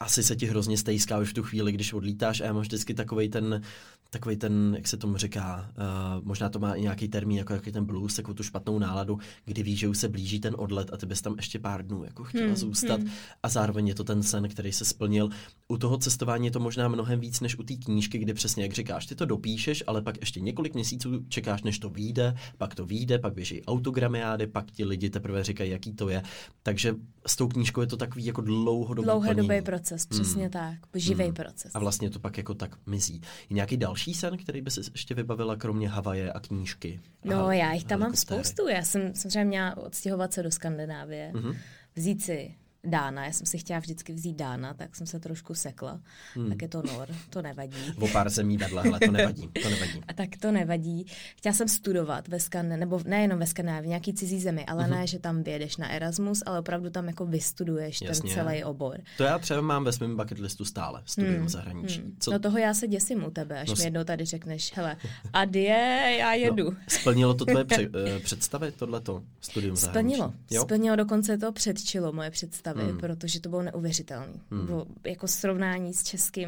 asi 0.02 0.24
se 0.24 0.36
ti 0.36 0.46
hrozně 0.46 0.78
stejská 0.78 1.18
už 1.18 1.30
v 1.30 1.34
tu 1.34 1.44
chvíli, 1.44 1.72
když 1.72 1.94
odlítáš 1.94 2.42
a 2.42 2.46
já 2.46 2.54
mám 2.54 2.62
vždycky 2.62 2.94
takový 2.94 3.30
ten, 3.30 3.62
takový 4.10 4.36
ten, 4.36 4.74
jak 4.76 4.88
se 4.88 4.98
tomu 4.98 5.18
říká, 5.18 5.72
uh, 5.78 6.26
možná 6.26 6.50
to 6.50 6.60
má 6.60 6.74
i 6.74 6.82
nějaký 6.82 7.08
termín, 7.08 7.38
jako 7.38 7.54
jaký 7.54 7.72
ten 7.72 7.86
blues, 7.86 8.16
takovou 8.16 8.34
tu 8.34 8.44
špatnou 8.44 8.80
náladu, 8.80 9.20
kdy 9.46 9.64
víš, 9.64 9.80
že 9.80 9.88
už 9.88 9.98
se 9.98 10.10
blíží 10.10 10.40
ten 10.40 10.56
odlet 10.58 10.94
a 10.94 10.98
ty 10.98 11.06
bys 11.06 11.22
tam 11.22 11.36
ještě 11.36 11.60
pár 11.60 11.86
dnů 11.86 12.04
jako 12.04 12.24
chtěla 12.24 12.46
hmm, 12.46 12.56
zůstat 12.56 13.00
hmm. 13.02 13.10
a 13.44 13.50
zároveň 13.50 13.88
je 13.88 13.96
to 13.96 14.04
ten 14.04 14.24
sen, 14.24 14.50
který 14.50 14.72
se 14.72 14.86
splnil. 14.86 15.30
U 15.68 15.78
toho 15.78 15.98
cestování 15.98 16.48
je 16.48 16.52
to 16.52 16.60
možná 16.60 16.88
mnohem 16.88 17.20
víc 17.20 17.40
než 17.40 17.60
u 17.60 17.64
té 17.64 17.74
knížky, 17.74 18.18
kde 18.18 18.34
přesně 18.34 18.64
jak 18.64 18.74
říkáš, 18.74 19.06
ty 19.06 19.16
to 19.16 19.26
dopíšeš, 19.26 19.84
ale 19.88 20.02
pak 20.02 20.18
ještě 20.20 20.40
několik 20.40 20.74
měsíců 20.74 21.26
čekáš, 21.30 21.64
než 21.64 21.80
to 21.80 21.90
vyjde, 21.90 22.36
pak 22.58 22.76
to 22.76 22.86
vyjde, 22.86 23.20
pak 23.20 23.34
běží 23.34 23.66
autogramiády, 23.66 24.48
pak 24.48 24.72
ti 24.72 24.86
lidi 24.86 25.10
teprve 25.10 25.44
říkají, 25.44 25.72
jaký 25.72 25.94
to 25.94 26.10
je. 26.10 26.24
Takže 26.64 26.96
s 27.28 27.36
tou 27.36 27.48
knížkou 27.48 27.82
je 27.82 27.88
to 27.88 27.98
takový 27.98 28.26
jako 28.26 28.42
dlouhodobý, 28.42 29.06
dlouhodobý 29.06 29.62
proces, 29.62 29.91
přesně 30.10 30.44
hmm. 30.44 30.52
tak, 30.52 30.80
živý 30.96 31.24
hmm. 31.24 31.34
proces. 31.34 31.72
A 31.76 31.80
vlastně 31.80 32.10
to 32.10 32.20
pak 32.20 32.38
jako 32.38 32.54
tak 32.54 32.76
mizí. 32.86 33.22
Je 33.50 33.54
nějaký 33.54 33.78
další 33.78 34.14
sen, 34.14 34.38
který 34.38 34.62
by 34.62 34.72
si 34.72 34.80
ještě 34.92 35.16
vybavila, 35.16 35.56
kromě 35.56 35.90
Havaje 35.90 36.32
a 36.32 36.40
knížky? 36.40 37.00
No, 37.26 37.46
a 37.46 37.54
já 37.54 37.74
jich 37.74 37.84
tam 37.84 38.00
mám 38.00 38.16
spoustu. 38.16 38.68
Já 38.68 38.82
jsem 38.82 39.16
samozřejmě 39.16 39.46
měla 39.46 39.78
odstěhovat 39.78 40.34
se 40.34 40.44
do 40.44 40.52
Skandinávie, 40.52 41.32
mm-hmm. 41.34 41.58
vzít 41.96 42.24
si 42.24 42.56
Dána, 42.84 43.26
já 43.26 43.32
jsem 43.32 43.46
si 43.46 43.58
chtěla 43.58 43.80
vždycky 43.80 44.14
vzít 44.14 44.38
Dána, 44.38 44.74
tak 44.74 44.96
jsem 44.96 45.08
se 45.08 45.20
trošku 45.20 45.54
sekla. 45.56 46.00
Hmm. 46.36 46.50
Tak 46.50 46.62
je 46.62 46.68
to 46.68 46.82
nor, 46.82 47.08
to 47.30 47.42
nevadí. 47.42 47.78
O 48.00 48.08
pár 48.08 48.30
zemí 48.30 48.58
vedle, 48.58 48.84
ale 48.84 49.00
to 49.00 49.12
nevadí, 49.12 49.48
to 49.64 49.70
nevadí. 49.70 50.02
A 50.08 50.14
tak 50.14 50.30
to 50.40 50.52
nevadí. 50.52 51.06
Chtěla 51.36 51.54
jsem 51.54 51.68
studovat 51.68 52.28
ve 52.28 52.40
Skandinávii, 52.40 52.80
nebo 52.80 53.02
nejenom 53.06 53.40
ve 53.40 53.48
Skandinávii, 53.48 53.90
nějaký 53.90 54.14
cizí 54.14 54.40
zemi, 54.40 54.66
ale 54.66 54.84
uh-huh. 54.84 54.90
ne, 54.90 55.08
že 55.08 55.20
tam 55.20 55.44
vyjedeš 55.44 55.78
na 55.78 55.90
Erasmus, 55.90 56.44
ale 56.46 56.60
opravdu 56.60 56.90
tam 56.90 57.08
jako 57.08 57.26
vystuduješ 57.26 58.02
Jasně. 58.02 58.30
ten 58.30 58.38
celý 58.38 58.64
obor. 58.64 59.00
To 59.18 59.24
já 59.24 59.40
třeba 59.40 59.62
mám 59.62 59.84
ve 59.84 59.92
svém 59.92 60.18
bucket 60.18 60.40
listu 60.40 60.66
stále, 60.66 61.02
studium 61.06 61.36
hmm. 61.36 61.50
zahraničí. 61.50 62.02
Hmm. 62.02 62.16
Co... 62.20 62.32
No 62.32 62.40
toho 62.40 62.58
já 62.58 62.74
se 62.74 62.88
děsím 62.88 63.24
u 63.24 63.32
tebe, 63.32 63.62
až 63.62 63.70
no, 63.70 63.76
mi 63.76 63.84
jednou 63.84 64.04
tady 64.04 64.26
řekneš, 64.26 64.72
hele, 64.76 64.98
adie, 65.34 66.16
já 66.20 66.30
no, 66.30 66.36
jedu. 66.36 66.72
No, 66.72 66.78
splnilo 66.88 67.34
to 67.34 67.46
tvoje 67.46 67.66
pře- 67.66 67.90
eh, 68.16 68.20
představy, 68.20 68.72
tohleto 68.72 69.24
studium 69.42 69.76
Splnilo. 69.76 69.94
zahraničí? 69.94 70.16
Splnilo. 70.16 70.66
Splnilo, 70.66 70.96
dokonce 70.96 71.38
to 71.38 71.52
předčilo 71.52 72.12
moje 72.12 72.32
představy 72.32 72.71
představy, 72.74 72.92
hmm. 72.92 73.00
protože 73.00 73.40
to 73.40 73.50
bylo 73.50 73.62
neuvěřitelné. 73.62 74.34
Bylo 74.66 74.86
jako 75.06 75.28
srovnání 75.28 75.94
s 75.94 76.04
českým 76.04 76.48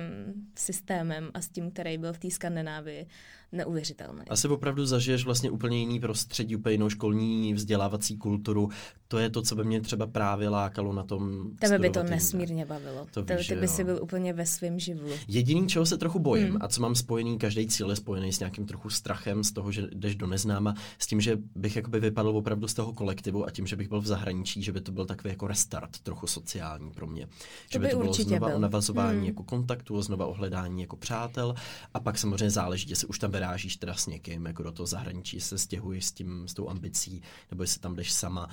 systémem 0.55 1.31
a 1.33 1.41
s 1.41 1.49
tím, 1.49 1.71
který 1.71 1.97
byl 1.97 2.13
v 2.13 2.17
té 2.17 2.31
Skandinávii, 2.31 3.07
neuvěřitelné. 3.53 4.25
Asi 4.29 4.47
opravdu 4.47 4.85
zažiješ 4.85 5.25
vlastně 5.25 5.51
úplně 5.51 5.79
jiný 5.79 5.99
prostředí, 5.99 6.55
úplně 6.55 6.73
jinou 6.73 6.89
školní 6.89 7.53
vzdělávací 7.53 8.17
kulturu. 8.17 8.69
To 9.07 9.17
je 9.17 9.29
to, 9.29 9.41
co 9.41 9.55
by 9.55 9.63
mě 9.63 9.81
třeba 9.81 10.07
právě 10.07 10.49
lákalo 10.49 10.93
na 10.93 11.03
tom. 11.03 11.51
Tebe 11.59 11.79
by 11.79 11.89
to 11.89 12.03
nesmírně 12.03 12.65
bavilo. 12.65 13.07
To 13.13 13.23
víš, 13.23 13.47
ty 13.47 13.55
by 13.55 13.67
si 13.67 13.83
byl 13.83 13.99
úplně 14.01 14.33
ve 14.33 14.45
svém 14.45 14.79
živlu. 14.79 15.09
Jediný, 15.27 15.67
čeho 15.67 15.85
se 15.85 15.97
trochu 15.97 16.19
bojím 16.19 16.47
hmm. 16.47 16.57
a 16.61 16.67
co 16.67 16.81
mám 16.81 16.95
spojený, 16.95 17.37
každý 17.37 17.67
cíl 17.67 17.89
je 17.89 17.95
spojený 17.95 18.33
s 18.33 18.39
nějakým 18.39 18.65
trochu 18.65 18.89
strachem 18.89 19.43
z 19.43 19.51
toho, 19.51 19.71
že 19.71 19.87
jdeš 19.93 20.15
do 20.15 20.27
neznáma, 20.27 20.75
s 20.99 21.07
tím, 21.07 21.21
že 21.21 21.37
bych 21.55 21.75
jakoby 21.75 21.99
vypadl 21.99 22.29
opravdu 22.29 22.67
z 22.67 22.73
toho 22.73 22.93
kolektivu 22.93 23.47
a 23.47 23.51
tím, 23.51 23.67
že 23.67 23.75
bych 23.75 23.89
byl 23.89 24.01
v 24.01 24.05
zahraničí, 24.05 24.63
že 24.63 24.71
by 24.71 24.81
to 24.81 24.91
byl 24.91 25.05
takový 25.05 25.29
jako 25.29 25.47
restart 25.47 25.99
trochu 25.99 26.27
sociální 26.27 26.91
pro 26.91 27.07
mě. 27.07 27.25
To 27.25 27.31
že 27.71 27.79
by, 27.79 27.85
by 27.85 27.91
to 27.91 27.97
bylo 27.97 28.13
znova 28.13 28.47
byl. 28.47 28.57
o 28.57 28.59
navazování 28.59 29.17
hmm. 29.17 29.27
jako 29.27 29.43
kontaktu, 29.43 30.01
znova 30.01 30.25
o 30.25 30.33
hledání 30.33 30.81
jako 30.81 30.95
přátel 30.95 31.55
a 31.93 31.99
pak 31.99 32.17
samozřejmě 32.17 32.49
záleží, 32.49 32.89
jestli 32.89 33.07
už 33.07 33.19
tam 33.19 33.31
vyrážíš 33.43 33.77
teda 33.77 33.93
s 33.93 34.07
někým, 34.07 34.45
jako 34.45 34.63
do 34.63 34.71
toho 34.71 34.87
zahraničí, 34.87 35.39
se 35.39 35.57
stěhuješ 35.57 36.05
s 36.05 36.11
tím, 36.11 36.47
s 36.47 36.53
tou 36.53 36.69
ambicí, 36.69 37.21
nebo 37.51 37.63
jestli 37.63 37.79
tam 37.79 37.95
jdeš 37.95 38.13
sama. 38.13 38.49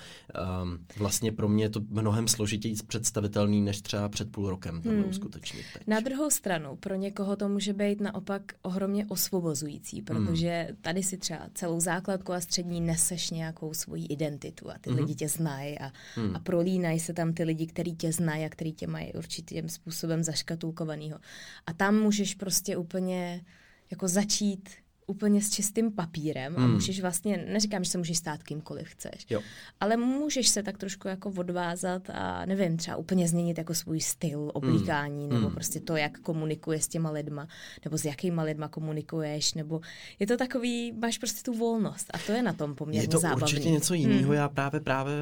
Um, 0.63 0.87
vlastně 0.97 1.33
pro 1.33 1.49
mě 1.49 1.65
je 1.65 1.69
to 1.69 1.81
mnohem 1.89 2.29
složitěji 2.29 2.75
představitelný, 2.87 3.61
než 3.61 3.81
třeba 3.81 4.09
před 4.09 4.33
půl 4.33 4.51
rokem 4.51 4.83
to 4.83 4.89
hmm. 4.89 5.05
uskutečnit 5.09 5.65
teď. 5.73 5.83
Na 5.87 6.01
druhou 6.01 6.31
stranu, 6.31 6.77
pro 6.77 6.95
někoho 6.95 7.37
to 7.37 7.49
může 7.49 7.73
být 7.73 8.01
naopak 8.01 8.43
ohromně 8.63 9.07
osvobozující, 9.07 9.97
hmm. 9.97 10.05
protože 10.05 10.67
hmm. 10.69 10.77
tady 10.81 11.03
si 11.03 11.19
třeba 11.19 11.41
celou 11.55 11.81
základku 11.81 12.33
a 12.33 12.41
střední 12.41 12.81
neseš 12.81 13.31
nějakou 13.31 13.75
svoji 13.75 14.05
identitu 14.07 14.71
a 14.71 14.75
ty 14.81 14.91
hmm. 14.91 14.99
lidi 14.99 15.15
tě 15.15 15.29
znají 15.29 15.79
a, 15.79 15.93
hmm. 16.15 16.37
a 16.37 16.39
prolínají 16.39 17.01
se 17.01 17.13
tam 17.13 17.33
ty 17.33 17.45
lidi, 17.45 17.67
kteří 17.67 17.97
tě 17.97 18.13
znají 18.13 18.45
a 18.45 18.49
kteří 18.49 18.73
tě 18.73 18.87
mají 18.87 19.13
určitým 19.13 19.69
způsobem 19.69 20.23
zaškatulkovanýho. 20.23 21.19
A 21.67 21.73
tam 21.73 22.01
můžeš 22.01 22.35
prostě 22.35 22.77
úplně 22.77 23.45
jako 23.91 24.09
začít 24.09 24.71
úplně 25.11 25.43
s 25.43 25.51
čistým 25.51 25.93
papírem 25.93 26.55
hmm. 26.55 26.65
a 26.65 26.69
můžeš 26.69 27.01
vlastně, 27.01 27.45
neříkám, 27.53 27.85
že 27.85 27.91
se 27.91 27.99
můžeš 27.99 28.19
stát 28.19 28.43
kýmkoliv 28.43 28.89
chceš, 28.89 29.27
jo. 29.31 29.41
ale 29.81 29.97
můžeš 29.97 30.49
se 30.49 30.63
tak 30.63 30.79
trošku 30.79 31.09
jako 31.09 31.33
odvázat 31.37 32.11
a 32.11 32.47
nevím, 32.47 32.77
třeba 32.77 32.97
úplně 32.97 33.29
změnit 33.29 33.59
jako 33.59 33.75
svůj 33.75 34.01
styl 34.01 34.51
oblíkání 34.55 35.25
hmm. 35.25 35.33
nebo 35.35 35.47
hmm. 35.47 35.55
prostě 35.55 35.81
to, 35.81 35.97
jak 35.97 36.19
komunikuješ 36.19 36.85
s 36.85 36.89
těma 36.89 37.11
lidma, 37.11 37.49
nebo 37.85 37.99
s 37.99 38.05
jakýma 38.05 38.43
lidma 38.43 38.69
komunikuješ, 38.69 39.55
nebo 39.55 39.81
je 40.19 40.27
to 40.27 40.37
takový, 40.37 40.93
máš 40.93 41.19
prostě 41.19 41.43
tu 41.43 41.59
volnost 41.59 42.07
a 42.15 42.19
to 42.27 42.33
je 42.33 42.43
na 42.43 42.53
tom 42.53 42.75
poměrně 42.75 43.05
Je 43.05 43.09
to 43.09 43.19
zábavný. 43.19 43.43
určitě 43.43 43.71
něco 43.71 43.95
jiného, 43.95 44.25
hmm. 44.25 44.33
já 44.33 44.49
právě 44.49 44.81
právě, 44.81 45.15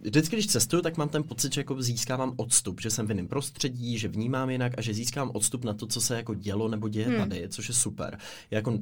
vždycky, 0.00 0.36
když 0.36 0.46
cestuju, 0.46 0.82
tak 0.82 0.96
mám 0.96 1.08
ten 1.08 1.22
pocit, 1.22 1.52
že 1.52 1.60
jako 1.60 1.82
získávám 1.82 2.34
odstup, 2.36 2.80
že 2.80 2.90
jsem 2.90 3.06
v 3.06 3.10
jiném 3.10 3.28
prostředí, 3.28 3.98
že 3.98 4.08
vnímám 4.08 4.50
jinak 4.50 4.72
a 4.78 4.80
že 4.80 4.94
získám 4.94 5.30
odstup 5.34 5.64
na 5.64 5.74
to, 5.74 5.86
co 5.86 6.00
se 6.00 6.16
jako 6.16 6.34
dělo 6.34 6.68
nebo 6.68 6.88
děje 6.88 7.06
hmm. 7.06 7.18
tady, 7.18 7.48
což 7.48 7.68
je 7.68 7.74
super. 7.74 8.18
Já 8.50 8.56
jako 8.58 8.78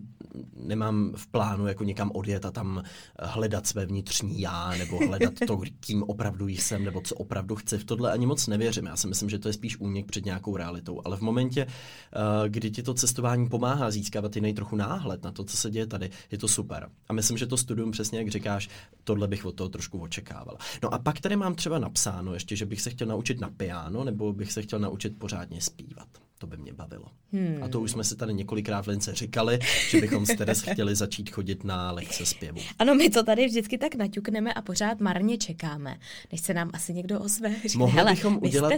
nemám 0.57 1.13
v 1.17 1.27
plánu 1.27 1.67
jako 1.67 1.85
někam 1.85 2.11
odjet 2.15 2.45
a 2.45 2.51
tam 2.51 2.83
hledat 3.19 3.67
své 3.67 3.87
vnitřní 3.87 4.41
já, 4.41 4.71
nebo 4.79 5.07
hledat 5.07 5.33
to, 5.47 5.61
kým 5.81 6.03
opravdu 6.03 6.49
jsem, 6.49 6.85
nebo 6.85 7.01
co 7.01 7.15
opravdu 7.15 7.57
chci. 7.57 7.79
V 7.79 7.85
tohle 7.85 8.13
ani 8.13 8.27
moc 8.27 8.47
nevěřím. 8.47 8.87
Já 8.87 8.97
si 8.97 9.07
myslím, 9.07 9.31
že 9.31 9.39
to 9.39 9.49
je 9.49 9.53
spíš 9.53 9.81
únik 9.81 10.07
před 10.07 10.25
nějakou 10.25 10.57
realitou. 10.57 11.01
Ale 11.05 11.17
v 11.17 11.21
momentě, 11.21 11.67
eh, 11.67 12.49
kdy 12.49 12.71
ti 12.71 12.83
to 12.83 12.95
cestování 12.95 13.49
pomáhá 13.49 13.91
získávat 13.91 14.37
jiný 14.37 14.55
trochu 14.55 14.77
náhled 14.77 15.25
na 15.25 15.33
to, 15.33 15.45
co 15.45 15.57
se 15.57 15.71
děje 15.71 15.87
tady, 15.87 16.11
je 16.31 16.39
to 16.39 16.49
super. 16.49 16.89
A 17.09 17.13
myslím, 17.13 17.39
že 17.39 17.47
to 17.47 17.57
studium 17.57 17.91
přesně, 17.91 18.19
jak 18.19 18.29
říkáš, 18.29 18.69
tohle 19.05 19.29
bych 19.29 19.45
od 19.45 19.55
toho 19.55 19.69
trošku 19.69 19.99
očekával. 19.99 20.57
No 20.83 20.95
a 20.95 20.99
pak 20.99 21.21
tady 21.21 21.37
mám 21.37 21.55
třeba 21.55 21.79
napsáno 21.79 22.35
ještě, 22.35 22.57
že 22.57 22.67
bych 22.67 22.81
se 22.81 22.91
chtěl 22.91 23.07
naučit 23.07 23.41
na 23.41 23.51
piano, 23.51 24.05
nebo 24.05 24.33
bych 24.33 24.53
se 24.53 24.63
chtěl 24.63 24.79
naučit 24.79 25.19
pořádně 25.19 25.61
zpívat 25.61 26.09
to 26.43 26.47
by 26.47 26.57
mě 26.57 26.73
bavilo. 26.73 27.05
Hmm. 27.33 27.63
A 27.63 27.69
to 27.69 27.81
už 27.81 27.91
jsme 27.91 28.05
si 28.05 28.17
tady 28.17 28.35
několikrát 28.35 28.83
v 28.83 28.89
lince 28.89 29.15
říkali, 29.15 29.59
že 29.91 30.01
bychom 30.01 30.27
s 30.35 30.37
Teres 30.37 30.63
chtěli 30.63 30.95
začít 30.95 31.31
chodit 31.31 31.65
na 31.65 31.93
lekce 31.93 32.27
zpěvu. 32.27 32.61
Ano, 32.79 32.95
my 32.95 33.11
to 33.11 33.23
tady 33.23 33.47
vždycky 33.47 33.79
tak 33.79 33.95
naťukneme 33.95 34.53
a 34.53 34.63
pořád 34.63 35.01
marně 35.01 35.39
čekáme, 35.39 35.97
než 36.33 36.41
se 36.41 36.55
nám 36.55 36.71
asi 36.73 36.95
někdo 36.95 37.21
ozve. 37.21 37.51
Říkne, 37.65 37.79
mohli 37.79 38.05
bychom 38.05 38.39
udělat, 38.43 38.73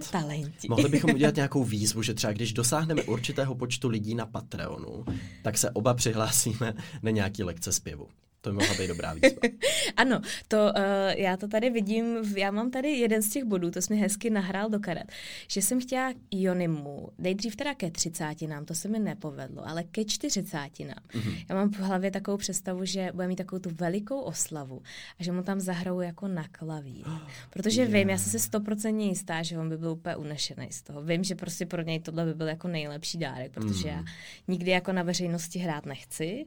mohli 0.68 0.88
bychom 0.88 1.10
udělat 1.14 1.36
nějakou 1.36 1.64
výzvu, 1.64 2.02
že 2.02 2.14
třeba 2.14 2.32
když 2.32 2.52
dosáhneme 2.52 3.02
určitého 3.02 3.54
počtu 3.54 3.88
lidí 3.88 4.14
na 4.14 4.26
Patreonu, 4.26 5.04
tak 5.42 5.58
se 5.58 5.70
oba 5.70 5.94
přihlásíme 5.94 6.74
na 7.02 7.10
nějaký 7.10 7.42
lekce 7.42 7.72
zpěvu. 7.72 8.08
To 8.44 8.50
by 8.50 8.56
mohla 8.56 8.74
být 8.74 8.86
dobrá 8.88 9.14
výzva. 9.14 9.40
ano, 9.96 10.20
to 10.48 10.56
uh, 10.56 10.72
já 11.16 11.36
to 11.36 11.48
tady 11.48 11.70
vidím, 11.70 12.16
já 12.36 12.50
mám 12.50 12.70
tady 12.70 12.90
jeden 12.90 13.22
z 13.22 13.30
těch 13.30 13.44
bodů, 13.44 13.70
to 13.70 13.82
jsi 13.82 13.94
mi 13.94 14.00
hezky 14.00 14.30
nahrál 14.30 14.70
do 14.70 14.80
karet, 14.80 15.12
že 15.48 15.62
jsem 15.62 15.80
chtěla 15.80 16.12
Jonimu, 16.30 17.08
nejdřív 17.18 17.56
teda 17.56 17.74
ke 17.74 17.90
třicátinám, 17.90 18.64
to 18.64 18.74
se 18.74 18.88
mi 18.88 18.98
nepovedlo, 18.98 19.68
ale 19.68 19.84
ke 19.84 20.04
čtyřicátinám. 20.04 20.98
Mm-hmm. 21.12 21.44
Já 21.48 21.54
mám 21.54 21.70
v 21.70 21.78
hlavě 21.78 22.10
takovou 22.10 22.36
představu, 22.36 22.84
že 22.84 23.10
bude 23.14 23.28
mít 23.28 23.36
takovou 23.36 23.60
tu 23.60 23.70
velikou 23.72 24.20
oslavu 24.20 24.82
a 25.20 25.22
že 25.22 25.32
mu 25.32 25.42
tam 25.42 25.60
zahrajou 25.60 26.00
jako 26.00 26.28
na 26.28 26.48
klavír. 26.48 27.06
Protože 27.50 27.80
yeah. 27.80 27.92
vím, 27.92 28.10
já 28.10 28.18
jsem 28.18 28.30
si 28.30 28.38
stoprocentně 28.38 29.06
jistá, 29.06 29.42
že 29.42 29.58
on 29.58 29.68
by 29.68 29.78
byl 29.78 29.90
úplně 29.90 30.16
unešený 30.16 30.66
z 30.70 30.82
toho. 30.82 31.02
Vím, 31.02 31.24
že 31.24 31.34
prostě 31.34 31.66
pro 31.66 31.82
něj 31.82 32.00
tohle 32.00 32.24
by 32.24 32.34
byl 32.34 32.48
jako 32.48 32.68
nejlepší 32.68 33.18
dárek, 33.18 33.52
protože 33.52 33.90
mm. 33.90 33.96
já 33.96 34.04
nikdy 34.48 34.70
jako 34.70 34.92
na 34.92 35.02
veřejnosti 35.02 35.58
hrát 35.58 35.86
nechci, 35.86 36.46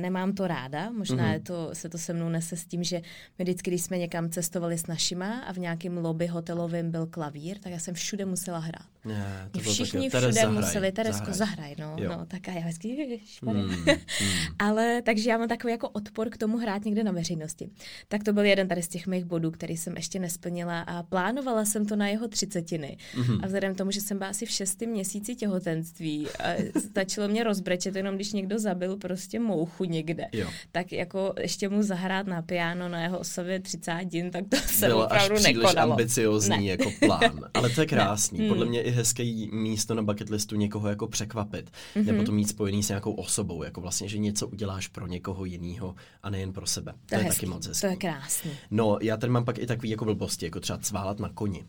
nemám 0.00 0.32
to 0.32 0.46
ráda, 0.46 0.90
možná 0.90 1.24
mm-hmm. 1.24 1.32
je 1.32 1.40
to, 1.40 1.70
se 1.72 1.88
to 1.88 1.98
se 1.98 2.12
mnou 2.12 2.28
nese 2.28 2.56
s 2.56 2.64
tím, 2.64 2.84
že 2.84 3.02
my 3.38 3.44
vždycky, 3.44 3.70
když 3.70 3.82
jsme 3.82 3.98
někam 3.98 4.30
cestovali 4.30 4.78
s 4.78 4.86
našima 4.86 5.40
a 5.40 5.52
v 5.52 5.58
nějakém 5.58 5.98
lobby 5.98 6.26
hotelovém 6.26 6.90
byl 6.90 7.06
klavír, 7.06 7.58
tak 7.58 7.72
já 7.72 7.78
jsem 7.78 7.94
všude 7.94 8.24
musela 8.24 8.58
hrát. 8.58 8.86
Ne, 9.04 9.48
to 9.50 9.58
všichni 9.58 10.08
všude 10.08 10.32
zahraj, 10.32 10.54
museli, 10.54 10.92
Teresko, 10.92 11.32
zahraj, 11.32 11.74
zahraj 11.78 11.96
no, 12.08 12.16
no, 12.16 12.26
tak 12.26 12.48
a 12.48 12.52
já 12.52 12.60
vždycky, 12.60 13.20
mm, 13.42 13.52
mm. 13.52 13.84
Ale, 14.58 15.02
takže 15.02 15.30
já 15.30 15.38
mám 15.38 15.48
takový 15.48 15.70
jako 15.70 15.88
odpor 15.88 16.30
k 16.30 16.36
tomu 16.36 16.58
hrát 16.58 16.84
někde 16.84 17.04
na 17.04 17.12
veřejnosti. 17.12 17.70
Tak 18.08 18.24
to 18.24 18.32
byl 18.32 18.44
jeden 18.44 18.68
tady 18.68 18.82
z 18.82 18.88
těch 18.88 19.06
mých 19.06 19.24
bodů, 19.24 19.50
který 19.50 19.76
jsem 19.76 19.96
ještě 19.96 20.18
nesplnila 20.18 20.80
a 20.80 21.02
plánovala 21.02 21.64
jsem 21.64 21.86
to 21.86 21.96
na 21.96 22.08
jeho 22.08 22.28
třicetiny. 22.28 22.96
Mm-hmm. 23.14 23.40
A 23.42 23.46
vzhledem 23.46 23.74
k 23.74 23.78
tomu, 23.78 23.90
že 23.90 24.00
jsem 24.00 24.18
byla 24.18 24.30
asi 24.30 24.46
v 24.46 24.50
šestém 24.50 24.90
měsíci 24.90 25.34
těhotenství 25.34 26.28
a 26.28 26.54
stačilo 26.78 27.28
mě 27.28 27.44
rozbrečet, 27.44 27.96
jenom 27.96 28.14
když 28.14 28.32
někdo 28.32 28.58
zabil 28.58 28.96
prostě 28.96 29.38
mouchu 29.46 29.84
někde, 29.84 30.26
jo. 30.32 30.48
tak 30.72 30.92
jako 30.92 31.34
ještě 31.40 31.68
mu 31.68 31.82
zahrát 31.82 32.26
na 32.26 32.42
piano 32.42 32.88
na 32.88 33.02
jeho 33.02 33.18
osově 33.18 33.60
30 33.60 33.92
hodin, 33.92 34.30
tak 34.30 34.44
to 34.48 34.56
se 34.56 34.86
Bylo 34.86 35.04
opravdu 35.04 35.34
až 35.34 35.42
nekonalo. 35.42 35.92
ambiciozní 35.92 36.56
ne. 36.56 36.64
jako 36.64 36.90
plán. 37.06 37.40
Ale 37.54 37.70
to 37.70 37.80
je 37.80 37.86
krásný. 37.86 38.38
Ne. 38.38 38.48
Podle 38.48 38.64
hmm. 38.64 38.70
mě 38.70 38.82
i 38.82 38.90
hezké 38.90 39.46
místo 39.52 39.94
na 39.94 40.02
bucket 40.02 40.28
listu 40.28 40.56
někoho 40.56 40.88
jako 40.88 41.06
překvapit. 41.06 41.70
Mm-hmm. 41.70 42.04
Nebo 42.04 42.22
to 42.22 42.32
mít 42.32 42.48
spojený 42.48 42.82
s 42.82 42.88
nějakou 42.88 43.12
osobou. 43.12 43.62
Jako 43.62 43.80
vlastně, 43.80 44.08
že 44.08 44.18
něco 44.18 44.48
uděláš 44.48 44.88
pro 44.88 45.06
někoho 45.06 45.44
jiného 45.44 45.94
a 46.22 46.30
nejen 46.30 46.52
pro 46.52 46.66
sebe. 46.66 46.92
To, 46.92 46.98
to 47.08 47.14
je, 47.14 47.20
je 47.20 47.28
taky 47.28 47.46
moc 47.46 47.66
hezký. 47.66 47.80
To 47.80 47.86
je 47.86 47.96
krásný. 47.96 48.50
No, 48.70 48.98
já 49.00 49.16
tady 49.16 49.32
mám 49.32 49.44
pak 49.44 49.58
i 49.58 49.66
takový 49.66 49.90
jako 49.90 50.04
blbosti, 50.04 50.46
jako 50.46 50.60
třeba 50.60 50.78
cválat 50.78 51.20
na 51.20 51.28
koni. 51.28 51.64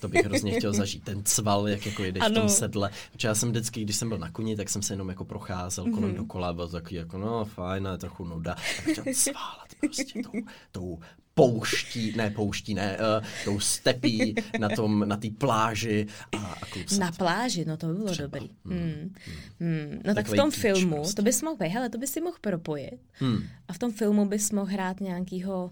To 0.00 0.08
bych 0.08 0.24
hrozně 0.24 0.52
chtěl 0.52 0.72
zažít. 0.72 1.04
Ten 1.04 1.22
cval, 1.24 1.68
jak 1.68 1.86
jako 1.86 2.04
jedeš 2.04 2.22
ano. 2.22 2.34
v 2.34 2.38
tom 2.38 2.48
sedle. 2.48 2.90
Protože 3.12 3.28
já 3.28 3.34
jsem 3.34 3.50
vždycky, 3.50 3.82
když 3.82 3.96
jsem 3.96 4.08
byl 4.08 4.18
na 4.18 4.30
koni, 4.30 4.56
tak 4.56 4.70
jsem 4.70 4.82
se 4.82 4.92
jenom 4.92 5.08
jako 5.08 5.24
procházel 5.24 5.84
mm-hmm. 5.84 5.94
kolem 5.94 6.14
dokola, 6.14 6.52
byl 6.52 6.68
takový 6.68 6.96
jako, 6.96 7.09
no 7.18 7.44
fajn, 7.44 7.88
ale 7.88 7.98
trochu 7.98 8.24
nuda. 8.24 8.54
Tak 8.54 8.84
chtěl 8.92 9.04
cválat 9.14 9.68
prostě 9.80 10.22
tou, 10.22 10.40
tou 10.72 10.98
pouští, 11.34 12.16
ne 12.16 12.30
pouští, 12.30 12.74
ne, 12.74 12.98
uh, 12.98 13.26
tou 13.44 13.60
stepí 13.60 14.34
na 14.58 14.68
tom, 14.68 15.08
na 15.08 15.16
té 15.16 15.28
pláži 15.38 16.06
a, 16.32 16.36
a. 16.36 16.98
Na 16.98 17.12
pláži, 17.12 17.64
no 17.64 17.76
to 17.76 17.86
by 17.86 17.94
bylo 17.94 18.10
Třeba. 18.10 18.28
dobrý. 18.28 18.50
Hmm. 18.64 18.80
Hmm. 18.80 19.12
Hmm. 19.60 20.00
No 20.06 20.14
tak 20.14 20.28
v 20.28 20.36
tom 20.36 20.50
filmu, 20.50 20.96
prostě. 20.96 21.14
to 21.14 21.22
bys 21.22 21.42
mohl, 21.42 21.56
hele, 21.60 21.88
to 21.88 21.98
bys 21.98 22.12
si 22.12 22.20
mohl 22.20 22.36
propojit 22.40 23.00
hmm. 23.12 23.42
a 23.68 23.72
v 23.72 23.78
tom 23.78 23.92
filmu 23.92 24.26
bys 24.26 24.52
mohl 24.52 24.72
hrát 24.72 25.00
nějakýho 25.00 25.70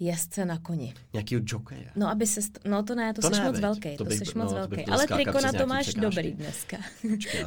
jezdce 0.00 0.44
na 0.44 0.58
koni. 0.58 0.94
Nějakýho 1.12 1.40
jokeje. 1.44 1.90
No, 1.96 2.08
aby 2.08 2.26
se, 2.26 2.40
st- 2.40 2.58
no 2.64 2.82
to 2.82 2.94
ne, 2.94 3.14
to, 3.14 3.20
to 3.20 3.34
jsi 3.34 3.42
moc 3.42 3.60
velký, 3.60 3.96
to, 3.96 4.04
bych, 4.04 4.18
to 4.18 4.24
jsi 4.24 4.38
moc 4.38 4.52
no, 4.52 4.58
velký. 4.58 4.84
Ale 4.86 5.06
triko 5.06 5.40
na 5.40 5.52
to 5.52 5.66
máš 5.66 5.86
překážky. 5.86 6.00
dobrý 6.00 6.32
dneska. 6.32 6.76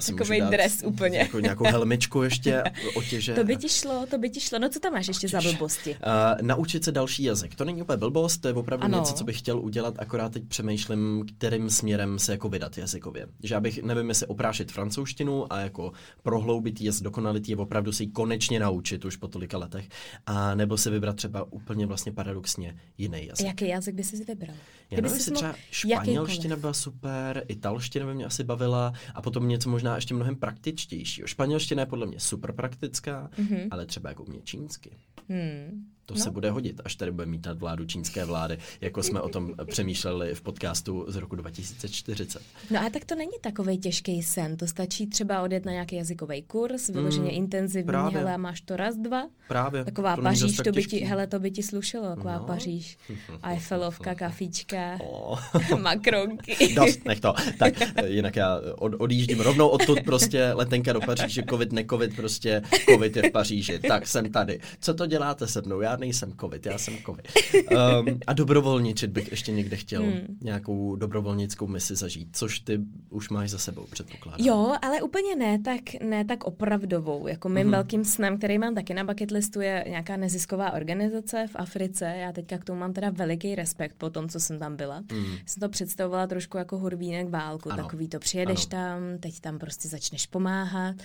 Takový 0.18 0.42
dres 0.42 0.84
úplně. 0.86 1.18
Jako 1.18 1.40
nějakou 1.40 1.64
helmičku 1.64 2.24
ještě 2.24 2.64
otěže. 2.96 3.34
to 3.36 3.44
by 3.44 3.58
ti 3.58 3.70
šlo, 3.70 4.06
to 4.10 4.18
by 4.18 4.30
ti 4.30 4.40
šlo. 4.40 4.60
No 4.60 4.70
co 4.70 4.80
tam 4.80 4.94
máš 4.94 5.08
ještě 5.08 5.28
za 5.28 5.42
blbosti? 5.42 5.90
Uh, 5.92 6.42
naučit 6.42 6.84
se 6.84 6.92
další 6.92 7.24
jazyk. 7.24 7.56
To 7.56 7.66
není 7.66 7.82
úplně 7.82 7.98
blbost, 7.98 8.38
to 8.38 8.48
je 8.48 8.54
opravdu 8.54 8.86
ano. 8.86 9.00
něco, 9.00 9.14
co 9.14 9.24
bych 9.24 9.40
chtěl 9.40 9.60
udělat, 9.60 9.96
akorát 9.98 10.32
teď 10.34 10.44
přemýšlím, 10.48 11.26
kterým 11.38 11.70
směrem 11.70 12.20
se 12.20 12.32
jako 12.32 12.50
vydat 12.50 12.78
jazykově. 12.78 13.28
Že 13.44 13.56
já 13.56 13.60
bych, 13.60 13.84
nevím, 13.84 14.10
jestli 14.10 14.28
oprášit 14.28 14.72
francouzštinu 14.72 15.54
a 15.54 15.60
jako 15.60 15.92
prohloubit 16.24 16.82
je, 16.82 16.92
zdokonalit 16.92 17.50
je, 17.50 17.58
opravdu 17.58 17.92
si 17.92 18.04
ji 18.04 18.08
konečně 18.08 18.60
naučit 18.60 19.06
už 19.06 19.16
po 19.16 19.28
tolika 19.28 19.58
letech. 19.58 19.90
A 20.26 20.56
nebo 20.56 20.78
se 20.78 20.90
vybrat 20.90 21.16
třeba 21.16 21.44
úplně 21.52 21.86
vlastně 21.86 22.12
paradox 22.12 22.43
paradoxně 22.44 22.76
jiný 22.98 23.26
jazyk. 23.28 23.48
Jaký 23.48 23.68
jazyk 23.68 23.96
by 23.96 24.04
si 24.04 24.26
vybral? 24.26 24.56
Já 24.92 25.02
nevím, 25.02 25.14
jestli 25.14 25.32
třeba 25.32 25.56
španělština 25.72 26.56
byla 26.56 26.74
super, 26.74 27.46
italština 27.48 28.06
by 28.06 28.14
mě 28.14 28.26
asi 28.26 28.44
bavila 28.44 28.94
a 29.16 29.22
potom 29.22 29.48
něco 29.48 29.70
možná 29.70 29.96
ještě 29.96 30.14
mnohem 30.14 30.36
praktičtějšího. 30.36 31.28
Španělština 31.28 31.82
je 31.82 31.86
podle 31.86 32.06
mě 32.06 32.20
super 32.20 32.52
praktická, 32.52 33.30
mm-hmm. 33.38 33.68
ale 33.72 33.86
třeba 33.86 34.10
jako 34.10 34.26
mě 34.26 34.42
čínsky. 34.44 34.98
Hmm. 35.30 35.93
To 36.06 36.14
no. 36.14 36.20
se 36.20 36.32
bude 36.32 36.52
hodit, 36.52 36.82
až 36.86 36.96
tady 36.96 37.12
bude 37.12 37.26
mít 37.26 37.48
vládu 37.54 37.86
čínské 37.86 38.26
vlády, 38.26 38.58
jako 38.82 39.04
jsme 39.04 39.22
o 39.22 39.30
tom 39.30 39.54
přemýšleli 39.66 40.36
v 40.36 40.42
podcastu 40.42 41.06
z 41.08 41.16
roku 41.16 41.36
2040. 41.36 42.42
No 42.72 42.80
a 42.80 42.90
tak 42.90 43.06
to 43.06 43.16
není 43.16 43.32
takový 43.42 43.78
těžký 43.78 44.24
sen, 44.24 44.58
to 44.58 44.68
stačí 44.68 45.08
třeba 45.08 45.42
odjet 45.42 45.66
na 45.66 45.72
nějaký 45.72 45.96
jazykový 45.96 46.42
kurz, 46.42 46.90
vyloženě 46.90 47.32
mm, 47.32 47.38
intenzivní, 47.38 47.88
právě. 47.88 48.20
hele, 48.20 48.38
máš 48.38 48.62
to 48.62 48.76
raz, 48.76 48.96
dva. 48.96 49.24
Právě. 49.48 49.86
Taková 49.86 50.16
to 50.16 50.22
Paříž, 50.22 50.58
to 50.58 50.72
by 50.72 50.84
ti, 50.84 51.00
hele, 51.00 51.28
to 51.28 51.40
by 51.40 51.52
ti 51.52 51.64
slušelo, 51.64 52.16
taková 52.16 52.38
no. 52.38 52.46
Paříž. 52.46 52.98
Eiffelovka, 53.44 54.16
kafíčka, 54.16 54.98
oh. 55.02 55.40
makronky. 55.80 56.74
Dost, 56.76 57.06
nech 57.06 57.20
to. 57.20 57.34
Tak, 57.60 57.74
jinak 58.06 58.36
já 58.36 58.60
od, 58.76 58.94
odjíždím 58.98 59.40
rovnou 59.40 59.68
odtud 59.68 60.00
prostě 60.06 60.54
letenka 60.54 60.94
do 60.94 61.02
Paříže, 61.02 61.44
covid, 61.50 61.72
ne 61.72 61.86
covid, 61.90 62.16
prostě 62.16 62.62
covid 62.90 63.16
je 63.16 63.30
v 63.30 63.32
Paříži. 63.32 63.80
Tak 63.80 64.08
jsem 64.08 64.32
tady. 64.32 64.60
Co 64.80 64.94
to 64.94 65.06
děláte 65.06 65.48
se 65.48 65.62
mnou? 65.62 65.82
Já 65.94 65.98
nejsem 65.98 66.34
covid, 66.42 66.66
já 66.66 66.78
jsem 66.78 66.98
covid. 67.06 67.28
Um, 67.56 68.20
a 68.28 68.34
dobrovolničit 68.34 69.12
bych 69.12 69.32
ještě 69.32 69.52
někde 69.52 69.78
chtěl 69.78 70.02
hmm. 70.04 70.38
nějakou 70.42 70.96
dobrovolnickou 70.96 71.68
misi 71.68 71.96
zažít, 71.96 72.30
což 72.32 72.60
ty 72.60 72.80
už 73.10 73.30
máš 73.30 73.50
za 73.50 73.58
sebou, 73.58 73.86
předpokládám. 73.92 74.46
Jo, 74.46 74.76
ale 74.82 75.02
úplně 75.02 75.36
ne 75.36 75.60
tak, 75.60 75.82
ne 76.04 76.26
tak 76.26 76.44
opravdovou. 76.44 77.28
Jako 77.28 77.50
mým 77.50 77.64
hmm. 77.64 77.72
velkým 77.72 78.06
snem, 78.06 78.38
který 78.38 78.58
mám 78.58 78.76
taky 78.76 78.94
na 78.94 79.04
bucket 79.04 79.32
listu, 79.32 79.62
je 79.62 79.86
nějaká 79.88 80.18
nezisková 80.18 80.72
organizace 80.72 81.48
v 81.48 81.56
Africe. 81.56 82.06
Já 82.06 82.32
teďka 82.32 82.58
k 82.58 82.64
tomu 82.64 82.80
mám 82.80 82.94
teda 82.94 83.10
veliký 83.10 83.56
respekt 83.56 83.96
po 83.98 84.10
tom, 84.10 84.30
co 84.30 84.40
jsem 84.40 84.60
tam 84.60 84.76
byla. 84.76 85.04
Hmm. 85.12 85.38
Jsem 85.46 85.62
to 85.62 85.70
představovala 85.70 86.28
trošku 86.28 86.58
jako 86.58 86.78
hurvínek 86.78 87.30
válku. 87.30 87.72
Ano. 87.72 87.84
Takový 87.84 88.08
to 88.08 88.20
přijedeš 88.20 88.60
ano. 88.60 88.70
tam, 88.70 89.00
teď 89.20 89.40
tam 89.40 89.60
prostě 89.60 89.88
začneš 89.88 90.28
pomáhat. 90.28 90.96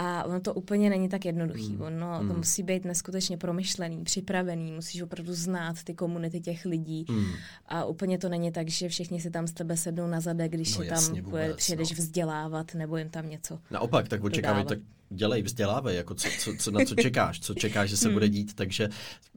A 0.00 0.24
ono 0.24 0.40
to 0.40 0.54
úplně 0.54 0.90
není 0.90 1.08
tak 1.08 1.24
jednoduchý. 1.24 1.72
Mm. 1.72 1.82
Ono 1.82 2.22
mm. 2.22 2.28
to 2.28 2.34
musí 2.34 2.62
být 2.62 2.84
neskutečně 2.84 3.36
promyšlený, 3.36 4.04
připravený, 4.04 4.72
musíš 4.72 5.02
opravdu 5.02 5.34
znát 5.34 5.82
ty 5.84 5.94
komunity 5.94 6.40
těch 6.40 6.64
lidí. 6.64 7.04
Mm. 7.10 7.26
A 7.68 7.84
úplně 7.84 8.18
to 8.18 8.28
není 8.28 8.52
tak, 8.52 8.68
že 8.68 8.88
všichni 8.88 9.20
si 9.20 9.30
tam 9.30 9.46
z 9.46 9.52
tebe 9.52 9.76
sednou 9.76 10.06
na 10.06 10.20
zadek, 10.20 10.52
když 10.52 10.76
no, 10.76 10.84
je 10.84 10.90
tam 10.90 11.04
vůbec, 11.22 11.56
přijedeš 11.56 11.90
no. 11.90 11.96
vzdělávat 11.96 12.74
nebo 12.74 12.96
jim 12.96 13.08
tam 13.08 13.28
něco 13.28 13.58
Naopak, 13.70 14.08
tak 14.08 14.24
očekávej, 14.24 14.64
tak 14.64 14.78
dělej, 15.10 15.42
vzdělávej, 15.42 15.96
jako 15.96 16.14
co, 16.14 16.28
co, 16.38 16.52
co, 16.58 16.70
na 16.70 16.84
co 16.84 16.94
čekáš, 16.94 17.40
co 17.40 17.54
čekáš, 17.54 17.90
že 17.90 17.96
se 17.96 18.08
mm. 18.08 18.14
bude 18.14 18.28
dít. 18.28 18.54
Takže 18.54 18.88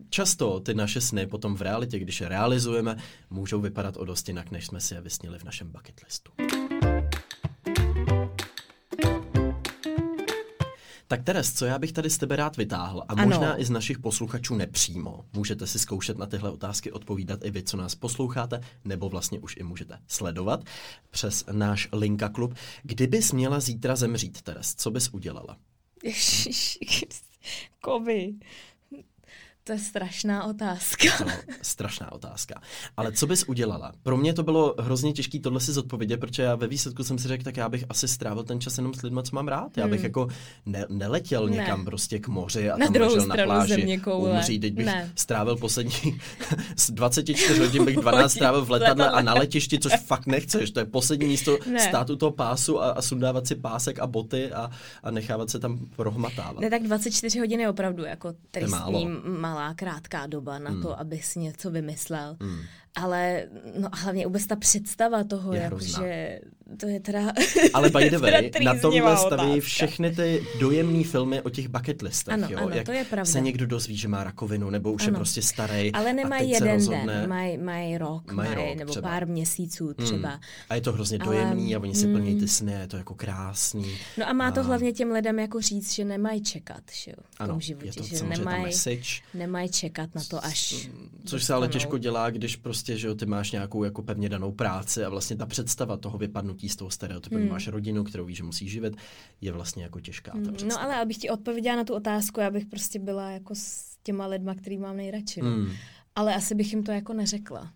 často 0.09 0.59
ty 0.59 0.73
naše 0.73 1.01
sny 1.01 1.27
potom 1.27 1.55
v 1.55 1.61
realitě, 1.61 1.99
když 1.99 2.21
je 2.21 2.27
realizujeme, 2.27 2.97
můžou 3.29 3.61
vypadat 3.61 3.97
o 3.97 4.05
dost 4.05 4.27
jinak, 4.27 4.51
než 4.51 4.65
jsme 4.65 4.79
si 4.79 4.93
je 4.93 5.01
vysnili 5.01 5.39
v 5.39 5.43
našem 5.43 5.71
bucket 5.71 6.03
listu. 6.03 6.31
Tak 11.11 11.23
Teres, 11.23 11.53
co 11.53 11.65
já 11.65 11.79
bych 11.79 11.91
tady 11.91 12.09
z 12.09 12.17
tebe 12.17 12.35
rád 12.35 12.57
vytáhl 12.57 13.03
a 13.07 13.15
možná 13.15 13.51
ano. 13.51 13.61
i 13.61 13.65
z 13.65 13.69
našich 13.69 13.99
posluchačů 13.99 14.55
nepřímo. 14.55 15.25
Můžete 15.33 15.67
si 15.67 15.79
zkoušet 15.79 16.17
na 16.17 16.25
tyhle 16.25 16.51
otázky 16.51 16.91
odpovídat 16.91 17.39
i 17.43 17.51
vy, 17.51 17.63
co 17.63 17.77
nás 17.77 17.95
posloucháte, 17.95 18.61
nebo 18.85 19.09
vlastně 19.09 19.39
už 19.39 19.57
i 19.57 19.63
můžete 19.63 19.99
sledovat 20.07 20.63
přes 21.09 21.45
náš 21.51 21.89
Linka 21.93 22.29
klub. 22.29 22.53
Kdybys 22.83 23.31
měla 23.31 23.59
zítra 23.59 23.95
zemřít, 23.95 24.41
Teres, 24.41 24.75
co 24.75 24.91
bys 24.91 25.09
udělala? 25.09 25.57
Ježiši, 26.03 27.07
kovy. 27.81 28.33
To 29.63 29.71
je 29.71 29.79
strašná 29.79 30.43
otázka. 30.43 31.05
No, 31.25 31.31
strašná 31.61 32.11
otázka. 32.11 32.61
Ale 32.97 33.11
co 33.11 33.27
bys 33.27 33.43
udělala? 33.43 33.91
Pro 34.03 34.17
mě 34.17 34.33
to 34.33 34.43
bylo 34.43 34.75
hrozně 34.79 35.13
těžké 35.13 35.39
tohle 35.39 35.59
si 35.59 35.73
zodpovědět, 35.73 36.17
protože 36.17 36.43
já 36.43 36.55
ve 36.55 36.67
výsledku 36.67 37.03
jsem 37.03 37.17
si 37.17 37.27
řekl, 37.27 37.43
tak 37.43 37.57
já 37.57 37.69
bych 37.69 37.85
asi 37.89 38.07
strávil 38.07 38.43
ten 38.43 38.61
čas 38.61 38.77
jenom 38.77 38.93
s 38.93 39.01
lidmi, 39.01 39.19
co 39.23 39.35
mám 39.35 39.47
rád. 39.47 39.77
Já 39.77 39.87
bych 39.87 39.99
hmm. 39.99 40.05
jako 40.05 40.27
ne, 40.65 40.85
neletěl 40.89 41.47
ne. 41.47 41.55
někam 41.55 41.85
prostě 41.85 42.19
k 42.19 42.27
moři 42.27 42.71
a 42.71 42.77
na 42.77 42.87
tam 42.87 43.01
ležel 43.01 43.25
na 43.25 43.35
pláži 43.43 44.01
umřít. 44.13 44.61
Teď 44.61 44.73
bych 44.73 44.85
ne. 44.85 45.11
strávil 45.15 45.55
poslední 45.55 46.19
z 46.77 46.91
24 46.91 47.59
hodin 47.59 47.85
bych 47.85 47.95
12 48.01 48.31
strávil 48.31 48.65
v 48.65 48.71
letadle 48.71 49.09
a 49.09 49.21
na 49.21 49.33
letišti, 49.33 49.79
což 49.79 49.93
fakt 50.05 50.27
nechceš. 50.27 50.71
To 50.71 50.79
je 50.79 50.85
poslední 50.85 51.27
místo 51.27 51.57
ne. 51.71 51.79
státu 51.79 52.15
toho 52.15 52.31
pásu 52.31 52.81
a, 52.81 52.91
a 52.91 53.01
sundávat 53.01 53.47
si 53.47 53.55
pásek 53.55 53.99
a 53.99 54.07
boty 54.07 54.51
a, 54.51 54.71
a 55.03 55.11
nechávat 55.11 55.49
se 55.49 55.59
tam 55.59 55.79
prohmatávat. 55.95 56.59
Ne, 56.59 56.69
tak 56.69 56.83
24 56.83 57.39
hodin 57.39 57.59
je 57.59 57.69
opravdu 57.69 58.03
jako 58.03 58.33
tristní 58.51 59.07
malá 59.51 59.73
krátká 59.75 60.27
doba 60.27 60.59
na 60.59 60.71
hmm. 60.71 60.81
to, 60.81 60.99
aby 60.99 61.19
si 61.19 61.39
něco 61.39 61.71
vymyslel. 61.71 62.37
Hmm. 62.39 62.59
Ale 62.95 63.45
no, 63.79 63.89
hlavně 63.93 64.25
vůbec 64.27 64.47
ta 64.47 64.55
představa 64.55 65.23
toho, 65.23 65.53
Je 65.53 65.59
hrozná. 65.59 65.99
že 66.03 66.39
to 66.77 66.87
je 66.87 66.99
teda... 66.99 67.19
Ale 67.73 67.89
by 67.89 68.09
the 68.09 68.17
way, 68.17 68.51
na 68.63 68.75
tomhle 68.81 69.17
staví 69.17 69.59
všechny 69.59 70.15
ty 70.15 70.43
dojemné 70.59 71.03
filmy 71.03 71.41
o 71.41 71.49
těch 71.49 71.67
bucket 71.67 72.01
listech, 72.01 72.33
Ano, 72.33 72.47
jo? 72.51 72.57
ano, 72.59 72.69
Jak 72.75 72.85
to 72.85 72.91
je 72.91 73.05
pravda. 73.05 73.25
se 73.31 73.41
někdo 73.41 73.65
dozví, 73.67 73.97
že 73.97 74.07
má 74.07 74.23
rakovinu, 74.23 74.69
nebo 74.69 74.91
už 74.91 75.01
je 75.01 75.07
Ano. 75.07 75.17
prostě 75.17 75.41
starý. 75.41 75.91
Ale 75.91 76.13
nemají 76.13 76.49
jeden 76.49 76.73
rozhodne, 76.73 77.05
den, 77.19 77.29
mají 77.29 77.57
mají 77.57 77.97
rok, 77.97 78.31
Mají 78.31 78.49
mají, 78.55 78.67
rok 78.69 78.77
nebo 78.77 78.91
třeba. 78.91 79.09
pár 79.09 79.27
měsíců 79.27 79.93
třeba. 79.93 80.29
Hmm. 80.29 80.39
A 80.69 80.75
je 80.75 80.81
to 80.81 80.91
hrozně 80.93 81.17
Ale- 81.17 81.25
dojemný 81.35 81.75
a 81.75 81.79
oni 81.79 81.95
si 81.95 82.07
plní 82.07 82.33
ty 82.33 82.39
hmm. 82.39 82.47
sny, 82.47 82.71
je 82.71 82.87
to 82.87 82.97
jako 82.97 83.15
krásný. 83.15 83.97
No 84.17 84.29
a 84.29 84.33
má 84.33 84.51
to 84.51 84.59
A- 84.59 84.63
hlavně 84.63 84.93
těm 84.93 85.11
lidem 85.11 85.39
jako 85.39 85.61
říct, 85.61 85.93
že 85.93 86.05
nemají 86.05 86.41
čekat 86.43 86.81
že 87.03 87.11
jo, 87.11 87.17
v 87.31 87.37
tom 87.37 87.49
Ano, 87.49 87.59
životě, 87.59 87.87
je 87.87 87.93
to 87.93 88.03
že 88.03 88.23
nemají, 88.23 88.73
nemají 89.33 89.69
čekat 89.69 90.15
na 90.15 90.21
to, 90.29 90.45
až 90.45 90.89
Což 91.25 91.43
se 91.43 91.53
ale 91.53 91.67
těžko 91.67 91.97
dělá, 91.97 92.29
když 92.29 92.55
prostě, 92.55 92.80
že 92.87 93.07
jo, 93.07 93.15
ty 93.15 93.25
máš 93.25 93.51
nějakou 93.51 93.83
jako 93.83 94.01
pevně 94.01 94.29
danou 94.29 94.51
práci 94.51 95.03
a 95.03 95.09
vlastně 95.09 95.35
ta 95.35 95.45
představa 95.45 95.97
toho 95.97 96.17
vypadnutí 96.17 96.69
z 96.69 96.75
toho 96.75 96.91
stereotypu, 96.91 97.35
hmm. 97.35 97.49
máš 97.49 97.67
rodinu, 97.67 98.03
kterou 98.03 98.25
víš, 98.25 98.37
že 98.37 98.43
musíš 98.43 98.71
živit, 98.71 98.95
je 99.41 99.51
vlastně 99.51 99.83
jako 99.83 99.99
těžká 99.99 100.31
ta 100.31 100.51
představa. 100.51 100.81
No 100.81 100.81
ale 100.81 101.01
abych 101.01 101.17
ti 101.17 101.29
odpověděla 101.29 101.75
na 101.75 101.83
tu 101.83 101.93
otázku, 101.93 102.39
já 102.39 102.51
bych 102.51 102.65
prostě 102.65 102.99
byla 102.99 103.31
jako 103.31 103.55
s 103.55 103.97
těma 104.03 104.27
lidma, 104.27 104.55
který 104.55 104.77
mám 104.77 104.97
nejradši. 104.97 105.41
No. 105.41 105.49
Hmm. 105.49 105.71
Ale 106.15 106.35
asi 106.35 106.55
bych 106.55 106.73
jim 106.73 106.83
to 106.83 106.91
jako 106.91 107.13
neřekla. 107.13 107.73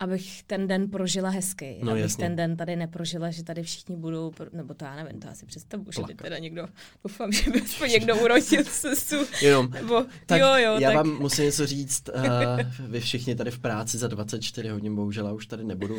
Abych 0.00 0.42
ten 0.42 0.66
den 0.68 0.90
prožila 0.90 1.30
hezky. 1.30 1.78
No, 1.82 1.90
abych 1.90 2.02
jasně. 2.02 2.24
ten 2.24 2.36
den 2.36 2.56
tady 2.56 2.76
neprožila, 2.76 3.30
že 3.30 3.44
tady 3.44 3.62
všichni 3.62 3.96
budou, 3.96 4.30
pro- 4.30 4.46
nebo 4.52 4.74
to 4.74 4.84
já 4.84 4.96
nevím, 4.96 5.20
to 5.20 5.28
asi 5.28 5.46
představu, 5.46 5.84
že 5.92 6.02
by 6.02 6.14
teda 6.14 6.38
někdo, 6.38 6.66
doufám, 7.04 7.32
že 7.32 7.50
by 7.50 7.60
aspoň 7.62 7.90
někdo 7.90 8.16
urodil 8.16 8.64
sesu. 8.64 9.16
Jenom, 9.42 9.70
Nebo, 9.70 10.04
tak 10.26 10.40
jo, 10.40 10.46
jo, 10.56 10.78
já 10.80 10.88
tak. 10.88 10.96
vám 10.96 11.18
musím 11.20 11.44
něco 11.44 11.66
říct, 11.66 12.08
uh, 12.08 12.86
vy 12.88 13.00
všichni 13.00 13.34
tady 13.34 13.50
v 13.50 13.58
práci 13.58 13.98
za 13.98 14.08
24 14.08 14.68
hodin, 14.68 14.94
bohužel 14.96 15.26
já 15.26 15.32
už 15.32 15.46
tady 15.46 15.64
nebudu. 15.64 15.96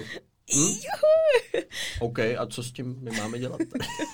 Hm? 0.56 0.74
OK, 2.00 2.20
a 2.20 2.46
co 2.50 2.64
s 2.64 2.72
tím 2.72 2.96
my 3.02 3.12
máme 3.18 3.40
dělat? 3.40 3.60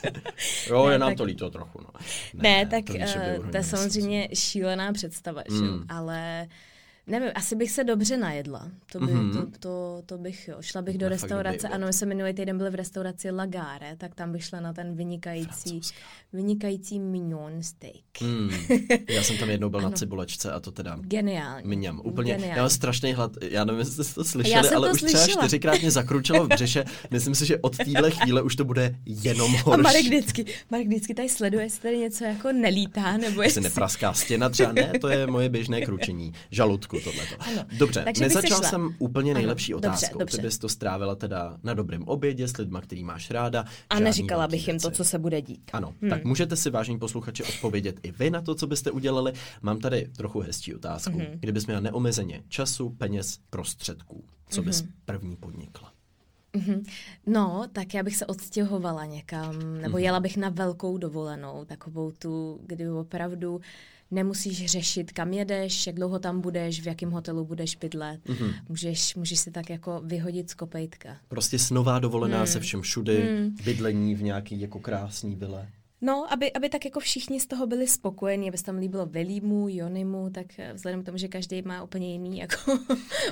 jo, 0.69 0.87
Ne, 0.87 0.93
je 0.93 0.99
nám 0.99 1.09
tak- 1.09 1.17
to 1.17 1.23
líto 1.23 1.49
trochu. 1.49 1.79
No. 1.81 1.89
Ne, 2.33 2.65
tak 2.65 2.85
to 2.85 2.93
už 2.93 3.13
to 3.51 3.57
je 3.57 3.63
samozřejmě 3.63 4.29
šílená 4.33 4.93
představa, 4.93 5.43
že 5.49 5.55
jo, 5.65 5.71
Mm. 5.71 5.85
Nevím, 7.07 7.29
asi 7.35 7.55
bych 7.55 7.71
se 7.71 7.83
dobře 7.83 8.17
najedla. 8.17 8.71
To, 8.91 8.99
by, 8.99 9.11
Mhm. 9.11 9.31
to, 9.33 9.59
to, 9.59 10.01
to 10.05 10.17
bych, 10.17 10.47
jo. 10.47 10.57
Šla 10.61 10.81
bych 10.81 10.97
do 10.97 11.09
restaurace, 11.09 11.67
ano, 11.67 11.87
my 11.87 11.93
jsme 11.93 12.07
minulý 12.07 12.33
týden 12.33 12.57
byli 12.57 12.69
v 12.69 12.75
restauraci 12.75 13.31
Lagare, 13.31 13.95
tak 13.97 14.15
tam 14.15 14.31
bych 14.31 14.43
šla 14.43 14.59
na 14.59 14.73
ten 14.73 14.95
vynikající, 14.95 15.69
Francouzská. 15.69 15.97
vynikající 16.33 16.99
mignon 16.99 17.63
steak. 17.63 18.21
Hmm. 18.21 18.49
Já 19.09 19.23
jsem 19.23 19.37
tam 19.37 19.49
jednou 19.49 19.69
byl 19.69 19.81
na 19.81 19.87
Ano. 19.87 19.95
cibulečce 19.97 20.51
a 20.51 20.59
to 20.59 20.71
teda 20.71 20.97
Geniální. 21.01 21.75
Mňam, 21.75 22.01
úplně, 22.03 22.31
Geniální. 22.33 22.57
já 22.57 22.63
mám 22.63 22.69
strašný 22.69 23.13
hlad, 23.13 23.31
já 23.41 23.65
nevím, 23.65 23.79
jestli 23.79 24.03
jste 24.03 24.13
to 24.13 24.23
slyšeli, 24.23 24.69
ale 24.69 24.87
to 24.87 24.93
už 24.93 25.01
třeba 25.01 25.23
slyšela. 25.23 25.43
čtyřikrát 25.43 25.81
mě 25.81 25.91
zakručilo 25.91 26.45
v 26.45 26.47
břiše, 26.47 26.83
myslím 27.11 27.35
si, 27.35 27.45
že 27.45 27.57
od 27.57 27.77
téhle 27.77 28.11
chvíle 28.11 28.41
už 28.41 28.55
to 28.55 28.65
bude 28.65 28.95
jenom 29.05 29.55
A 29.55 29.59
horší. 29.59 29.81
Marek 29.83 30.05
vždycky, 30.05 30.45
Marek 30.71 30.87
vždycky 30.87 31.13
tady 31.13 31.29
sleduje, 31.29 31.63
jestli 31.63 31.81
tady 31.81 31.97
něco 31.97 32.23
jako 32.23 32.51
nelítá, 32.51 33.17
nebo 33.17 33.41
Jestli 33.41 33.43
jestli... 33.43 33.61
nepraská 33.61 34.13
stěna 34.13 34.49
třeba, 34.49 34.71
ne, 34.71 34.91
to 35.01 35.07
je 35.07 35.27
moje 35.27 35.49
běžné 35.49 35.81
kručení 35.81 36.33
žaludku 36.51 36.96
tohleto. 36.99 37.35
Ano. 37.39 37.65
Dobře, 37.77 38.01
Takže 38.03 38.21
nezačal 38.23 38.63
jsem 38.63 38.95
úplně 38.99 39.31
Ano, 39.31 39.37
nejlepší 39.39 39.71
dobře, 39.71 39.87
otázkou. 39.87 40.19
dobře. 40.19 40.37
Ty 40.37 40.43
bys 40.43 40.57
to 40.57 40.69
strávila 40.69 41.15
teda 41.15 41.57
na 41.63 41.73
dobrém 41.73 42.03
obědě 42.03 42.47
s 42.47 42.57
lidma, 42.57 42.81
který 42.81 43.03
máš 43.03 43.31
ráda. 43.31 43.65
A 43.89 43.99
neříkala 43.99 44.47
bych 44.47 44.67
jim 44.67 44.79
to, 44.79 44.91
co 44.91 45.03
se 45.05 45.19
bude 45.19 45.41
dít. 45.41 45.69
Ano, 45.73 45.93
hmm. 46.01 46.09
tak 46.09 46.23
můžete 46.25 46.55
si 46.55 46.69
vážní 46.69 46.99
posluchači 46.99 47.43
odpovědět 47.43 47.99
i 48.03 48.11
vy 48.11 48.29
na 48.29 48.41
to, 48.41 48.55
co 48.55 48.67
byste 48.67 48.91
udělali. 48.91 49.33
Mám 49.61 49.79
tady 49.79 50.09
trochu 50.17 50.39
hezčí 50.39 50.75
otázku. 50.75 51.09
Mhm. 51.11 51.21
Mm-hmm. 51.21 51.39
Kdybys 51.39 51.65
měla 51.65 51.81
neomezeně 51.81 52.43
času, 52.49 52.89
peněz, 52.89 53.39
prostředků, 53.49 54.23
co 54.49 54.61
bys 54.61 54.81
Mhm. 54.81 54.91
první 55.05 55.35
podnikla? 55.35 55.91
No, 57.25 57.65
tak 57.73 57.93
já 57.93 58.03
bych 58.03 58.15
se 58.15 58.25
odstěhovala 58.25 59.05
někam, 59.05 59.81
nebo 59.81 59.97
jela 59.97 60.19
bych 60.19 60.37
na 60.37 60.49
velkou 60.49 60.97
dovolenou, 60.97 61.65
takovou 61.65 62.11
tu, 62.11 62.59
kdy 62.65 62.89
opravdu 62.89 63.61
nemusíš 64.11 64.65
řešit, 64.65 65.11
kam 65.11 65.33
jedeš, 65.33 65.87
jak 65.87 65.95
dlouho 65.95 66.19
tam 66.19 66.41
budeš, 66.41 66.81
v 66.81 66.87
jakém 66.87 67.11
hotelu 67.11 67.45
budeš 67.45 67.75
bydlet. 67.75 68.25
Mm-hmm. 68.25 68.53
Můžeš, 68.69 69.15
můžeš 69.15 69.39
si 69.39 69.51
tak 69.51 69.69
jako 69.69 70.01
vyhodit 70.05 70.49
z 70.49 70.53
kopejtka. 70.53 71.17
Prostě 71.27 71.59
snová 71.59 71.99
dovolená 71.99 72.37
Hmm. 72.37 72.47
se 72.47 72.59
všem 72.59 72.81
všudy, 72.81 73.29
bydlení 73.65 74.15
v 74.15 74.23
nějaký 74.23 74.61
jako 74.61 74.79
krásný 74.79 75.35
vile. 75.35 75.67
No, 76.01 76.33
aby, 76.33 76.53
aby 76.53 76.69
tak 76.69 76.85
jako 76.85 76.99
všichni 76.99 77.39
z 77.39 77.47
toho 77.47 77.67
byli 77.67 77.87
spokojení, 77.87 78.49
aby 78.49 78.57
se 78.57 78.63
tam 78.63 78.77
líbilo 78.77 79.05
Velimu, 79.05 79.67
Jonimu, 79.69 80.29
tak 80.29 80.59
eh, 80.59 80.73
vzhledem 80.73 81.01
k 81.01 81.05
tomu, 81.05 81.17
že 81.17 81.27
každý 81.27 81.61
má 81.61 81.83
úplně 81.83 82.11
jiný 82.11 82.37
jako 82.43 82.79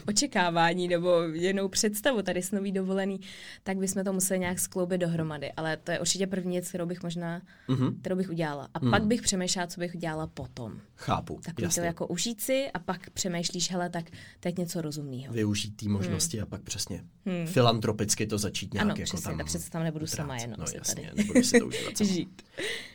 očekávání 0.08 0.88
nebo 0.88 1.22
jinou 1.24 1.68
představu 1.68 2.22
tady 2.22 2.42
s 2.42 2.52
nový 2.52 2.72
dovolený, 2.72 3.20
tak 3.64 3.78
bychom 3.78 4.04
to 4.04 4.14
museli 4.14 4.40
nějak 4.40 4.60
skloubit 4.60 5.02
dohromady. 5.02 5.52
Ale 5.52 5.78
to 5.78 5.92
je 5.92 6.00
určitě 6.00 6.28
první 6.28 6.52
věc, 6.52 6.70
kterou 6.70 6.86
bych 6.86 7.04
možná, 7.04 7.42
Mhm. 7.68 7.98
kterou 8.00 8.16
bych 8.16 8.30
udělala. 8.30 8.70
A 8.74 8.80
pak 8.80 9.06
bych 9.06 9.22
přemýšlela, 9.22 9.68
co 9.68 9.80
bych 9.80 9.96
udělala 9.96 10.28
potom. 10.28 10.80
Chápu, 10.96 11.40
Takový 11.46 11.68
to 11.76 11.82
jako 11.82 12.08
užít 12.08 12.42
si 12.42 12.72
a 12.74 12.80
pak 12.80 13.10
přemýšlíš, 13.10 13.72
hele, 13.72 13.90
tak 13.90 14.06
teď 14.40 14.58
něco 14.58 14.82
rozumného. 14.82 15.34
Využít 15.34 15.76
té 15.76 15.90
možnosti 15.90 16.42
a 16.42 16.46
pak 16.46 16.62
přesně 16.62 17.04
filantropicky 17.46 18.28
to 18.28 18.38
začít 18.38 18.74
nějak 18.74 18.84
Hmm. 18.86 18.92
Ano, 18.92 19.00
jako 19.00 19.04
přesně, 19.10 19.24
tam 19.30 19.38
tak 19.38 19.46
přece 19.48 19.70
tam 19.70 19.84
nebudu 19.84 20.04
utrácet. 20.04 20.18
sama 20.18 20.38
jenom 20.38 20.56
No 20.60 20.66
jasně, 20.76 20.96
tady. 20.96 21.10
nebudu 21.16 21.44
si 21.44 21.60
to 21.60 21.66
užívat. 21.68 21.98
Žít. 22.02 22.42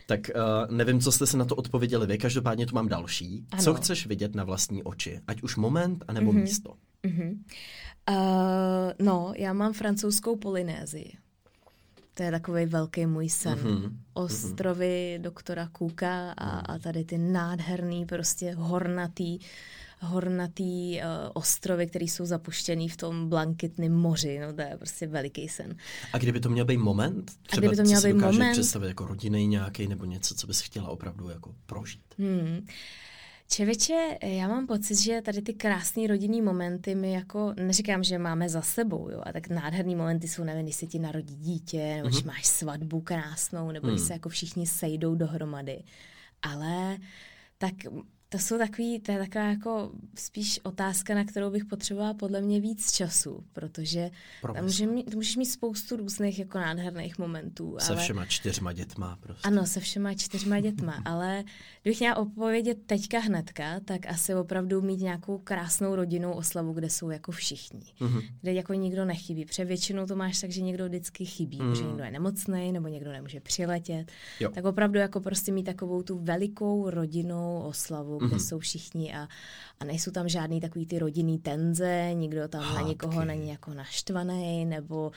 Tak 0.05 0.19
uh, 0.35 0.75
nevím, 0.75 0.99
co 0.99 1.11
jste 1.11 1.27
se 1.27 1.37
na 1.37 1.45
to 1.45 1.55
odpověděli 1.55 2.07
vy, 2.07 2.17
každopádně 2.17 2.65
tu 2.65 2.75
mám 2.75 2.87
další. 2.87 3.45
Co 3.59 3.69
Ano. 3.69 3.79
chceš 3.79 4.07
vidět 4.07 4.35
na 4.35 4.43
vlastní 4.43 4.83
oči? 4.83 5.19
Ať 5.27 5.41
už 5.41 5.55
moment, 5.55 6.03
anebo 6.07 6.31
mm-hmm. 6.31 6.41
místo. 6.41 6.73
Uh, 8.09 8.15
no, 8.99 9.33
já 9.37 9.53
mám 9.53 9.73
francouzskou 9.73 10.35
Polynésii. 10.35 11.13
To 12.13 12.23
je 12.23 12.31
takový 12.31 12.65
velký 12.65 13.05
můj 13.05 13.29
sen. 13.29 13.59
Mhm, 13.63 13.97
Ostrovy 14.13 15.19
doktora 15.21 15.67
Kuka 15.71 16.31
a, 16.31 16.49
a 16.59 16.79
tady 16.79 17.03
ty 17.05 17.17
nádherný, 17.17 18.05
prostě 18.05 18.53
hornatý, 18.57 19.39
hornatý 20.01 20.97
uh, 20.97 21.03
ostrovy, 21.33 21.87
které 21.87 22.05
jsou 22.05 22.25
zapuštěný 22.25 22.89
v 22.89 22.97
tom 22.97 23.29
blankitném 23.29 23.93
moři. 23.93 24.39
No 24.39 24.53
to 24.53 24.61
je 24.61 24.77
prostě 24.77 25.07
veliký 25.07 25.49
sen. 25.49 25.75
A 26.13 26.17
kdyby 26.17 26.39
to 26.39 26.49
měl 26.49 26.65
být 26.65 26.77
moment? 26.77 27.31
Třeba 27.47 27.59
kdyby 27.59 27.75
to 27.75 27.83
měl 27.83 28.01
být 28.01 28.13
moment? 28.13 28.51
představit 28.51 28.87
jako 28.87 29.05
rodinný 29.05 29.47
nějaký 29.47 29.87
nebo 29.87 30.05
něco, 30.05 30.35
co 30.35 30.47
bys 30.47 30.61
chtěla 30.61 30.89
opravdu 30.89 31.29
jako 31.29 31.55
prožít. 31.65 32.15
Hmm. 32.17 32.67
Čevěče, 33.47 34.17
já 34.23 34.47
mám 34.47 34.67
pocit, 34.67 34.95
že 34.95 35.21
tady 35.21 35.41
ty 35.41 35.53
krásné 35.53 36.07
rodinný 36.07 36.41
momenty 36.41 36.95
my 36.95 37.13
jako, 37.13 37.53
neříkám, 37.57 38.03
že 38.03 38.17
máme 38.17 38.49
za 38.49 38.61
sebou, 38.61 39.09
jo, 39.09 39.21
a 39.25 39.33
tak 39.33 39.49
nádherný 39.49 39.95
momenty 39.95 40.27
jsou, 40.27 40.43
nevím, 40.43 40.63
když 40.63 40.75
se 40.75 40.87
ti 40.87 40.99
narodí 40.99 41.35
dítě, 41.35 41.95
nebo 41.95 42.09
když 42.09 42.23
máš 42.23 42.45
svatbu 42.45 43.01
krásnou, 43.01 43.71
nebo 43.71 43.87
když 43.87 44.01
se 44.01 44.13
jako 44.13 44.29
všichni 44.29 44.67
sejdou 44.67 45.15
dohromady. 45.15 45.83
Ale 46.41 46.97
tak 47.57 47.73
to 48.31 48.39
jsou 48.39 48.57
takový, 48.57 48.99
to 48.99 49.11
je 49.11 49.17
taková 49.17 49.43
jako 49.45 49.91
spíš 50.15 50.59
otázka, 50.63 51.15
na 51.15 51.23
kterou 51.23 51.51
bych 51.51 51.65
potřebovala 51.65 52.13
podle 52.13 52.41
mě 52.41 52.59
víc 52.59 52.91
času, 52.91 53.43
protože 53.53 54.11
tam 54.53 54.63
může 54.63 54.87
mít, 54.87 55.15
můžeš 55.15 55.35
mít 55.37 55.45
spoustu 55.45 55.95
různých 55.95 56.39
jako 56.39 56.57
nádherných 56.57 57.17
momentů. 57.17 57.77
Se 57.79 57.93
ale... 57.93 58.01
všema 58.01 58.25
čtyřma 58.25 58.73
dětma 58.73 59.17
prostě. 59.19 59.47
Ano, 59.47 59.65
se 59.65 59.79
všema 59.79 60.13
čtyřma 60.13 60.59
dětma, 60.59 61.01
ale 61.05 61.43
kdybych 61.81 61.99
měla 61.99 62.15
odpovědět 62.15 62.77
teďka 62.85 63.19
hnedka, 63.19 63.79
tak 63.85 64.07
asi 64.07 64.35
opravdu 64.35 64.81
mít 64.81 64.99
nějakou 64.99 65.37
krásnou 65.37 65.95
rodinnou 65.95 66.31
oslavu, 66.31 66.73
kde 66.73 66.89
jsou 66.89 67.09
jako 67.09 67.31
všichni. 67.31 67.93
Mhm. 67.99 68.21
Kde 68.41 68.53
jako 68.53 68.73
nikdo 68.73 69.05
nechybí. 69.05 69.45
Protože 69.45 69.65
většinou 69.65 70.05
to 70.05 70.15
máš 70.15 70.41
tak, 70.41 70.51
že 70.51 70.61
někdo 70.61 70.85
vždycky 70.85 71.25
chybí, 71.25 71.61
mm. 71.61 71.75
že 71.75 71.83
někdo 71.83 72.03
je 72.03 72.11
nemocný 72.11 72.71
nebo 72.71 72.87
někdo 72.87 73.11
nemůže 73.11 73.39
přiletět. 73.39 74.11
Jo. 74.39 74.49
Tak 74.49 74.65
opravdu 74.65 74.99
jako 74.99 75.21
prostě 75.21 75.51
mít 75.51 75.63
takovou 75.63 76.03
tu 76.03 76.17
velikou 76.17 76.89
rodinnou 76.89 77.59
oslavu, 77.59 78.20
kde 78.27 78.39
jsou 78.39 78.59
všichni 78.59 79.13
a, 79.13 79.27
a 79.79 79.85
nejsou 79.85 80.11
tam 80.11 80.29
žádný 80.29 80.61
takový 80.61 80.85
ty 80.85 80.99
rodinný 80.99 81.39
tenze, 81.39 82.09
nikdo 82.13 82.47
tam 82.47 82.61
na 82.61 82.67
Hádky. 82.67 82.89
nikoho 82.89 83.25
není 83.25 83.49
jako 83.49 83.73
naštvaný, 83.73 84.65
nebo 84.65 85.11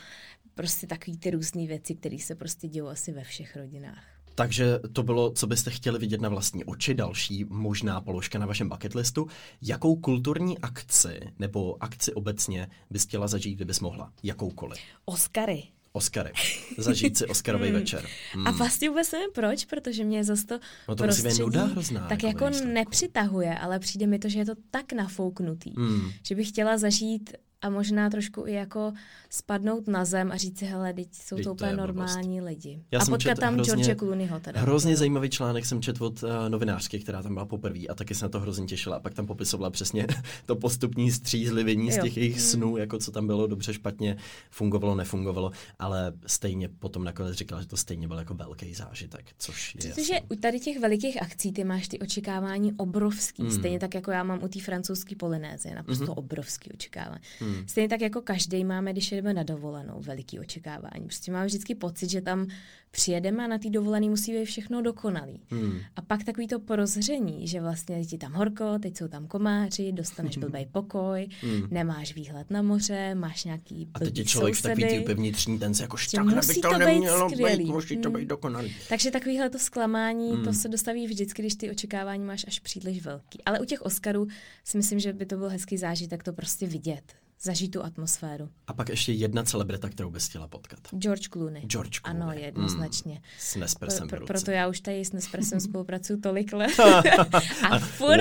prostě 0.54 0.86
takový 0.86 1.18
ty 1.18 1.30
různé 1.30 1.66
věci, 1.66 1.94
které 1.94 2.18
se 2.18 2.34
prostě 2.34 2.68
dějou 2.68 2.88
asi 2.88 3.12
ve 3.12 3.24
všech 3.24 3.56
rodinách. 3.56 4.04
Takže 4.34 4.78
to 4.92 5.02
bylo, 5.02 5.30
co 5.30 5.46
byste 5.46 5.70
chtěli 5.70 5.98
vidět 5.98 6.20
na 6.20 6.28
vlastní 6.28 6.64
oči, 6.64 6.94
další 6.94 7.44
možná 7.44 8.00
položka 8.00 8.38
na 8.38 8.46
vašem 8.46 8.68
bucket 8.68 8.94
listu. 8.94 9.26
Jakou 9.62 9.96
kulturní 9.96 10.58
akci 10.58 11.20
nebo 11.38 11.82
akci 11.82 12.14
obecně 12.14 12.68
bys 12.90 13.02
chtěla 13.02 13.28
zažít, 13.28 13.54
kdybys 13.54 13.80
mohla? 13.80 14.12
Jakoukoliv. 14.22 14.78
Oscary. 15.04 15.62
Oscary. 15.96 16.32
Zažít 16.78 17.18
si 17.18 17.26
Oscarový 17.26 17.70
večer. 17.80 18.06
A 18.46 18.50
vlastně 18.50 18.88
vůbec 18.88 19.12
nevím 19.12 19.28
proč, 19.34 19.64
protože 19.64 20.04
mě 20.04 20.24
zase 20.24 20.46
to, 20.46 20.58
No 20.88 20.94
to 20.96 21.04
prostředí 21.04 21.40
nuda 21.40 21.64
hrozná, 21.64 22.06
tak 22.08 22.22
jako 22.22 22.44
jako 22.44 22.64
nepřitahuje, 22.66 23.58
ale 23.58 23.78
přijde 23.78 24.06
mi 24.06 24.18
to, 24.18 24.28
že 24.28 24.38
je 24.38 24.44
to 24.46 24.54
tak 24.70 24.92
nafouknutý, 24.92 25.72
Hmm. 25.76 26.10
že 26.26 26.34
bych 26.34 26.48
chtěla 26.48 26.78
zažít 26.78 27.32
a 27.64 27.70
možná 27.70 28.10
trošku 28.10 28.46
i 28.46 28.52
jako 28.52 28.92
spadnout 29.30 29.88
na 29.88 30.04
zem 30.04 30.32
a 30.32 30.36
říct 30.36 30.58
si, 30.58 30.64
hele, 30.64 30.92
teď 30.92 31.08
jsou 31.12 31.34
Vždyť 31.34 31.44
to 31.44 31.52
úplně 31.52 31.72
normální 31.72 32.40
lidi. 32.40 32.82
Já 32.90 33.00
a 33.00 33.04
potkat 33.04 33.38
tam 33.38 33.54
hrozně- 33.54 33.74
George 33.74 33.98
Clooneyho 33.98 34.40
teda. 34.40 34.60
Hrozně 34.60 34.96
zajímavý 34.96 35.30
článek 35.30 35.66
jsem 35.66 35.82
četl 35.82 36.04
od 36.04 36.22
uh, 36.22 36.30
novinářky, 36.48 36.98
která 36.98 37.22
tam 37.22 37.34
byla 37.34 37.46
poprvé 37.46 37.80
a 37.88 37.94
taky 37.94 38.14
se 38.14 38.24
na 38.24 38.28
to 38.28 38.40
hrozně 38.40 38.66
těšila. 38.66 38.96
A 38.96 39.00
pak 39.00 39.14
tam 39.14 39.26
popisovala 39.26 39.70
přesně 39.70 40.06
to 40.46 40.56
postupní 40.56 41.12
střízlivění 41.12 41.92
z 41.92 42.02
těch 42.02 42.16
jejich 42.16 42.40
snů, 42.40 42.76
jako 42.76 42.98
co 42.98 43.10
tam 43.10 43.26
bylo 43.26 43.46
dobře, 43.46 43.74
špatně, 43.74 44.16
fungovalo, 44.50 44.94
nefungovalo, 44.94 45.50
ale 45.78 46.12
stejně 46.26 46.68
potom 46.68 47.04
nakonec 47.04 47.36
říkala, 47.36 47.60
že 47.60 47.68
to 47.68 47.76
stejně 47.76 48.08
byl 48.08 48.18
jako 48.18 48.34
velký 48.34 48.74
zážitek, 48.74 49.24
což 49.38 49.76
je 49.84 49.94
Protože 49.94 50.20
u 50.30 50.36
tady 50.36 50.60
těch 50.60 50.80
velikých 50.80 51.22
akcí 51.22 51.52
ty 51.52 51.64
máš 51.64 51.88
ty 51.88 51.98
očekávání 51.98 52.72
obrovský. 52.72 53.42
Mm. 53.42 53.50
Stejně 53.50 53.78
tak, 53.78 53.94
jako 53.94 54.10
já 54.10 54.22
mám 54.22 54.42
u 54.42 54.48
té 54.48 54.60
francouzské 54.60 55.16
Polynézie, 55.16 55.74
naprosto 55.74 56.04
mm-hmm. 56.04 56.18
obrovský 56.18 56.72
očekávání. 56.72 57.20
Hmm. 57.54 57.62
Mm. 57.62 57.68
Stejně 57.68 57.88
tak, 57.88 58.00
jako 58.00 58.22
každý 58.22 58.64
máme, 58.64 58.92
když 58.92 59.12
jedeme 59.12 59.34
na 59.34 59.42
dovolenou, 59.42 60.00
veliký 60.00 60.40
očekávání. 60.40 61.04
Prostě 61.04 61.32
mám 61.32 61.46
vždycky 61.46 61.74
pocit, 61.74 62.10
že 62.10 62.20
tam 62.20 62.46
přijedeme 62.94 63.44
a 63.44 63.46
na 63.46 63.58
té 63.58 63.70
dovolené 63.70 64.08
musí 64.08 64.32
být 64.32 64.44
všechno 64.44 64.82
dokonalý. 64.82 65.40
Hmm. 65.50 65.78
A 65.96 66.02
pak 66.02 66.24
takový 66.24 66.48
to 66.48 66.60
porozření, 66.60 67.48
že 67.48 67.60
vlastně 67.60 67.96
je 67.98 68.04
ti 68.06 68.18
tam 68.18 68.32
horko, 68.32 68.78
teď 68.78 68.96
jsou 68.96 69.08
tam 69.08 69.26
komáři, 69.26 69.92
dostaneš 69.92 70.36
blbý 70.38 70.66
pokoj, 70.72 71.28
Hmm. 71.40 71.68
nemá 71.70 72.02
výhled 72.14 72.50
na 72.50 72.62
moře, 72.62 73.14
máš 73.14 73.44
nějaký 73.44 73.88
A 73.94 73.98
teď 73.98 74.18
je 74.18 74.24
člověk 74.24 74.54
v 74.56 74.62
takový 74.62 74.84
ty 74.84 74.90
sousedy. 74.96 75.14
vnitřní 75.14 75.58
ten 75.58 75.74
se 75.74 75.82
jako 75.82 75.96
by 76.24 76.34
musí 76.34 76.60
to 76.60 76.68
to 76.70 76.78
být 76.78 76.84
nemělo 76.84 77.30
skvělý. 77.30 77.64
být, 77.64 77.70
musí 77.72 77.96
to 77.96 78.08
Hmm. 78.08 78.20
být 78.20 78.26
dokonalý. 78.28 78.76
Takže 78.88 79.10
takovýhle 79.10 79.50
to 79.50 79.58
zklamání, 79.58 80.26
Hmm. 80.28 80.36
hmm. 80.36 80.44
to 80.44 80.52
se 80.52 80.68
dostaví 80.68 81.06
vždycky, 81.06 81.42
když 81.42 81.54
ty 81.54 81.70
očekávání 81.70 82.24
máš 82.24 82.44
až 82.48 82.60
příliš 82.60 83.02
velký. 83.04 83.44
Ale 83.46 83.60
u 83.60 83.64
těch 83.64 83.82
Oscarů 83.82 84.26
si 84.64 84.76
myslím, 84.76 84.98
že 85.00 85.12
by 85.12 85.26
to 85.26 85.36
byl 85.36 85.48
hezký 85.48 85.76
zážitek 85.78 86.22
to 86.22 86.32
prostě 86.32 86.66
vidět. 86.66 87.02
Zažít 87.42 87.70
tu 87.70 87.84
atmosféru. 87.84 88.48
A 88.66 88.72
pak 88.74 88.88
ještě 88.88 89.12
jedna 89.12 89.42
celebrita, 89.42 89.88
kterou 89.88 90.10
bys 90.10 90.28
chtěla 90.28 90.48
potkat. 90.48 90.78
George 90.98 91.28
Clooney. 91.28 91.62
George 91.66 92.00
Ano, 92.04 92.20
Clooney. 92.20 92.52
Jednoznačně. 92.84 93.20
S 93.38 93.56
Nespressem 93.56 94.08
Pro, 94.08 94.26
proto 94.26 94.50
já 94.50 94.68
už 94.68 94.80
tady 94.80 95.04
s 95.04 95.12
Nespressem 95.12 95.60
spolupracuju 95.70 96.20
tolik 96.20 96.52
let. 96.52 96.72
a 97.70 97.78
furt 97.78 98.20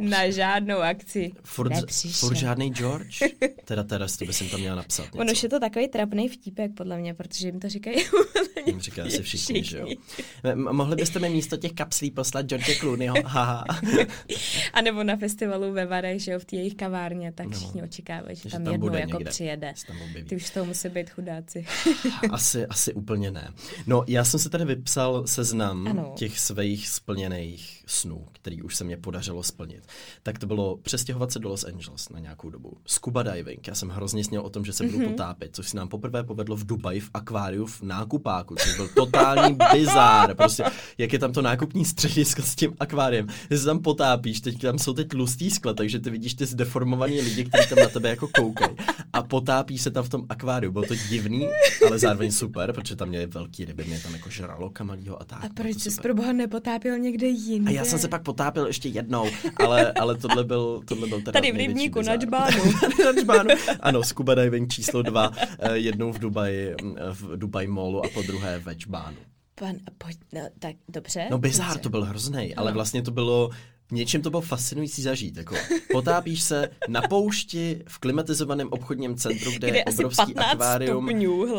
na 0.00 0.30
žádnou 0.30 0.78
akci 0.78 1.32
Furt, 1.44 1.68
nepřišel. 1.70 2.28
furt 2.28 2.36
žádný 2.36 2.70
George? 2.74 3.22
Teda 3.64 3.82
Teres, 3.82 4.16
to 4.16 4.24
by 4.24 4.32
jsem 4.32 4.48
tam 4.48 4.60
měla 4.60 4.76
napsat 4.76 5.02
něco. 5.04 5.18
Ono 5.18 5.32
už 5.32 5.42
je 5.42 5.48
to 5.48 5.60
takový 5.60 5.88
trapný 5.88 6.28
vtípek, 6.28 6.74
podle 6.74 6.98
mě, 6.98 7.14
protože 7.14 7.48
jim 7.48 7.60
to 7.60 7.68
říkají 7.68 7.96
Jim 8.66 8.80
říká 8.80 9.04
asi 9.04 9.22
všichni, 9.22 9.64
že 9.64 9.78
jo. 9.78 9.86
Mohli 10.54 10.96
byste 10.96 11.18
mi 11.18 11.28
místo 11.30 11.56
těch 11.56 11.72
kapslí 11.72 12.10
poslat 12.10 12.46
George 12.46 12.78
Clooneyho? 12.78 13.14
Haha. 13.24 13.64
A 14.72 14.80
nebo 14.80 15.02
na 15.04 15.16
festivalu 15.16 15.72
ve 15.72 15.86
Varech, 15.86 16.22
že 16.22 16.32
jo, 16.32 16.38
v 16.38 16.44
té 16.44 16.56
jejich 16.56 16.74
kavárně, 16.74 17.32
tak 17.32 17.46
No. 17.46 17.52
všichni 17.56 17.82
očekávají, 17.82 18.36
že 18.36 18.42
Že 18.42 18.50
tam 18.50 18.64
tam 18.64 18.72
jednou 18.72 18.94
jako 18.94 19.18
někde. 19.18 19.30
přijede. 19.30 19.74
Ty 20.28 20.36
už 20.36 20.50
to 20.50 20.64
musí 20.64 20.88
být 20.88 21.10
chudáci. 21.10 21.66
Asi, 22.30 22.66
asi 22.66 22.92
úplně 22.94 23.30
ne. 23.30 23.52
No, 23.86 23.97
já 24.06 24.24
jsem 24.24 24.40
se 24.40 24.50
tady 24.50 24.64
vypsal 24.64 25.26
seznam 25.26 25.88
Ano. 25.88 26.12
těch 26.16 26.40
svých 26.40 26.88
splněných 26.88 27.77
snů, 27.88 28.26
který 28.32 28.62
už 28.62 28.76
se 28.76 28.84
mě 28.84 28.96
podařilo 28.96 29.42
splnit. 29.42 29.82
Tak 30.22 30.38
to 30.38 30.46
bylo 30.46 30.76
přestěhovat 30.76 31.32
se 31.32 31.38
do 31.38 31.48
Los 31.48 31.64
Angeles 31.64 32.08
na 32.08 32.18
nějakou 32.18 32.50
dobu. 32.50 32.72
Scuba 32.86 33.22
diving. 33.22 33.68
Já 33.68 33.74
jsem 33.74 33.88
hrozně 33.88 34.24
sněl 34.24 34.42
o 34.42 34.50
tom, 34.50 34.64
že 34.64 34.72
se 34.72 34.84
budu 34.84 34.98
Mhm. 34.98 35.08
potápět, 35.08 35.50
což 35.52 35.68
se 35.68 35.76
nám 35.76 35.88
poprvé 35.88 36.24
povedlo 36.24 36.56
v 36.56 36.66
Dubaji 36.66 37.00
v 37.00 37.10
akváriu 37.14 37.66
v 37.66 37.82
nákupáku, 37.82 38.54
což 38.54 38.76
byl 38.76 38.88
totální 38.88 39.56
bizár. 39.72 40.34
Prostě, 40.34 40.64
jak 40.98 41.12
je 41.12 41.18
tam 41.18 41.32
to 41.32 41.42
nákupní 41.42 41.84
středisko 41.84 42.42
s 42.42 42.54
tím 42.56 42.74
akváriem. 42.80 43.26
Ty 43.48 43.58
se 43.58 43.64
tam 43.64 43.78
potápíš, 43.78 44.40
teď 44.40 44.60
tam 44.60 44.78
jsou 44.78 44.92
teď 44.92 45.08
tlustý 45.08 45.50
skla, 45.50 45.74
takže 45.74 45.98
ty 46.00 46.10
vidíš 46.10 46.34
ty 46.34 46.46
zdeformovaný 46.46 47.20
lidi, 47.20 47.44
kteří 47.44 47.68
tam 47.68 47.78
na 47.78 47.88
tebe 47.88 48.08
jako 48.08 48.28
koukají. 48.28 48.76
A 49.12 49.22
potápí 49.22 49.78
se 49.78 49.90
tam 49.90 50.04
v 50.04 50.08
tom 50.08 50.26
akváriu. 50.28 50.72
Bylo 50.72 50.84
to 50.86 50.94
divný, 51.10 51.48
ale 51.88 51.98
zároveň 51.98 52.32
super, 52.32 52.72
protože 52.72 52.96
tam 52.96 53.08
měli 53.08 53.26
velký 53.26 53.64
ryby, 53.64 53.84
mě 53.84 54.00
tam 54.00 54.12
jako 54.12 54.30
žraloka 54.30 54.84
malýho 54.84 55.22
a 55.22 55.24
tak. 55.24 55.44
A 55.44 55.48
proč 55.54 55.78
jsi 55.78 55.90
super. 55.90 56.02
pro 56.02 56.14
boha 56.14 56.32
nepotápěl 56.32 56.98
někde 56.98 57.26
jinde? 57.26 57.72
Já 57.78 57.84
jsem 57.84 57.98
se 57.98 58.08
pak 58.08 58.22
potápěl 58.22 58.66
ještě 58.66 58.88
jednou, 58.88 59.30
ale, 59.56 59.92
ale 59.92 60.16
tohle 60.16 60.44
byl, 60.44 60.82
tohle 60.84 61.08
byl 61.08 61.18
teda 61.18 61.32
Tady 61.32 61.52
v 61.52 61.56
rybníku 61.56 62.02
na 62.02 62.16
džbánu. 62.16 62.64
na 63.04 63.12
džbánu. 63.12 63.50
Ano, 63.80 64.02
scuba 64.02 64.34
diving 64.34 64.72
číslo 64.72 65.02
dva, 65.02 65.32
eh, 65.58 65.76
jednou 65.76 66.12
v 66.12 66.18
Dubaji, 66.18 66.74
mm, 66.82 66.96
v 67.10 67.36
Dubai 67.36 67.66
Mallu 67.66 68.04
a 68.04 68.08
po 68.14 68.22
druhé 68.22 68.58
ve 68.58 68.74
džbánu. 68.74 69.16
Pan, 69.54 69.76
pojď, 69.98 70.16
no, 70.32 70.40
tak 70.58 70.76
dobře. 70.88 71.26
No 71.30 71.38
bizár 71.38 71.66
dobře. 71.66 71.82
to 71.82 71.88
byl 71.88 72.04
hrozný, 72.04 72.54
ale 72.54 72.72
vlastně 72.72 73.02
to 73.02 73.10
bylo 73.10 73.50
něčem 73.92 74.22
to 74.22 74.30
bylo 74.30 74.40
fascinující 74.42 75.02
zažít. 75.02 75.36
Jako 75.36 75.54
potápíš 75.92 76.42
se 76.42 76.68
na 76.88 77.02
poušti 77.02 77.82
v 77.88 77.98
klimatizovaném 77.98 78.68
obchodním 78.70 79.16
centru, 79.16 79.50
kde, 79.52 79.68
Kde 79.70 79.78
je 79.78 79.84
obrovský 79.84 80.34
15 80.34 80.52
akvárium 80.52 81.08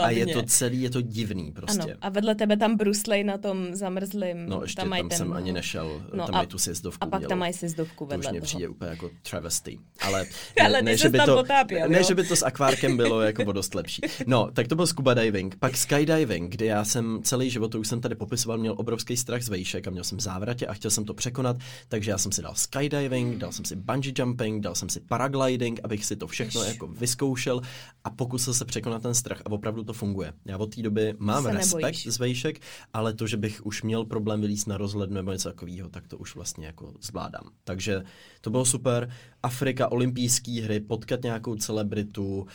a 0.01 0.09
je 0.09 0.25
to 0.27 0.43
celý, 0.43 0.81
je 0.81 0.89
to 0.89 1.01
divný 1.01 1.51
prostě. 1.51 1.81
Ano, 1.81 1.93
a 2.01 2.09
vedle 2.09 2.35
tebe 2.35 2.57
tam 2.57 2.77
bruslej 2.77 3.23
na 3.23 3.37
tom 3.37 3.75
zamrzlým. 3.75 4.49
No 4.49 4.61
ještě 4.61 4.81
tam, 4.81 4.89
tam 4.89 5.09
ten, 5.09 5.17
jsem 5.17 5.33
ani 5.33 5.51
nešel, 5.51 6.01
No 6.13 6.25
tam 6.25 6.35
a- 6.35 6.37
mají 6.37 6.47
tu 6.47 6.57
sjezdovku. 6.57 7.03
A 7.03 7.07
pak 7.07 7.19
udělal. 7.19 7.29
tam 7.29 7.39
mají 7.39 7.53
sezdovku 7.53 8.05
To 8.05 8.09
už 8.09 8.17
vedle 8.17 8.31
mě 8.31 8.39
toho. 8.41 8.45
přijde 8.45 8.67
úplně 8.67 8.89
jako 8.89 9.09
travesty. 9.29 9.79
Ale, 10.01 10.25
Ale 10.65 10.83
ty 10.83 10.97
že 10.97 11.09
by 11.09 11.19
to, 11.25 11.35
potápěl, 11.37 11.89
ne, 11.89 11.97
jo? 11.97 12.03
že 12.07 12.15
by 12.15 12.23
to 12.23 12.35
s 12.35 12.45
akvárkem 12.45 12.97
bylo 12.97 13.21
jako 13.29 13.51
dost 13.51 13.75
lepší. 13.75 14.01
No, 14.25 14.49
tak 14.53 14.67
to 14.67 14.75
byl 14.75 14.87
scuba 14.87 15.13
diving. 15.13 15.55
Pak 15.55 15.77
skydiving, 15.77 16.51
kde 16.51 16.65
já 16.65 16.85
jsem 16.85 17.19
celý 17.23 17.49
život, 17.49 17.67
to 17.67 17.79
už 17.79 17.87
jsem 17.87 18.01
tady 18.01 18.15
popisoval, 18.15 18.57
měl 18.57 18.73
obrovský 18.77 19.17
strach 19.17 19.41
z 19.43 19.49
vejšek 19.49 19.87
a 19.87 19.91
měl 19.91 20.03
jsem 20.03 20.19
závratě 20.19 20.67
a 20.67 20.73
chtěl 20.73 20.91
jsem 20.91 21.05
to 21.05 21.13
překonat, 21.13 21.57
takže 21.87 22.11
já 22.11 22.17
jsem 22.19 22.31
si 22.31 22.41
dal 22.41 22.55
skydiving, 22.55 23.37
dal 23.37 23.51
jsem 23.51 23.65
si 23.65 23.75
bungee 23.75 24.13
jumping, 24.17 24.63
dal 24.63 24.75
jsem 24.75 24.89
si 24.89 24.99
paragliding, 24.99 25.79
abych 25.83 26.05
si 26.05 26.15
to 26.15 26.27
všechno 26.27 26.63
Jež. 26.63 26.73
jako 26.73 26.87
vyzkoušel 26.87 27.61
a 28.03 28.09
pokusil 28.09 28.53
se 28.53 28.65
překonat 28.65 29.01
ten 29.01 29.13
strach 29.13 29.41
a 29.45 29.51
opravdu 29.51 29.83
to 29.83 29.93
funguje. 29.93 30.33
Já 30.45 30.57
od 30.57 30.75
té 30.75 30.81
doby 30.81 31.13
mám 31.19 31.43
Se 31.43 31.51
respekt 31.51 31.81
nebojíš. 31.81 32.07
z 32.07 32.17
vejšek, 32.19 32.59
ale 32.93 33.13
to, 33.13 33.27
že 33.27 33.37
bych 33.37 33.65
už 33.65 33.83
měl 33.83 34.05
problém 34.05 34.41
vylíst 34.41 34.67
na 34.67 34.77
rozhlednu 34.77 35.15
nebo 35.15 35.31
něco 35.31 35.49
takového, 35.49 35.89
tak 35.89 36.07
to 36.07 36.17
už 36.17 36.35
vlastně 36.35 36.65
jako 36.65 36.93
zvládám. 37.01 37.49
Takže 37.63 38.03
to 38.41 38.49
bylo 38.49 38.65
super. 38.65 39.09
Afrika, 39.43 39.91
olympijské 39.91 40.61
hry, 40.63 40.79
potkat 40.79 41.23
nějakou 41.23 41.55
celebritu. 41.55 42.47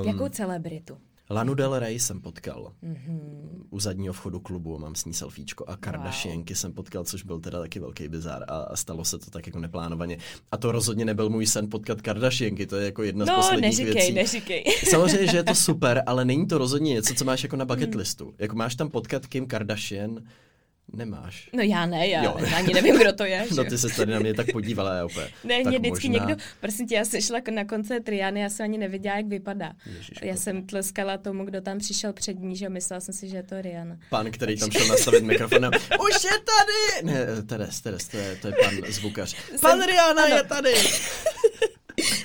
Um, 0.00 0.08
Jakou 0.08 0.28
celebritu? 0.28 0.98
Lanu 1.30 1.54
Del 1.54 1.78
Rey 1.78 1.98
jsem 2.00 2.20
potkal 2.20 2.72
Mhm. 2.82 3.64
u 3.70 3.80
zadního 3.80 4.14
vchodu 4.14 4.40
klubu, 4.40 4.78
mám 4.78 4.94
s 4.94 5.04
ní 5.04 5.14
selfiečko 5.14 5.64
a 5.68 5.76
Kardashianky 5.76 6.54
jsem 6.54 6.72
potkal, 6.72 7.04
což 7.04 7.22
byl 7.22 7.40
teda 7.40 7.60
taky 7.60 7.80
velký 7.80 8.08
bizár 8.08 8.42
a, 8.48 8.56
a 8.58 8.76
stalo 8.76 9.04
se 9.04 9.18
to 9.18 9.30
tak 9.30 9.46
jako 9.46 9.58
neplánovaně. 9.58 10.18
A 10.52 10.56
to 10.56 10.72
rozhodně 10.72 11.04
nebyl 11.04 11.30
můj 11.30 11.46
sen 11.46 11.70
potkat 11.70 12.02
Kardashianky, 12.02 12.66
to 12.66 12.76
je 12.76 12.84
jako 12.84 13.02
jedna 13.02 13.24
z 13.24 13.28
No, 13.28 13.36
posledních 13.36 13.62
neříkej, 13.78 13.94
věcí. 13.94 14.12
neříkej. 14.12 14.64
Samozřejmě, 14.90 15.26
že 15.26 15.36
je 15.36 15.44
to 15.44 15.54
super, 15.54 16.02
ale 16.06 16.24
není 16.24 16.46
to 16.46 16.58
rozhodně 16.58 16.92
něco, 16.92 17.14
co 17.14 17.24
máš 17.24 17.42
jako 17.42 17.56
na 17.56 17.64
Hmm. 17.64 17.74
bucket 17.74 17.94
listu. 17.94 18.34
Jako 18.38 18.56
máš 18.56 18.74
tam 18.74 18.90
potkat 18.90 19.26
Kim 19.26 19.46
Kardashian, 19.46 20.20
nemáš. 20.92 21.48
No 21.52 21.62
já 21.62 21.86
ne, 21.86 22.08
já 22.08 22.24
Jo. 22.24 22.36
ani 22.56 22.74
nevím, 22.74 22.96
kdo 22.96 23.12
to 23.12 23.24
je. 23.24 23.44
že 23.48 23.54
No 23.54 23.64
ty 23.64 23.78
se 23.78 23.88
tady 23.96 24.12
na 24.12 24.18
mě 24.18 24.34
tak 24.34 24.52
podívala, 24.52 24.94
já 24.94 25.04
opět. 25.04 25.30
Ne, 25.44 25.56
tak 25.62 25.66
mě 25.66 25.78
vždycky 25.78 26.08
možná... 26.08 26.26
někdo, 26.26 26.42
prosím 26.60 26.86
tě, 26.86 26.94
já 26.94 27.04
jsem 27.04 27.20
šla 27.20 27.40
na 27.54 27.64
koncert 27.64 28.08
Riany, 28.08 28.40
já 28.40 28.50
jsem 28.50 28.64
ani 28.64 28.78
nevěděla, 28.78 29.16
jak 29.16 29.26
vypadá. 29.26 29.72
Ježiško. 29.86 30.26
Já 30.26 30.36
jsem 30.36 30.66
tleskala 30.66 31.18
tomu, 31.18 31.44
kdo 31.44 31.60
tam 31.60 31.78
přišel 31.78 32.12
před 32.12 32.38
ní, 32.40 32.56
že 32.56 32.68
myslela 32.68 33.00
jsem 33.00 33.14
si, 33.14 33.28
že 33.28 33.36
je 33.36 33.42
to 33.42 33.62
Rihanna. 33.62 33.96
Pán, 34.10 34.30
který 34.30 34.58
tam 34.58 34.70
šel 34.70 34.86
nastavit 34.86 35.24
mikrofon. 35.24 35.66
Už 36.08 36.24
je 36.24 36.30
tady! 36.30 37.06
Ne, 37.06 37.42
Teres, 37.42 37.80
Teres, 37.80 38.08
to 38.08 38.16
je, 38.16 38.36
to 38.36 38.46
je 38.48 38.54
pan 38.62 38.92
zvukař. 38.92 39.36
Pan 39.60 39.82
Rihanna 39.86 40.24
ano. 40.24 40.36
je 40.36 40.42
tady! 40.42 40.74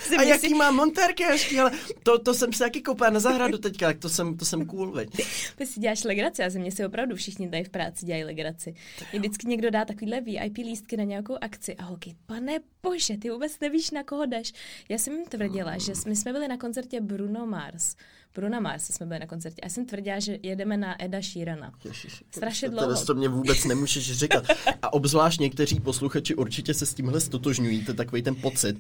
Si 0.10 0.16
A 0.16 0.18
myslí- 0.20 0.30
jaký 0.30 0.54
má 0.54 0.72
montérky 0.72 1.24
hezký, 1.24 1.60
ale 1.60 1.72
to, 2.04 2.20
to 2.20 2.34
jsem 2.34 2.54
si 2.54 2.60
taky 2.60 2.82
koupil 2.82 3.12
na 3.12 3.20
zahradu 3.20 3.58
teďka, 3.58 3.86
tak 3.88 3.98
to 4.00 4.10
jsem, 4.10 4.38
to 4.38 4.46
jsem 4.46 4.66
cool, 4.66 4.92
veď. 4.92 5.10
Ty 5.56 5.66
si 5.66 5.80
děláš 5.80 6.04
legraci, 6.04 6.44
a 6.44 6.50
ze 6.50 6.60
mě 6.60 6.72
si 6.72 6.86
opravdu 6.86 7.16
všichni 7.16 7.50
tady 7.50 7.64
v 7.64 7.70
práci 7.70 8.06
dělají 8.06 8.24
legraci. 8.24 8.74
Mě 9.12 9.20
vždycky 9.20 9.48
někdo 9.48 9.70
dá 9.72 9.86
takovýhle 9.86 10.22
VIP 10.22 10.58
lístky 10.58 10.98
na 10.98 11.04
nějakou 11.04 11.38
akci 11.42 11.76
a 11.76 11.84
holky, 11.84 12.16
pane 12.26 12.60
bože, 12.84 13.18
ty 13.18 13.30
vůbec 13.30 13.60
nevíš, 13.60 13.92
na 13.92 14.04
koho 14.04 14.26
jdeš. 14.26 14.54
Já 14.90 14.98
jsem 14.98 15.14
jim 15.14 15.26
tvrdila, 15.26 15.78
že 15.78 15.94
my 16.08 16.16
jsme 16.16 16.34
byli 16.34 16.48
na 16.48 16.58
koncertě 16.58 17.02
Bruno 17.02 17.46
Mars. 17.46 17.96
Bruno 18.36 18.62
Mars 18.62 18.84
jsme 18.84 19.06
byli 19.06 19.20
na 19.20 19.26
koncertě. 19.28 19.62
A 19.62 19.66
já 19.66 19.70
jsem 19.70 19.86
tvrdila, 19.86 20.20
že 20.20 20.38
jedeme 20.44 20.78
na 20.78 21.04
Eda. 21.04 21.18
Ježiš, 21.86 22.24
Strašně 22.32 22.70
to- 22.70 22.76
dlouho. 22.76 22.96
To, 23.00 23.06
to 23.06 23.14
mě 23.16 23.30
vůbec 23.30 23.66
nemůžeš 23.66 24.12
říkat. 24.18 24.46
A 24.82 24.94
obzvlášť 24.94 25.40
někteří 25.40 25.80
posluchači 25.80 26.36
určitě 26.36 26.74
se 26.74 26.86
s 26.86 26.94
tímhle 26.94 27.20
stotožňují, 27.22 27.86
to 27.86 27.92
je 27.92 27.96
takový 27.96 28.22
ten 28.22 28.36
pocit, 28.36 28.80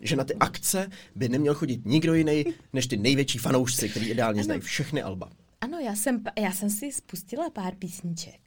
že 0.00 0.16
na 0.16 0.24
ty 0.24 0.34
akce 0.34 0.90
by 1.14 1.28
neměl 1.28 1.54
chodit 1.54 1.86
nikdo 1.86 2.14
jiný 2.14 2.44
než 2.72 2.86
ty 2.86 2.96
největší 2.96 3.38
fanoušci, 3.38 3.88
který 3.88 4.06
ideálně 4.08 4.44
znají 4.44 4.60
všechny 4.60 5.02
alba. 5.02 5.30
Ano, 5.60 5.78
já 5.78 5.94
jsem, 5.96 6.24
já 6.38 6.52
jsem 6.52 6.70
si 6.70 6.92
spustila 6.92 7.50
pár 7.50 7.74
písniček. 7.74 8.45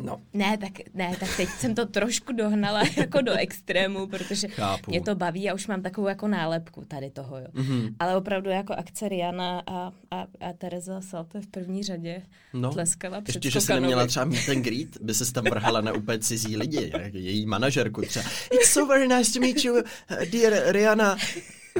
No, 0.00 0.20
Ne, 0.34 0.58
tak, 0.58 0.72
ne, 0.94 1.16
tak 1.20 1.36
teď 1.36 1.48
jsem 1.48 1.74
to 1.74 1.86
trošku 1.86 2.32
dohnala 2.32 2.82
jako 2.96 3.20
do 3.20 3.32
extrému, 3.32 4.06
protože 4.06 4.48
Chápu. 4.48 4.90
mě 4.90 5.00
to 5.00 5.14
baví 5.14 5.50
a 5.50 5.54
už 5.54 5.66
mám 5.66 5.82
takovou 5.82 6.06
jako 6.08 6.28
nálepku 6.28 6.84
tady 6.88 7.10
toho, 7.10 7.38
jo. 7.38 7.46
Mhm. 7.52 7.66
Mm-hmm. 7.80 7.94
Ale 7.98 8.16
opravdu 8.16 8.50
jako 8.50 8.72
akce 8.72 9.08
Riana 9.08 9.62
a, 9.66 9.92
a, 10.10 10.20
a 10.40 10.52
Teresa 10.58 11.00
Salte 11.00 11.40
v 11.40 11.46
první 11.46 11.82
řadě 11.82 12.22
no. 12.52 12.72
tleskala 12.72 13.20
před 13.20 13.34
Ještě, 13.34 13.50
že 13.50 13.60
si 13.60 13.64
Skokanovi. 13.64 13.82
neměla 13.82 14.06
třeba 14.06 14.24
meet 14.24 14.48
and 14.48 14.62
greet, 14.62 15.00
by 15.00 15.14
se 15.14 15.32
tam 15.32 15.44
vrhala 15.44 15.80
na 15.80 15.92
úplně 15.92 16.18
cizí 16.18 16.56
lidi, 16.56 16.92
její 17.12 17.46
manažerku 17.46 18.02
třeba. 18.02 18.24
It's 18.52 18.70
so 18.72 18.88
very 18.94 19.08
nice 19.08 19.32
to 19.32 19.40
meet 19.40 19.64
you, 19.64 19.74
uh, 19.74 19.82
dear 20.30 20.72
Rihanna. 20.72 21.16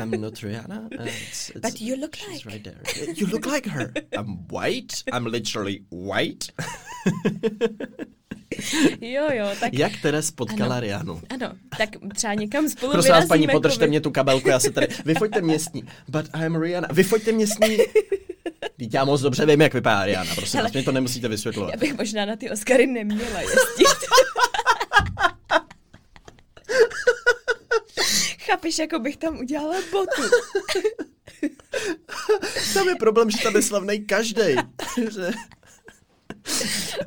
I'm 0.03 0.21
not 0.21 0.43
Rihanna. 0.43 0.89
Uh, 1.01 1.07
it's, 1.07 1.51
it's, 1.51 1.61
But 1.71 1.81
you 1.81 1.97
look 2.01 2.17
like. 2.33 2.49
right 2.51 2.63
there. 2.63 2.81
You 3.17 3.27
look 3.27 3.47
like 3.47 3.71
her. 3.71 3.93
I'm 4.19 4.37
white. 4.53 5.03
I'm 5.13 5.27
literally 5.27 5.81
white. 5.91 6.53
Jo, 9.01 9.23
jo, 9.33 9.47
tak 9.61 9.75
Jak 9.75 9.93
Teres 10.03 10.31
potkala 10.31 10.75
Ano. 10.75 10.81
Rihannu? 10.81 11.23
ano, 11.31 11.53
tak 11.79 11.89
třeba 12.15 12.35
někam 12.35 12.69
spolu 12.69 12.93
Prosím 12.97 13.13
vás, 13.13 13.27
paní, 13.27 13.41
vyrazíme, 13.41 13.53
podržte 13.53 13.85
jako 13.85 13.91
mě 13.91 14.01
tu 14.01 14.11
kabelku, 14.11 14.49
já 14.49 14.61
se 14.61 14.71
tady... 14.71 14.89
Vyfoďte 15.05 15.41
mě 15.41 15.59
s 15.59 15.73
ní. 15.73 15.85
But 16.09 16.27
I'm 16.45 16.63
Rihanna. 16.63 16.89
Vyfoďte 16.93 17.33
mě 17.33 17.47
s 17.47 17.59
ní. 17.59 17.77
Vždyť 18.77 18.95
já 18.95 19.05
moc 19.05 19.21
dobře 19.21 19.47
vím, 19.47 19.61
jak 19.61 19.75
vypadá 19.75 20.05
Rihanna. 20.05 20.35
Prosím 20.35 20.61
vás, 20.61 20.73
mě 20.73 20.83
to 20.83 20.93
nemusíte 20.93 21.29
vysvětlovat. 21.29 21.71
Já 21.71 21.77
bych 21.77 21.97
možná 21.99 22.25
na 22.25 22.37
ty 22.37 22.51
Oscary 22.51 22.87
neměla 22.87 23.41
jezdit. 23.41 24.07
Chápeš, 28.41 28.79
jako 28.79 28.99
bych 28.99 29.17
tam 29.17 29.39
udělala 29.39 29.77
botu. 29.93 30.23
Tam 32.75 32.89
je 32.89 32.95
problém, 32.97 33.31
že 33.31 33.39
tam 33.43 33.57
je 33.57 33.63
slavnej 33.63 34.01
každej. 34.05 34.57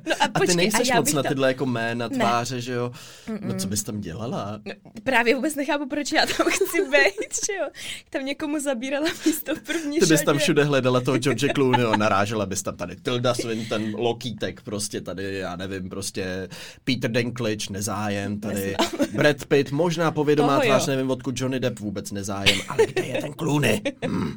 No 0.06 0.16
a, 0.20 0.26
A 0.26 0.28
počkej, 0.28 0.48
ty 0.48 0.56
nejseš 0.56 0.90
a 0.90 0.94
já 0.94 1.00
moc 1.00 1.14
na 1.14 1.24
tyhle 1.24 1.48
jako 1.48 1.66
jména, 1.66 2.10
tváře, 2.10 2.62
že 2.62 2.74
jo? 2.74 2.92
No 3.42 3.54
co 3.56 3.68
bys 3.68 3.84
tam 3.84 4.02
dělala? 4.02 4.60
No, 4.66 4.74
právě 5.04 5.36
vůbec 5.36 5.56
nechápu, 5.56 5.88
proč 5.88 6.12
já 6.12 6.26
tam 6.26 6.48
chci 6.52 6.82
být, 6.82 7.46
že 7.46 7.54
jo. 7.54 7.70
Tam 8.10 8.26
někomu 8.26 8.60
zabírala 8.60 9.08
místo 9.26 9.56
v 9.56 9.62
první 9.62 10.00
Ty 10.00 10.06
bys 10.06 10.22
tam 10.22 10.38
všude 10.38 10.64
hledala 10.64 11.02
toho 11.02 11.18
George 11.18 11.46
Clooneyho, 11.56 11.98
narážela 11.98 12.46
bys 12.46 12.64
tam 12.64 12.78
tady 12.78 12.96
Tilda 12.96 13.34
Swinton, 13.34 13.96
Lokítek, 13.96 14.62
prostě 14.62 15.02
tady, 15.02 15.38
já 15.38 15.56
nevím, 15.56 15.90
prostě 15.90 16.50
Peter 16.84 17.12
Dinklage, 17.12 17.66
nezájem, 17.70 18.40
tady 18.40 18.76
Brad 19.14 19.46
Pitt, 19.46 19.72
možná 19.72 20.12
povědomá 20.12 20.48
Toho 20.48 20.64
jo. 20.64 20.70
tvář, 20.70 20.88
nevím 20.88 21.12
odkud 21.12 21.42
Johnny 21.42 21.60
Depp, 21.60 21.80
vůbec 21.80 22.12
nezájem, 22.12 22.60
ale 22.68 22.86
kde 22.86 23.06
je 23.06 23.22
ten 23.22 23.34
Clooney? 23.34 23.82
Hmm. 24.06 24.34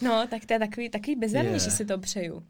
No, 0.00 0.26
tak 0.30 0.46
to 0.46 0.52
je 0.52 0.58
takový, 0.58 0.88
takový 0.90 1.16
bizarní, 1.16 1.52
Je. 1.52 1.58
že 1.58 1.70
si 1.70 1.84
to 1.84 1.98
přeju. 1.98 2.42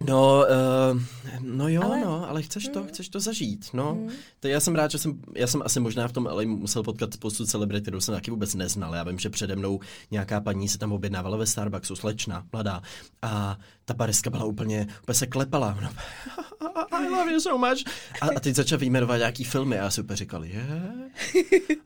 No, 0.00 0.44
uh, 0.92 1.00
no 1.40 1.68
jo, 1.68 1.82
ale... 1.82 1.96
Ale- 1.96 2.04
no, 2.04 2.28
ale 2.28 2.42
chceš 2.42 2.68
to, 2.68 2.80
Mm. 2.80 2.86
chceš 2.88 3.08
to 3.08 3.20
zažít, 3.20 3.66
no. 3.72 3.94
Mm. 3.94 4.08
To 4.40 4.48
já 4.48 4.60
jsem 4.60 4.74
rád, 4.74 4.90
že 4.90 4.98
jsem, 4.98 5.20
já 5.34 5.46
jsem 5.46 5.62
asi 5.64 5.80
možná 5.80 6.08
v 6.08 6.12
tom 6.12 6.26
LA 6.26 6.42
musel 6.46 6.82
potkat 6.82 7.14
spoustu 7.14 7.46
celebrit, 7.46 7.82
kterou 7.82 8.00
jsem 8.00 8.14
taky 8.14 8.30
vůbec 8.30 8.54
neznal. 8.54 8.94
Já 8.94 9.02
vím, 9.04 9.18
že 9.18 9.30
přede 9.30 9.56
mnou 9.56 9.80
nějaká 10.10 10.40
paní 10.40 10.68
se 10.68 10.78
tam 10.78 10.92
objednávala 10.92 11.36
ve 11.36 11.46
Starbucksu, 11.46 11.96
slečna, 11.96 12.46
mladá, 12.52 12.82
a 13.22 13.58
ta 13.84 13.94
baristka 13.94 14.30
byla 14.30 14.44
úplně, 14.44 14.86
úplně 15.02 15.14
se 15.14 15.26
klepala. 15.26 15.78
No, 15.82 15.88
I 16.96 17.08
love 17.08 17.32
you 17.32 17.40
so 17.40 17.68
much. 17.68 17.78
A, 18.20 18.26
a 18.36 18.40
teď 18.40 18.54
začal 18.56 18.78
vyjmenovat 18.78 19.18
nějaký 19.18 19.44
filmy 19.44 19.78
a 19.78 19.82
já 19.84 19.90
si 19.90 20.00
úplně 20.00 20.16
říkal, 20.16 20.44
je? 20.44 20.66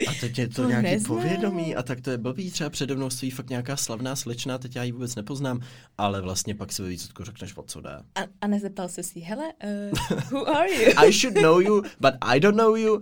A 0.08 0.12
teď 0.20 0.38
je 0.38 0.48
to 0.48 0.62
To 0.62 0.68
nějaký 0.68 0.90
neznám. 0.90 1.16
povědomí 1.16 1.76
a 1.76 1.82
tak 1.82 2.00
to 2.00 2.10
je 2.10 2.18
blbý, 2.18 2.50
třeba 2.50 2.70
přede 2.70 2.94
mnou 2.96 3.10
stojí 3.10 3.30
fakt 3.30 3.50
nějaká 3.50 3.76
slavná 3.76 4.16
slečna, 4.16 4.58
teď 4.58 4.76
já 4.76 4.82
ji 4.82 4.92
vůbec 4.92 5.14
nepoznám, 5.16 5.60
ale 5.98 6.20
vlastně 6.20 6.54
pak 6.54 6.72
si 6.72 6.82
ve 6.82 6.88
výsledku 6.88 7.24
řekneš, 7.24 7.56
o 7.56 7.62
co 7.62 7.80
jde. 7.80 7.99
A, 8.14 8.26
a 8.40 8.46
nezeptal 8.46 8.88
se 8.88 9.02
si, 9.02 9.20
hele, 9.20 9.52
uh, 9.62 9.90
who 10.30 10.44
are 10.46 10.68
you? 10.68 10.92
I 11.06 11.10
should 11.10 11.34
know 11.34 11.60
you, 11.60 11.84
but 12.00 12.14
I 12.22 12.38
don't 12.38 12.56
know 12.56 12.74
you. 12.76 13.00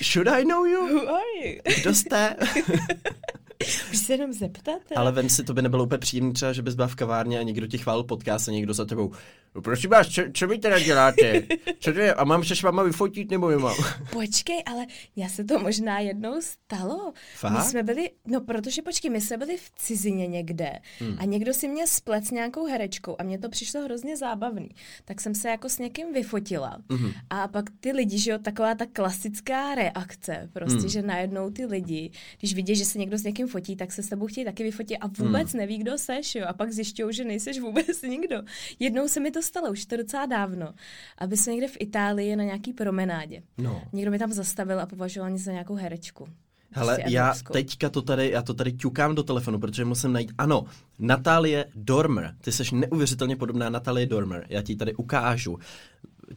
Should 0.00 0.28
I 0.28 0.44
know 0.44 0.64
you? 0.66 0.86
Who 0.86 1.06
are 1.08 1.30
you? 1.40 1.60
Kdo 1.64 1.92
jste? 1.92 2.36
Už 3.92 3.98
se 3.98 4.12
jenom 4.12 4.32
zeptat? 4.32 4.80
teda? 4.88 5.00
Ale 5.00 5.12
vem 5.12 5.28
si, 5.28 5.44
to 5.44 5.54
by 5.54 5.62
nebylo 5.62 5.84
úplně 5.84 5.98
příjemné 5.98 6.32
třeba, 6.32 6.52
že 6.52 6.62
bys 6.62 6.74
byla 6.74 6.88
v 6.88 6.94
kavárně 6.94 7.38
a 7.38 7.42
někdo 7.42 7.66
ti 7.66 7.78
chválil 7.78 8.04
podcast 8.04 8.48
a 8.48 8.52
někdo 8.52 8.74
za 8.74 8.84
tebou. 8.84 9.12
No, 9.54 9.62
prosím 9.62 9.90
vás, 9.90 10.08
co, 10.08 10.22
co 10.34 10.46
vy 10.46 10.58
teda 10.58 10.78
děláte? 10.78 11.42
Co 11.80 11.92
to 11.92 11.98
je? 11.98 12.14
A 12.14 12.24
mám 12.24 12.44
se 12.44 12.56
s 12.56 12.62
váma 12.62 12.82
vyfotit 12.82 13.30
nebo 13.30 13.50
nemám? 13.50 13.74
Počkej, 14.12 14.62
ale 14.66 14.86
já 15.16 15.28
se 15.28 15.44
to 15.44 15.58
možná 15.58 15.98
jednou 15.98 16.40
stalo. 16.40 17.12
Fakt? 17.36 17.52
My 17.52 17.62
jsme 17.64 17.82
byli, 17.82 18.10
no 18.26 18.40
protože 18.40 18.82
počkej, 18.82 19.10
my 19.10 19.20
jsme 19.20 19.36
byli 19.36 19.56
v 19.56 19.70
cizině 19.76 20.26
někde 20.26 20.72
hmm. 20.98 21.16
a 21.18 21.24
někdo 21.24 21.54
si 21.54 21.68
mě 21.68 21.86
splet 21.86 22.26
s 22.26 22.30
nějakou 22.30 22.66
herečkou 22.66 23.16
a 23.18 23.22
mně 23.22 23.38
to 23.38 23.48
přišlo 23.48 23.80
hrozně 23.84 24.16
zábavný. 24.16 24.68
Tak 25.04 25.20
jsem 25.20 25.34
se 25.34 25.48
jako 25.48 25.68
s 25.68 25.78
někým 25.78 26.12
vyfotila 26.12 26.78
Mhm. 26.88 27.12
a 27.30 27.48
pak 27.48 27.64
ty 27.80 27.92
lidi, 27.92 28.18
že 28.18 28.30
jo, 28.30 28.38
taková 28.38 28.74
ta 28.74 28.86
klasická 28.92 29.74
reakce, 29.74 30.48
prostě, 30.52 30.78
Hmm. 30.78 30.88
že 30.88 31.02
najednou 31.02 31.50
ty 31.50 31.66
lidi, 31.66 32.10
když 32.38 32.54
vidí, 32.54 32.76
že 32.76 32.84
se 32.84 32.98
někdo 32.98 33.18
s 33.18 33.22
někým 33.24 33.48
fotí, 33.50 33.76
tak 33.76 33.92
se 33.92 34.02
s 34.02 34.08
tebou 34.08 34.26
chtějí 34.26 34.44
taky 34.44 34.62
vyfotit 34.62 34.98
a 35.00 35.06
vůbec 35.06 35.52
neví, 35.52 35.78
kdo 35.78 35.98
seš, 35.98 36.34
jo, 36.34 36.44
a 36.48 36.52
pak 36.52 36.72
zjišťují, 36.72 37.14
že 37.14 37.24
nejseš 37.24 37.60
vůbec 37.60 38.02
nikdo. 38.08 38.36
Jednou 38.78 39.08
se 39.08 39.20
mi 39.20 39.30
to 39.30 39.42
stalo, 39.42 39.70
už 39.70 39.86
to 39.86 39.96
docela 39.96 40.26
dávno, 40.26 40.74
aby 41.18 41.36
jsme 41.36 41.52
někde 41.52 41.68
v 41.68 41.76
Itálii 41.80 42.36
na 42.36 42.44
nějaký 42.44 42.72
promenádě. 42.72 43.42
No. 43.58 43.82
Někdo 43.92 44.10
mi 44.10 44.18
tam 44.18 44.32
zastavil 44.32 44.80
a 44.80 44.86
považoval 44.86 45.30
mě 45.30 45.38
za 45.38 45.52
nějakou 45.52 45.74
herečku. 45.74 46.28
Hele, 46.72 46.94
Prostě 46.94 47.14
já 47.14 47.34
teďka 47.52 47.90
to 47.90 48.02
tady, 48.02 48.30
já 48.30 48.42
to 48.42 48.54
tady 48.54 48.72
ťukám 48.72 49.14
do 49.14 49.22
telefonu, 49.22 49.58
protože 49.58 49.84
musím 49.84 50.12
najít, 50.12 50.32
ano, 50.38 50.64
Natálie 50.98 51.66
Dormer, 51.74 52.34
ty 52.40 52.52
jsi 52.52 52.74
neuvěřitelně 52.74 53.36
podobná 53.36 53.70
Natálie 53.70 54.06
Dormer, 54.06 54.46
já 54.48 54.62
ti 54.62 54.76
tady 54.76 54.94
ukážu 54.94 55.58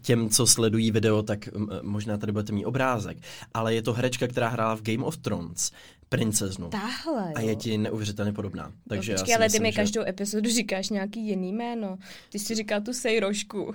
těm, 0.02 0.30
co 0.30 0.48
sledují 0.48 0.92
video, 0.92 1.24
tak 1.24 1.50
možná 1.82 2.18
tady 2.18 2.32
budete 2.32 2.54
mít 2.54 2.66
obrázek, 2.66 3.18
ale 3.54 3.76
je 3.76 3.82
to 3.82 3.94
herečka, 3.94 4.28
která 4.28 4.50
hrála 4.50 4.76
v 4.76 4.82
Game 4.82 5.04
of 5.04 5.18
Thrones, 5.18 5.72
princeznu. 6.18 6.70
Tahle, 6.70 7.24
jo. 7.28 7.34
A 7.36 7.42
je 7.42 7.56
ti 7.56 7.78
neuvěřitelně 7.78 8.34
podobná. 8.34 8.72
Takže 8.90 9.12
no, 9.12 9.16
já 9.16 9.22
počkej, 9.22 9.36
ale 9.36 9.44
ty 9.44 9.46
myslím, 9.46 9.62
mi 9.62 9.72
že... 9.72 9.76
každou 9.76 10.02
epizodu 10.02 10.50
říkáš 10.50 10.90
nějaký 10.90 11.28
jiný 11.28 11.54
jméno. 11.54 11.98
Ty 12.30 12.40
jsi 12.40 12.56
říkal 12.56 12.82
tu 12.82 12.94
Sejrošku. 12.94 13.74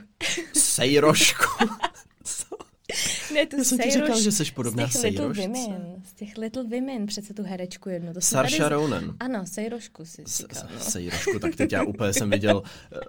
Sejrošku. 0.53 1.45
ne, 3.34 3.47
tu 3.47 3.57
Já 3.59 3.64
jsem 3.64 3.78
ti 3.78 3.91
říkal, 3.91 4.20
že 4.20 4.32
jsi 4.32 4.45
podobná 4.53 4.89
Z 4.89 4.93
těch 4.93 5.03
Little 5.03 5.34
Sejrošce. 5.34 5.43
Women. 5.68 6.03
Z 6.05 6.12
těch 6.14 6.36
Little 6.39 6.62
Women, 6.62 7.07
přece 7.07 7.34
tu 7.34 7.43
herečku 7.43 7.89
jednu. 7.89 8.14
To 8.14 8.20
Sarsha 8.20 8.62
tady... 8.64 8.74
Ronan. 8.74 9.14
Ano, 9.20 9.47
Sejrošku 9.47 10.05
si 10.05 10.24
říkal. 10.26 10.62
No. 10.74 10.80
Sejrošku, 10.80 11.39
tak 11.39 11.57
teď 11.57 11.72
já 11.72 11.82
úplně 11.86 12.12
jsem 12.12 12.30
viděl, 12.30 12.62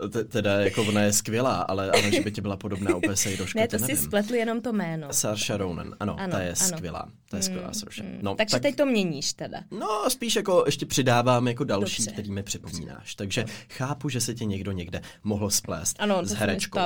eh, 0.06 0.10
te- 0.10 0.24
teda 0.24 0.60
jako 0.60 0.84
ona 0.84 1.02
je 1.02 1.14
skvělá, 1.14 1.56
ale, 1.56 1.92
ale 1.92 2.12
že 2.12 2.22
by 2.22 2.32
ti 2.32 2.42
byla 2.42 2.58
podobná 2.58 2.96
úplně 2.96 3.16
Sejroška, 3.16 3.60
Ne, 3.60 3.68
to 3.68 3.78
to 3.78 3.86
si 3.86 3.92
nevím. 3.92 4.06
spletli 4.08 4.38
jenom 4.38 4.62
to 4.62 4.74
jméno. 4.74 5.08
Sarsha 5.14 5.58
Ronan, 5.58 5.96
ano, 6.00 6.16
Ano, 6.20 6.32
ta 6.32 6.40
je 6.42 6.54
ano. 6.62 6.78
skvělá, 6.78 7.10
ta 7.30 7.38
je 7.38 7.44
skvělá 7.44 7.74
Sarsha. 7.74 8.04
No, 8.22 8.36
Takže 8.36 8.52
tak, 8.52 8.62
teď 8.62 8.76
to 8.76 8.86
měníš 8.86 9.34
teda. 9.34 9.64
no, 9.72 10.10
spíš 10.10 10.36
jako 10.36 10.64
ještě 10.66 10.86
přidávám 10.86 11.48
jako 11.48 11.64
další, 11.64 12.04
Dobře. 12.04 12.12
který 12.12 12.32
mi 12.32 12.44
připomínáš. 12.44 13.16
Takže 13.16 13.46
chápu, 13.70 14.10
že 14.10 14.22
se 14.22 14.34
tě 14.34 14.46
někdo 14.46 14.72
někde 14.72 15.02
mohl 15.24 15.50
splést 15.50 15.96
Ano, 16.00 16.20
to 16.22 16.26
s 16.28 16.32
herečkou. 16.32 16.80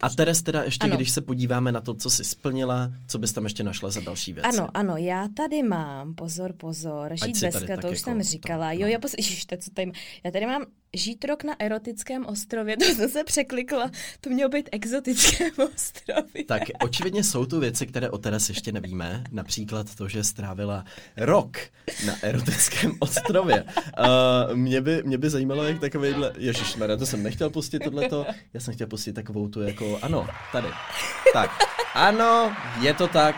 A 0.00 0.08
Teres 0.16 0.42
teda 0.42 0.62
ještě, 0.62 0.88
když 0.88 1.10
se 1.10 1.20
podíváme 1.20 1.72
na 1.72 1.80
to, 1.80 1.94
co 1.94 2.10
jsi 2.24 2.30
splnila, 2.30 2.92
co 3.06 3.18
bys 3.18 3.32
tam 3.32 3.44
ještě 3.44 3.62
našla 3.62 3.90
za 3.90 4.00
další 4.00 4.32
věci? 4.32 4.48
Ano, 4.48 4.68
ano, 4.74 4.96
já 4.96 5.28
tady 5.36 5.62
mám, 5.62 6.14
pozor, 6.14 6.52
pozor, 6.52 7.12
žít 7.24 7.36
si 7.36 7.46
bez 7.46 7.54
to 7.54 7.62
už 7.62 7.68
jako 7.68 7.94
jsem 7.94 8.18
to, 8.18 8.24
říkala. 8.24 8.66
no. 8.66 8.80
Jo, 8.80 8.86
já, 8.86 8.98
pos... 8.98 9.14
Ježiš, 9.18 9.46
to, 9.46 9.56
co 9.56 9.70
tady 9.70 9.86
mám. 9.86 9.94
já 10.24 10.30
tady 10.30 10.46
mám 10.46 10.64
žít 10.94 11.24
rok 11.24 11.44
na 11.44 11.60
erotickém 11.60 12.26
ostrově, 12.26 12.76
to 12.76 12.84
jsem 12.84 13.10
se 13.10 13.24
překlikla, 13.24 13.90
to 14.20 14.30
mělo 14.30 14.48
být 14.48 14.68
exotickém 14.72 15.50
ostrově. 15.74 16.44
Tak 16.46 16.62
očividně 16.82 17.24
jsou 17.24 17.46
tu 17.46 17.60
věci, 17.60 17.86
které 17.86 18.10
o 18.10 18.18
Teres 18.18 18.48
ještě 18.48 18.72
nevíme, 18.72 19.24
například 19.32 19.94
to, 19.94 20.08
že 20.08 20.24
strávila 20.24 20.84
rok 21.16 21.58
na 22.06 22.14
erotickém 22.22 22.92
ostrově. 22.98 23.64
Uh, 23.64 24.56
mě, 24.56 24.80
by, 24.80 25.02
mě 25.02 25.18
by 25.18 25.30
zajímalo, 25.30 25.64
jak 25.64 25.80
takovýhle, 25.80 26.32
ježišmarja, 26.38 26.96
to 26.96 27.06
jsem 27.06 27.22
nechtěl 27.22 27.50
pustit 27.50 27.78
tohleto, 27.78 28.26
já 28.54 28.60
jsem 28.60 28.74
chtěl 28.74 28.86
pustit 28.86 29.12
takovou 29.12 29.48
tu 29.48 29.62
jako, 29.62 29.98
ano, 30.02 30.26
tady, 30.52 30.68
tak, 31.32 31.50
ano, 31.94 32.52
je 32.80 32.94
to 32.94 33.08
tak, 33.08 33.36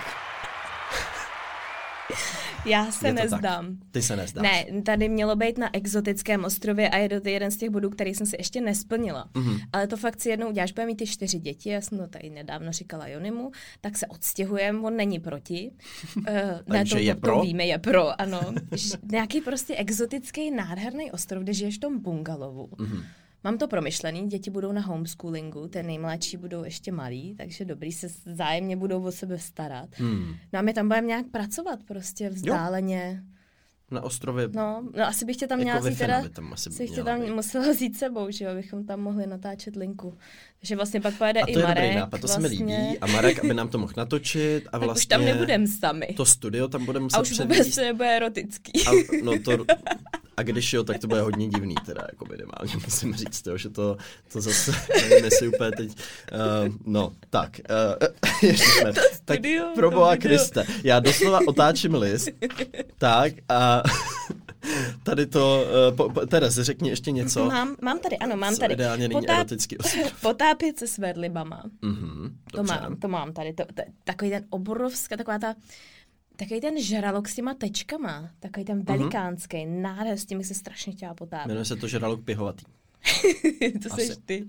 Já 2.64 2.92
se 2.92 3.06
je 3.08 3.12
nezdám. 3.12 3.66
tak. 3.76 3.88
Ty 3.90 4.02
se 4.02 4.16
nezdáš. 4.16 4.42
Ne, 4.42 4.82
tady 4.82 5.08
mělo 5.08 5.36
být 5.36 5.58
na 5.58 5.70
exotickém 5.76 6.44
ostrově 6.44 6.88
a 6.90 6.96
je 6.96 7.20
to 7.20 7.28
jeden 7.28 7.50
z 7.50 7.56
těch 7.56 7.70
bodů, 7.70 7.90
který 7.90 8.14
jsem 8.14 8.26
si 8.26 8.36
ještě 8.38 8.60
nesplnila. 8.60 9.28
Mhm. 9.34 9.58
Ale 9.72 9.86
to 9.86 9.96
fakt 9.96 10.20
si 10.20 10.28
jednou 10.28 10.48
uděláš, 10.48 10.72
bude 10.72 10.86
mít 10.86 10.94
ty 10.96 11.06
čtyři 11.06 11.38
děti, 11.38 11.68
já 11.70 11.80
jsem 11.80 11.98
to 11.98 12.06
tady 12.06 12.30
nedávno 12.30 12.72
říkala 12.72 13.06
Jonimu, 13.08 13.52
tak 13.80 13.96
se 13.96 14.06
odstěhujeme, 14.06 14.80
on 14.80 14.96
není 14.96 15.20
proti. 15.20 15.70
Uh, 16.16 16.24
ne, 16.66 16.84
to, 16.84 16.98
je 16.98 17.14
to, 17.14 17.20
pro? 17.20 17.34
to 17.36 17.42
víme, 17.42 17.66
je 17.66 17.78
pro, 17.78 18.20
ano. 18.20 18.40
Ž- 18.72 18.96
Nějaký 19.12 19.40
prostě 19.40 19.76
exotický, 19.76 20.50
nádherný 20.50 21.10
ostrov, 21.12 21.42
kde 21.42 21.52
žiješ 21.54 21.76
v 21.76 21.80
tom 21.80 21.98
bungalovu. 22.02 22.68
Mhm. 22.78 23.04
Mám 23.44 23.58
to 23.58 23.68
promyšlený, 23.68 24.28
děti 24.28 24.50
budou 24.50 24.72
na 24.72 24.80
homeschoolingu, 24.80 25.68
ten 25.68 25.86
nejmladší 25.86 26.36
budou 26.36 26.64
ještě 26.64 26.92
malí, 26.92 27.34
takže 27.34 27.64
dobrý 27.64 27.92
se 27.92 28.08
zájemně 28.26 28.76
budou 28.76 29.02
o 29.04 29.12
sebe 29.12 29.38
starat. 29.38 29.88
Hmm. 29.92 30.34
No 30.52 30.58
a 30.58 30.62
my 30.62 30.72
tam 30.72 30.88
budeme 30.88 31.06
nějak 31.06 31.26
pracovat 31.26 31.78
prostě 31.84 32.30
vzdáleně. 32.30 33.24
Na 33.90 34.02
ostrově 34.02 34.48
No, 34.54 34.88
no 34.96 35.06
asi 35.06 35.24
bych 35.24 35.36
tě 35.36 35.46
tam 35.46 35.58
měla 35.58 35.76
jako 35.76 35.86
vzít 35.86 35.94
wi 35.94 35.98
teda, 35.98 36.28
tam 36.28 36.52
asi 36.52 36.70
si 36.70 36.86
tě 36.86 37.02
měla 37.02 37.18
tam 37.18 37.34
musela 37.34 37.70
vzít 37.72 37.96
sebou, 37.96 38.30
že 38.30 38.44
jo, 38.44 38.50
abychom 38.50 38.84
tam 38.84 39.00
mohli 39.00 39.26
natáčet 39.26 39.76
linku. 39.76 40.18
Takže 40.62 40.76
vlastně 40.76 41.00
pak 41.00 41.14
pojede 41.14 41.40
A 41.40 41.46
to 41.46 41.50
i 41.50 41.58
je 41.58 41.62
Marek. 41.62 41.84
dobrý 41.84 41.96
nápad, 41.96 42.20
to 42.20 42.28
se 42.28 42.38
mi 42.40 42.48
vlastně. 42.48 42.76
líbí. 42.76 42.98
A 42.98 43.06
Marek, 43.06 43.44
aby 43.44 43.54
nám 43.54 43.68
to 43.68 43.78
mohl 43.78 43.92
natočit 43.96 44.66
a 44.66 44.70
Tak 44.78 44.82
vlastně 44.82 45.00
už 45.00 45.06
tam 45.06 45.24
nebudem 45.24 45.66
sami. 45.66 46.06
to 46.16 46.24
studio 46.24 46.68
tam 46.68 46.84
budeme 46.84 47.02
muset 47.02 47.16
a 47.16 47.20
už 47.20 47.30
vůbec 47.38 47.58
převíst. 47.58 47.74
to 47.74 47.80
nebude 47.84 48.16
erotický. 48.16 48.72
A, 48.86 48.90
no 49.22 49.32
to, 49.44 49.64
a 50.36 50.42
když 50.42 50.72
jo, 50.72 50.84
tak 50.84 50.98
to 50.98 51.06
bude 51.06 51.20
hodně 51.20 51.48
divný, 51.48 51.74
teda 51.86 52.02
jako 52.12 52.24
minimálně 52.30 52.72
musím 52.84 53.14
říct, 53.14 53.46
jo, 53.46 53.56
že 53.58 53.68
to, 53.70 53.96
to 54.32 54.40
zase, 54.40 54.72
nevím, 55.00 55.24
jestli 55.24 55.48
úplně 55.48 55.70
teď, 55.72 55.88
uh, 55.90 56.74
no, 56.86 57.12
tak, 57.30 57.60
uh, 58.02 58.08
ježišme, 58.42 58.92
tak 59.24 59.36
studio, 59.36 59.66
pro 59.74 59.90
to 59.90 59.96
boha. 59.96 60.16
Kriste, 60.16 60.64
já 60.84 61.00
doslova 61.00 61.38
otáčím 61.46 61.94
list, 61.94 62.28
tak 62.98 63.32
a 63.48 63.82
Tady 65.02 65.26
to, 65.26 65.64
uh, 65.90 65.96
po, 65.96 66.26
Teres, 66.26 66.54
řekni 66.54 66.88
ještě 66.88 67.10
něco. 67.10 67.44
Mám, 67.44 67.76
mám 67.82 67.98
tady, 67.98 68.18
ano, 68.18 68.36
mám 68.36 68.56
tady. 68.56 68.74
ideálně 68.74 69.08
není 69.08 69.28
erotický 69.28 69.78
ostrov. 69.78 70.12
Potápět 70.22 70.78
se 70.78 70.86
s 70.86 70.98
vedlibama. 70.98 71.62
Mhm, 71.82 72.36
To 72.52 72.62
mám, 72.62 72.96
to 72.96 73.08
mám 73.08 73.32
tady. 73.32 73.52
To, 73.52 73.64
to, 73.74 73.82
takový 74.04 74.30
ten 74.30 74.44
obrovský, 74.50 75.16
taková 75.16 75.38
ta, 75.38 75.54
takový 76.36 76.60
ten 76.60 76.82
žralok 76.82 77.28
s 77.28 77.34
těma 77.34 77.54
tečkama, 77.54 78.30
takový 78.40 78.64
ten 78.64 78.82
velikánský, 78.82 79.56
mm-hmm. 79.56 79.80
nádher, 79.80 80.16
s 80.16 80.24
tím 80.24 80.38
bych 80.38 80.46
se 80.46 80.54
strašně 80.54 80.92
chtěla 80.92 81.14
potápět. 81.14 81.48
Jmenuje 81.48 81.64
se 81.64 81.76
to 81.76 81.88
žralok 81.88 82.24
pihovatý. 82.24 82.64
to 83.82 83.92
Asi. 83.92 84.06
seš 84.06 84.16
ty. 84.24 84.46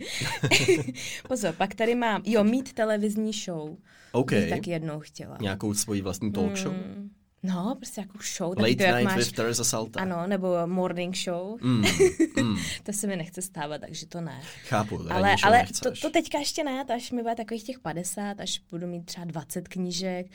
Pozor, 1.28 1.54
pak 1.54 1.76
tady 1.76 1.96
mám, 1.96 2.22
jo, 2.26 2.44
mít 2.44 2.74
televizní 2.74 3.32
show. 3.34 3.78
OK. 4.12 4.32
Bych 4.32 4.50
taky 4.50 4.72
jednou 4.72 5.00
chtěla. 5.00 5.38
Nějakou 5.42 5.74
svoji 5.74 6.02
vlastní 6.02 6.32
talk 6.32 6.58
show. 6.58 6.74
Mm, 6.74 7.03
No, 7.44 7.76
prostě 7.76 8.02
jako 8.02 8.18
show. 8.38 8.50
Late 8.60 8.76
to, 8.76 8.84
jak 8.84 8.96
Night 8.96 9.04
máš, 9.06 9.18
with 9.18 9.32
Teresa 9.32 9.64
Salta. 9.64 10.00
Ano, 10.00 10.28
nebo 10.28 10.48
morning 10.66 11.16
show. 11.18 11.58
Mm, 11.62 11.84
mm, 12.42 12.58
To 12.84 12.94
se 12.94 13.08
mi 13.08 13.16
nechce 13.16 13.42
stávat, 13.42 13.82
takže 13.82 14.06
to 14.06 14.22
ne. 14.22 14.42
chápu, 14.68 15.00
Ale, 15.10 15.36
ale 15.44 15.58
to, 15.60 15.64
nechceš. 15.64 16.00
to 16.00 16.10
teďka 16.10 16.40
ještě 16.40 16.64
ne, 16.64 16.86
to 16.86 16.94
až 16.94 17.12
mi 17.12 17.22
bude 17.22 17.36
takových 17.36 17.64
těch 17.64 17.80
50, 17.80 18.40
až 18.40 18.62
budu 18.72 18.88
mít 18.88 19.06
třeba 19.06 19.26
20 19.26 19.68
knížek, 19.68 20.26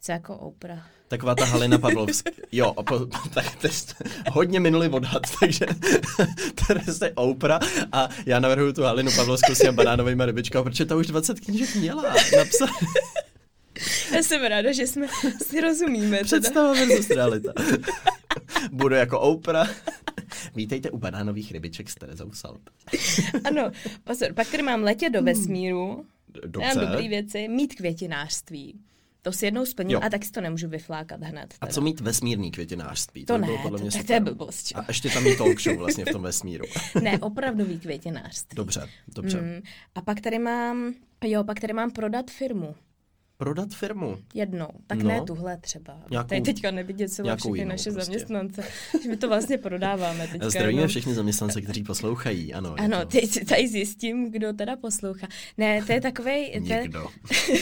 co 0.00 0.12
jako 0.12 0.36
Oprah. 0.36 0.90
Taková 1.08 1.34
ta 1.34 1.44
Halina 1.44 1.78
Pavlovská. 1.88 2.30
Jo, 2.52 2.74
a 2.76 2.82
po, 2.82 2.98
tak 3.34 3.56
to 3.56 3.68
jste 3.68 3.94
hodně 4.32 4.60
minulý 4.60 4.88
odhad, 4.88 5.22
takže 5.40 5.66
Teresa 6.66 7.06
je 7.06 7.12
Oprah 7.14 7.62
a 7.92 8.08
já 8.26 8.40
navrhuju 8.40 8.72
tu 8.72 8.82
Halinu 8.82 9.10
Pavlovskou 9.16 9.54
s 9.54 9.58
těma 9.58 9.72
banánovými 9.72 10.26
rybičkami, 10.26 10.64
protože 10.64 10.84
ta 10.86 10.96
už 10.96 11.06
20 11.06 11.40
knížek 11.40 11.74
měla 11.74 12.02
napsat. 12.36 12.70
Já 14.14 14.22
jsem 14.22 14.42
ráda, 14.42 14.72
že 14.72 14.86
jsme 14.86 15.06
si 15.46 15.60
rozumíme. 15.60 16.16
Teda. 16.16 16.24
Představa 16.24 16.72
versus 16.72 17.10
realita. 17.10 17.52
Budu 18.72 18.94
jako 18.94 19.20
Oprah. 19.20 19.88
Vítejte 20.54 20.90
u 20.90 20.98
banánových 20.98 21.52
rybiček 21.52 21.90
s 21.90 21.94
Terezou 21.94 22.32
Salt. 22.32 22.60
Ano, 23.44 23.70
pozor, 24.04 24.34
pak 24.34 24.50
tady 24.50 24.62
mám 24.62 24.82
letět 24.82 25.12
do 25.12 25.22
vesmíru, 25.22 26.06
Dobře. 26.46 26.74
Mám 26.74 26.86
dobrý 26.86 27.08
věci, 27.08 27.48
mít 27.48 27.74
květinářství. 27.74 28.80
To 29.22 29.32
si 29.32 29.44
jednou 29.44 29.66
splním 29.66 29.90
Jo. 29.90 30.00
a 30.02 30.08
tak 30.08 30.24
si 30.24 30.32
to 30.32 30.40
nemůžu 30.40 30.68
vyflákat 30.68 31.20
hned. 31.22 31.54
A 31.60 31.66
teda. 31.66 31.72
co 31.72 31.80
mít 31.80 32.00
vesmírný 32.00 32.50
květinářství? 32.50 33.24
To 33.24 33.32
by 33.32 33.40
ne, 33.40 33.46
bylo 33.46 33.58
podle 33.58 33.78
to, 33.78 33.82
mě 33.82 33.90
tak 33.90 34.00
to 34.00 34.02
super. 34.02 34.14
je 34.16 34.20
blbost. 34.20 34.66
čo? 34.66 34.78
A 34.78 34.84
ještě 34.88 35.10
tam 35.10 35.26
je 35.26 35.36
talk 35.36 35.60
show 35.60 35.76
vlastně 35.76 36.04
v 36.04 36.12
tom 36.12 36.22
vesmíru. 36.22 36.64
Ne, 37.02 37.18
opravdový 37.18 37.78
květinářství. 37.78 38.56
Dobře, 38.56 38.88
dobře. 39.08 39.40
Mm, 39.40 39.62
a 39.94 40.00
pak 40.00 40.20
tady 40.20 40.38
mám, 40.38 40.94
jo, 41.24 41.44
pak 41.44 41.60
tady 41.60 41.72
mám 41.72 41.90
prodat 41.90 42.30
firmu. 42.30 42.74
Prodat 43.40 43.74
firmu. 43.74 44.18
Jednou. 44.34 44.68
Tak 44.86 44.98
No. 45.02 45.08
ne 45.08 45.20
tuhle 45.26 45.56
třeba. 45.56 46.00
Nějakou- 46.10 46.28
Tady 46.28 46.40
teďka 46.40 46.70
nevidět 46.70 47.08
celou 47.08 47.36
všechny 47.36 47.58
jinou 47.58 47.68
naše 47.70 47.90
prostě. 47.90 48.04
zaměstnance. 48.04 48.62
Že 49.02 49.08
my 49.08 49.16
to 49.16 49.28
vlastně 49.28 49.58
prodáváme 49.58 50.28
teďka. 50.28 50.50
Zdravíme 50.50 50.78
jenom. 50.80 50.88
všichni 50.88 51.14
zaměstnance, 51.14 51.60
kteří 51.62 51.82
poslouchají. 51.82 52.54
Ano, 52.54 52.74
Ano, 52.78 53.00
to 53.00 53.06
teď 53.06 53.30
si 53.30 53.44
tady 53.44 53.68
zjistím, 53.68 54.32
kdo 54.32 54.52
teda 54.52 54.76
poslouchá. 54.76 55.26
Ne, 55.58 55.82
to 55.84 55.92
je 55.92 56.00
je, 56.52 56.60
Někdo. 56.82 57.06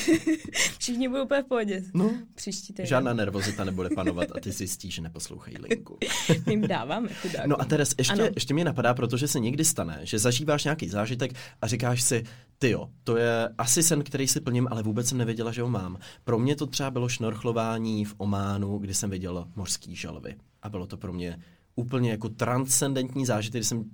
všichni 0.79 1.09
budou 1.09 1.25
úplně 1.25 1.43
v 1.43 1.47
pohodě. 1.47 1.83
No, 1.95 2.11
Příští 2.35 2.73
týden. 2.73 2.87
žádná 2.87 3.13
nervozita 3.15 3.65
nebude 3.65 3.89
panovat 3.95 4.29
a 4.37 4.41
ty 4.41 4.53
zjistíš, 4.53 4.95
že 4.95 5.03
neposlouchají 5.03 5.57
linku. 5.59 5.99
My 6.47 6.53
jim 6.53 6.61
dáváme 6.67 7.09
chudákům. 7.09 7.51
No 7.51 7.61
a 7.61 7.65
Teres, 7.65 7.95
ještě, 7.99 8.13
Ano. 8.13 8.25
ještě 8.35 8.55
mě 8.55 8.65
napadá, 8.65 8.95
protože 8.95 9.29
se 9.29 9.41
někdy 9.41 9.65
stane, 9.65 10.01
že 10.03 10.19
zažíváš 10.19 10.65
nějaký 10.65 10.89
zážitek 10.89 11.33
a 11.63 11.67
říkáš 11.67 12.03
si, 12.03 12.25
ty 12.59 12.71
jo, 12.71 12.91
to 13.05 13.17
je 13.17 13.49
asi 13.59 13.83
sen, 13.83 14.03
který 14.03 14.29
si 14.29 14.41
plním, 14.41 14.69
ale 14.71 14.83
vůbec 14.83 15.09
jsem 15.09 15.19
nevěděla, 15.19 15.53
že 15.53 15.63
ho 15.63 15.69
mám. 15.69 15.99
Pro 16.25 16.39
mě 16.39 16.57
to 16.57 16.67
třeba 16.67 16.91
bylo 16.91 17.09
šnorchlování 17.09 18.05
v 18.05 18.15
Ománu, 18.19 18.79
kdy 18.79 18.95
jsem 18.95 19.11
viděl 19.11 19.49
mořský 19.57 19.97
želvy. 19.97 20.37
A 20.63 20.69
bylo 20.69 20.87
to 20.87 20.97
pro 20.97 21.13
mě 21.13 21.39
úplně 21.75 22.11
jako 22.11 22.29
transcendentní 22.29 23.27
zážitek, 23.27 23.61
kdy 23.61 23.65
jsem 23.65 23.85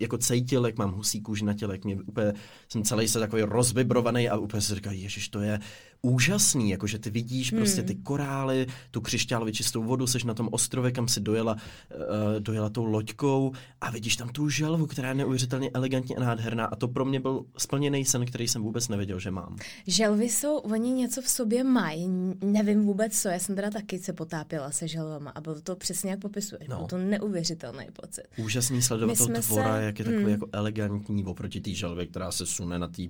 jako 0.00 0.18
cítil, 0.18 0.66
jak 0.66 0.78
mám 0.78 0.92
husí 0.92 1.20
kůži 1.20 1.44
na 1.44 1.54
těle, 1.54 1.74
jak 1.74 1.84
mě 1.84 1.96
úplně, 1.96 2.32
jsem 2.68 2.82
celý 2.82 3.08
se 3.08 3.18
takový 3.18 3.42
rozvibrovaný 3.42 4.28
a 4.28 4.36
úplně 4.36 4.60
si 4.60 4.74
říkal, 4.74 4.92
ježiš, 4.92 5.28
to 5.28 5.40
je 5.40 5.60
úžasný, 6.02 6.70
jakože 6.70 6.98
ty 6.98 7.10
vidíš 7.10 7.52
Hmm. 7.52 7.60
prostě 7.60 7.82
ty 7.82 7.94
korály, 7.94 8.66
tu 8.90 9.00
křišťálově 9.00 9.52
čistou 9.54 9.82
vodu, 9.82 10.06
seš 10.06 10.24
na 10.24 10.34
tom 10.34 10.48
ostrově, 10.52 10.92
kam 10.92 11.08
si 11.08 11.20
dojela, 11.20 11.52
uh, 11.54 12.40
dojela 12.40 12.70
tou 12.70 12.84
loďkou 12.84 13.52
a 13.80 13.90
vidíš 13.90 14.16
tam 14.16 14.28
tu 14.28 14.48
želvu, 14.48 14.86
která 14.86 15.08
je 15.08 15.14
neuvěřitelně 15.14 15.70
elegantní 15.74 16.16
a 16.16 16.20
nádherná 16.20 16.66
a 16.66 16.76
to 16.76 16.88
pro 16.88 17.04
mě 17.04 17.20
byl 17.20 17.44
splněný 17.58 18.04
sen, 18.04 18.26
který 18.26 18.48
jsem 18.48 18.62
vůbec 18.62 18.88
nevěděl, 18.88 19.18
že 19.18 19.30
mám. 19.30 19.56
Želvy 19.86 20.28
jsou, 20.28 20.56
oni 20.56 20.90
něco 20.92 21.22
v 21.22 21.28
sobě 21.28 21.64
mají, 21.64 22.08
nevím 22.44 22.84
vůbec 22.84 23.20
co, 23.22 23.28
já 23.28 23.38
jsem 23.38 23.56
teda 23.56 23.70
taky 23.70 23.98
se 23.98 24.12
potápěla 24.12 24.70
se 24.70 24.88
želvama 24.88 25.30
a 25.30 25.40
bylo 25.40 25.60
to 25.60 25.76
přesně 25.76 26.10
jak 26.10 26.20
popisuješ, 26.20 26.68
No. 26.68 26.76
byl 26.76 26.86
to 26.86 26.98
neuvěřitelný 26.98 27.84
pocit. 27.92 28.22
Úžasný 28.38 28.82
sledovat 28.82 29.18
toho 29.18 29.28
tvora, 29.42 29.76
se- 29.76 29.82
jak 29.84 29.98
je 29.98 30.04
takový 30.04 30.22
hmm. 30.22 30.32
jako 30.32 30.46
elegantní 30.52 31.24
oproti 31.24 31.60
té 31.60 31.70
želvě, 31.70 32.06
která 32.06 32.32
se 32.32 32.46
sune 32.46 32.78
na 32.78 32.88
tý, 32.88 33.08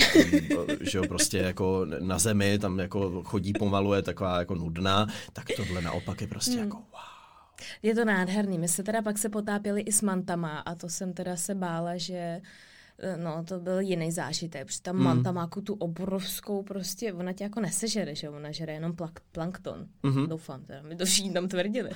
na 0.00 0.06
tý 0.12 0.48
že 0.90 0.98
jo, 0.98 1.04
prostě 1.08 1.38
jako 1.38 1.86
na 2.00 2.18
zemi, 2.32 2.58
tam 2.58 2.78
jako 2.78 3.22
chodí 3.22 3.52
pomalu, 3.52 3.94
je 3.94 4.02
taková 4.02 4.38
jako 4.38 4.54
nudná, 4.54 5.06
tak 5.32 5.44
tohle 5.56 5.82
naopak 5.82 6.20
je 6.20 6.26
prostě 6.26 6.50
Hmm. 6.52 6.60
jako 6.64 6.76
wow. 6.76 6.84
Je 7.82 7.94
to 7.94 8.04
nádherný, 8.04 8.58
my 8.58 8.68
se 8.68 8.82
teda 8.82 9.02
pak 9.02 9.18
se 9.18 9.28
potápěli 9.28 9.80
i 9.80 9.92
s 9.92 10.02
mantama 10.02 10.58
a 10.58 10.74
to 10.74 10.88
jsem 10.88 11.12
teda 11.12 11.36
se 11.36 11.54
bála, 11.54 11.96
že 11.96 12.14
eh, 12.98 13.16
No, 13.16 13.44
to 13.44 13.60
byl 13.60 13.80
jiný 13.80 14.12
zážitek, 14.12 14.66
protože 14.66 14.82
ta 14.82 14.92
manta 14.92 15.32
má 15.32 15.48
tu 15.64 15.74
obrovskou 15.74 16.62
prostě, 16.62 17.12
ona 17.12 17.32
tě 17.32 17.44
jako 17.44 17.60
nesežere, 17.60 18.14
že 18.14 18.28
ona 18.30 18.50
žere 18.52 18.72
jenom 18.72 18.96
plak, 18.96 19.20
plankton. 19.32 19.86
Mhm. 20.02 20.26
Doufám 20.28 20.64
teda, 20.64 20.82
my 20.82 20.96
to 20.96 21.04
všichni 21.04 21.32
tam 21.32 21.48
tvrdili. 21.48 21.90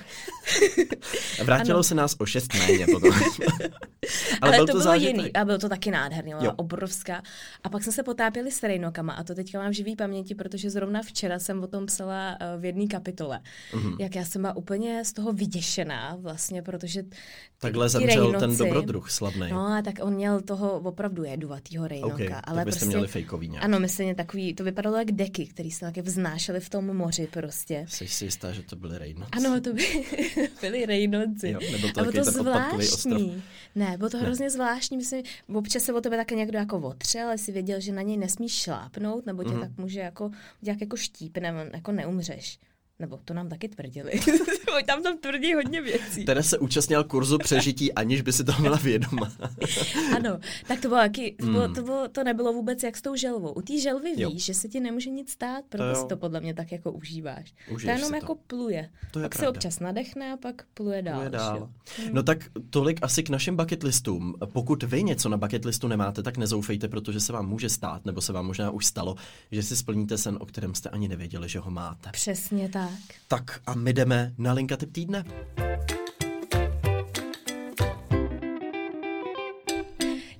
Vrátilo 1.43 1.75
Ano. 1.77 1.83
se 1.83 1.95
nás 1.95 2.15
o 2.19 2.25
šest 2.25 2.53
méně 2.53 2.85
potom. 2.91 3.11
Ale, 4.41 4.57
byl 4.57 4.65
to, 4.67 4.71
bylo 4.71 4.83
zážitek. 4.83 5.15
jiný 5.17 5.33
a 5.33 5.45
byl 5.45 5.57
to 5.57 5.69
taky 5.69 5.91
nádherný, 5.91 6.31
Jo. 6.31 6.37
byla 6.39 6.59
obrovská. 6.59 7.21
A 7.63 7.69
pak 7.69 7.83
jsme 7.83 7.91
se 7.91 8.03
potápěli 8.03 8.51
s 8.51 8.63
rejnokama 8.63 9.13
a 9.13 9.23
to 9.23 9.35
teďka 9.35 9.59
mám 9.59 9.73
živý 9.73 9.95
paměti, 9.95 10.35
protože 10.35 10.69
zrovna 10.69 11.01
včera 11.01 11.39
jsem 11.39 11.63
o 11.63 11.67
tom 11.67 11.85
psala 11.85 12.37
eh, 12.39 12.57
v 12.57 12.65
jedné 12.65 12.87
kapitole. 12.87 13.39
Mhm. 13.73 13.95
Jak 13.99 14.15
já 14.15 14.25
jsem 14.25 14.41
byla 14.41 14.55
úplně 14.57 15.05
z 15.05 15.13
toho 15.13 15.33
vyděšená 15.33 16.15
vlastně, 16.19 16.61
protože 16.61 17.03
ty- 17.03 17.17
Takhle 17.59 17.89
zemřel 17.89 18.31
ten 18.31 18.39
rejnoci- 18.41 18.57
dobrodruh 18.57 19.11
slavný. 19.11 19.49
No 19.51 19.67
a 19.67 19.81
tak 19.81 19.95
on 20.01 20.13
měl 20.13 20.41
toho 20.41 20.79
opravdu 20.79 21.23
jedovatýho 21.23 21.87
rejnoka. 21.87 22.13
OK, 22.15 22.31
ale 22.43 22.55
tak 22.55 22.65
byste 22.65 22.79
prostě, 22.79 22.85
měli 22.85 23.07
fejkový 23.07 23.49
nějak. 23.49 23.65
Ano, 23.65 23.79
myslím, 23.79 24.15
takový, 24.15 24.53
to 24.53 24.63
vypadalo 24.63 24.97
jak 24.97 25.11
deky, 25.11 25.45
které 25.45 25.69
se 25.71 25.79
taky 25.79 26.01
vznášely 26.01 26.59
v 26.59 26.69
tom 26.69 26.85
moři 26.97 27.27
prostě. 27.31 27.85
Jsi 27.89 28.07
si 28.07 28.25
jistá, 28.25 28.51
že 28.51 28.63
to 28.63 28.75
byly 28.75 28.97
Reynolds? 28.97 29.29
Ano, 29.37 29.61
to 29.61 29.73
by 29.73 29.87
byli 30.61 30.85
rejnoci. 30.85 31.49
Jo, 31.49 31.59
nebyl 31.71 31.91
to 31.91 31.99
A 31.99 32.03
bylo 32.03 32.13
to 32.13 32.31
ten 32.31 32.33
zvláštní. 32.33 33.43
Ne, 33.75 33.96
bylo 33.97 34.09
to 34.09 34.17
hrozně 34.17 34.49
zvláštní. 34.49 34.97
Myslím, 34.97 35.23
občas 35.53 35.83
se 35.83 35.93
o 35.93 36.01
tebe 36.01 36.17
také 36.17 36.35
někdo 36.35 36.57
jako 36.57 36.77
otřel, 36.79 37.27
ale 37.27 37.37
si 37.37 37.51
věděl, 37.51 37.79
že 37.79 37.91
na 37.91 38.01
něj 38.01 38.17
nesmíš 38.17 38.51
šlápnout, 38.55 39.25
nebo 39.25 39.43
tě 39.43 39.49
Mhm. 39.49 39.59
tak 39.61 39.77
může 39.77 39.99
jako 39.99 40.31
udělat 40.61 40.81
jako 40.81 40.97
štípne, 40.97 41.69
jako 41.73 41.91
neumřeš. 41.91 42.59
Nebo 42.99 43.19
to 43.25 43.33
nám 43.33 43.49
taky 43.49 43.69
tvrdili. 43.69 44.11
Tam 44.85 45.03
tam 45.03 45.17
tvrdí 45.17 45.53
hodně 45.53 45.81
věcí. 45.81 46.25
Teda 46.25 46.43
se 46.43 46.57
účastnil 46.59 47.03
kurzu 47.03 47.37
přežití, 47.37 47.93
aniž 47.93 48.21
by 48.21 48.33
si 48.33 48.43
to 48.43 48.51
měla 48.59 48.77
vědoma. 48.77 49.31
Ano, 50.15 50.39
tak 50.67 50.81
to 50.81 50.87
bylo 50.87 50.99
taky, 50.99 51.35
to, 51.39 51.45
bylo, 51.45 51.67
Mm. 51.67 51.73
to, 51.75 51.81
bylo, 51.81 52.07
to 52.07 52.23
nebylo 52.23 52.53
vůbec 52.53 52.83
jak 52.83 52.97
s 52.97 53.01
tou 53.01 53.15
želvou. 53.15 53.51
U 53.51 53.61
té 53.61 53.79
želvy 53.79 54.13
Jo. 54.17 54.29
víš, 54.29 54.45
že 54.45 54.53
se 54.53 54.67
ti 54.67 54.79
nemůže 54.79 55.09
nic 55.09 55.31
stát, 55.31 55.63
proto 55.69 55.83
jo. 55.89 55.95
si 55.95 56.07
to 56.07 56.17
podle 56.17 56.39
mě 56.41 56.53
tak 56.53 56.71
jako 56.71 56.91
užíváš. 56.91 57.53
Užiješ 57.71 57.83
to 57.83 57.89
jenom 57.97 58.09
to. 58.09 58.15
jako 58.15 58.35
pluje. 58.47 58.89
To 59.11 59.19
je 59.19 59.23
pak 59.23 59.35
se 59.35 59.39
pravda. 59.39 59.57
občas 59.57 59.79
nadechne 59.79 60.33
a 60.33 60.37
pak 60.37 60.63
pluje 60.73 61.01
dál. 61.01 61.15
Pluje 61.15 61.29
dál. 61.29 61.57
jo. 61.57 61.69
No 62.13 62.23
tak 62.23 62.37
tolik 62.69 62.99
asi 63.01 63.23
k 63.23 63.29
našim 63.29 63.55
bucket 63.55 63.83
listům. 63.83 64.35
Pokud 64.53 64.83
vy 64.83 65.03
něco 65.03 65.29
na 65.29 65.37
bucket 65.37 65.65
listu 65.65 65.87
nemáte, 65.87 66.23
tak 66.23 66.37
nezoufejte, 66.37 66.87
protože 66.87 67.19
se 67.19 67.33
vám 67.33 67.49
může 67.49 67.69
stát, 67.69 68.05
nebo 68.05 68.21
se 68.21 68.33
vám 68.33 68.45
možná 68.45 68.71
už 68.71 68.85
stalo, 68.85 69.15
že 69.51 69.63
si 69.63 69.75
splníte 69.75 70.17
sen, 70.17 70.37
o 70.41 70.45
kterém 70.45 70.75
jste 70.75 70.89
ani 70.89 71.07
nevěděli, 71.07 71.49
že 71.49 71.59
ho 71.59 71.71
máte. 71.71 72.09
Přesně 72.11 72.69
tak. 72.69 72.86
Tak 73.27 73.59
a 73.65 73.73
my 73.73 73.93
jdeme 73.93 74.33
na 74.37 74.53
linka 74.53 74.77
tip 74.77 74.93
týdne. 74.93 75.23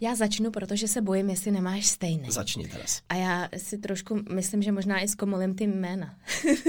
Já 0.02 0.16
začnu, 0.16 0.52
protože 0.52 0.88
se 0.88 1.02
bojím, 1.02 1.30
jestli 1.30 1.52
nemáš 1.52 1.86
stejný. 1.86 2.32
Začni 2.32 2.68
teraz. 2.68 3.02
A 3.10 3.16
já 3.16 3.50
si 3.58 3.78
trošku 3.78 4.20
myslím, 4.32 4.62
že 4.62 4.72
možná 4.72 5.00
i 5.00 5.08
zkomolím 5.08 5.56
ty 5.56 5.68
jména. 5.68 6.14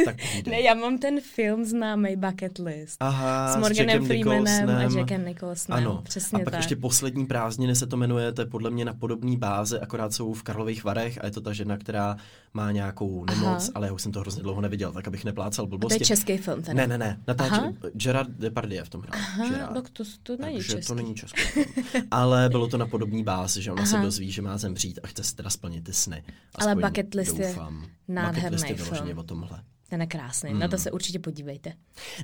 Tak 0.05 0.17
ne, 0.47 0.61
já 0.61 0.75
mám 0.75 0.99
ten 0.99 1.21
film 1.21 1.65
známý 1.65 2.17
Bucket 2.17 2.59
List. 2.59 2.97
Aha, 3.01 3.53
s 3.53 3.57
Morganem 3.57 3.89
Jackem 3.89 4.07
Freemanem 4.07 4.69
a 4.69 4.73
Nicholsonem. 4.73 4.99
Jackem 4.99 5.25
Nicholsonem. 5.25 5.87
Ano, 5.87 6.03
Přesně 6.03 6.37
a 6.37 6.45
pak 6.45 6.51
tak. 6.51 6.61
ještě 6.61 6.77
poslední 6.77 7.27
prázdniny 7.27 7.77
se 7.77 7.87
to 7.87 7.97
jmenuje, 7.97 8.33
to 8.33 8.43
je 8.43 8.47
podle 8.47 8.71
mě 8.71 8.85
na 8.85 8.95
podobné 8.95 9.37
báze, 9.37 9.81
akorát 9.81 10.13
jsou 10.13 10.33
v 10.33 10.43
Karlových 10.43 10.85
Varech 10.85 11.19
a 11.23 11.27
je 11.27 11.33
to 11.33 11.41
ta 11.41 11.53
žena, 11.53 11.77
která 11.77 12.17
má 12.59 12.73
nějakou 12.73 13.25
nemoc, 13.25 13.47
Aha. 13.63 13.69
ale 13.75 13.87
já 13.87 13.93
už 13.93 14.03
jsem 14.03 14.13
to 14.13 14.21
hrozně 14.21 14.43
dlouho 14.43 14.61
neviděl, 14.61 14.93
tak 14.93 15.09
abych 15.09 15.25
neplácal 15.25 15.65
A 15.65 15.69
to 15.69 15.75
je 15.75 15.79
blbosti. 15.79 16.05
český 16.05 16.37
film 16.39 16.63
teda. 16.63 16.75
Ne, 16.75 16.87
ne, 16.87 16.99
ne, 16.99 17.21
natáčí. 17.27 17.61
Gerard 17.95 18.31
Depardieu 18.31 18.85
v 18.85 18.89
tom 18.89 19.01
hrál. 19.01 19.13
Aha, 19.23 19.49
Gerard. 19.49 19.75
tak 19.75 19.89
to, 19.91 20.05
to 20.23 20.37
není 20.37 20.55
Takže 20.57 20.73
český. 20.73 20.87
to 20.87 20.95
není 20.95 21.15
český 21.15 21.41
film. 21.43 21.67
Ale 22.11 22.49
bylo 22.49 22.69
to 22.69 22.79
na 22.79 22.87
podobný 22.87 23.25
bázi, 23.25 23.63
že 23.63 23.73
ona 23.73 23.87
se 23.87 23.95
Aha. 23.97 24.05
dozví, 24.05 24.31
že 24.33 24.43
má 24.43 24.59
zemřít 24.59 24.99
a 25.03 25.07
chce 25.07 25.25
si 25.25 25.35
teda 25.37 25.51
splnit 25.51 25.85
ty 25.85 25.93
sny. 25.93 26.23
Ale 26.55 26.71
Aspoň 26.73 26.85
bucket 26.89 27.15
list 27.15 27.39
je 27.39 27.47
doufám. 27.49 27.87
nádherný 28.09 28.57
bucket 28.57 28.81
list 28.81 28.91
je 28.93 28.97
film. 29.03 29.19
o 29.19 29.23
tomhle. 29.23 29.61
Ten 29.91 30.01
je 30.01 30.07
krásný, 30.07 30.55
mm. 30.55 30.59
na 30.59 30.69
to 30.69 30.79
se 30.79 30.91
určitě 30.91 31.19
podívejte. 31.19 31.73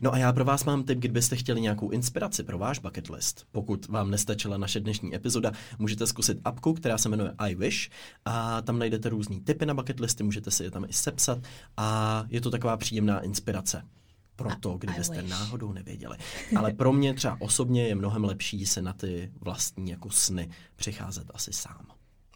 No 0.02 0.12
a 0.14 0.18
já 0.18 0.32
pro 0.32 0.44
vás 0.44 0.64
mám 0.64 0.84
tip, 0.84 0.98
kdybyste 0.98 1.36
chtěli 1.36 1.60
nějakou 1.60 1.90
inspiraci 1.90 2.42
pro 2.42 2.58
váš 2.58 2.78
bucket 2.78 3.10
list. 3.10 3.46
Pokud 3.52 3.88
vám 3.88 4.10
nestačila 4.10 4.56
naše 4.56 4.80
dnešní 4.80 5.14
epizoda, 5.14 5.52
můžete 5.78 6.06
zkusit 6.06 6.38
apku, 6.44 6.72
která 6.72 6.98
se 6.98 7.08
jmenuje 7.08 7.32
iWish 7.48 7.90
a 8.24 8.62
tam 8.62 8.78
najdete 8.78 9.08
různé 9.08 9.40
typy 9.40 9.66
na 9.66 9.74
bucket 9.74 10.00
listy, 10.00 10.24
můžete 10.24 10.50
si 10.50 10.64
je 10.64 10.70
tam 10.70 10.84
i 10.84 10.92
sepsat 10.92 11.38
a 11.76 12.24
je 12.28 12.40
to 12.40 12.50
taková 12.50 12.76
příjemná 12.76 13.20
inspirace 13.20 13.82
pro 14.36 14.50
to, 14.60 14.78
kdybyste 14.78 15.22
náhodou 15.22 15.72
nevěděli. 15.72 16.16
Ale 16.56 16.72
pro 16.72 16.92
mě 16.92 17.14
třeba 17.14 17.36
osobně 17.40 17.86
je 17.88 17.94
mnohem 17.94 18.24
lepší 18.24 18.66
se 18.66 18.82
na 18.82 18.92
ty 18.92 19.32
vlastní 19.40 19.90
jako 19.90 20.10
sny 20.10 20.50
přicházet 20.76 21.30
asi 21.34 21.52
sám. 21.52 21.86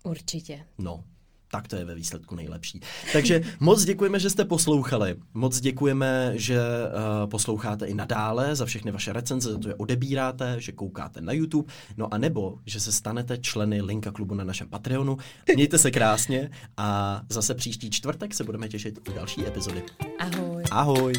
Určitě. 0.05 0.65
No, 0.79 1.05
tak 1.51 1.69
to 1.69 1.77
je 1.77 1.85
ve 1.85 1.95
výsledku 1.95 2.35
nejlepší. 2.35 2.81
Takže 3.13 3.43
moc 3.61 3.85
děkujeme, 3.85 4.21
že 4.21 4.31
jste 4.31 4.45
poslouchali. 4.45 5.17
Moc 5.35 5.61
děkujeme, 5.61 6.33
že 6.35 6.59
uh, 6.59 7.31
posloucháte 7.31 7.87
i 7.87 7.95
nadále 7.95 8.57
za 8.57 8.67
všechny 8.67 8.91
vaše 8.91 9.13
recenze, 9.13 9.53
za 9.53 9.59
to, 9.59 9.69
že 9.69 9.75
odebíráte, 9.75 10.57
že 10.59 10.73
koukáte 10.73 11.21
na 11.21 11.33
YouTube, 11.33 11.73
no 11.97 12.15
a 12.15 12.19
nebo, 12.19 12.59
že 12.67 12.81
se 12.81 12.93
stanete 12.93 13.39
členy 13.39 13.83
Linka 13.83 14.13
klubu 14.13 14.35
na 14.35 14.45
našem 14.45 14.69
Patreonu. 14.69 15.17
Mějte 15.55 15.79
se 15.79 15.91
krásně 15.91 16.51
a 16.77 17.21
zase 17.29 17.55
příští 17.55 17.91
čtvrtek 17.91 18.35
se 18.35 18.45
budeme 18.45 18.69
těšit 18.69 19.09
u 19.09 19.13
další 19.13 19.47
epizody. 19.47 19.83
Ahoj. 20.19 20.63
Ahoj. 20.71 21.13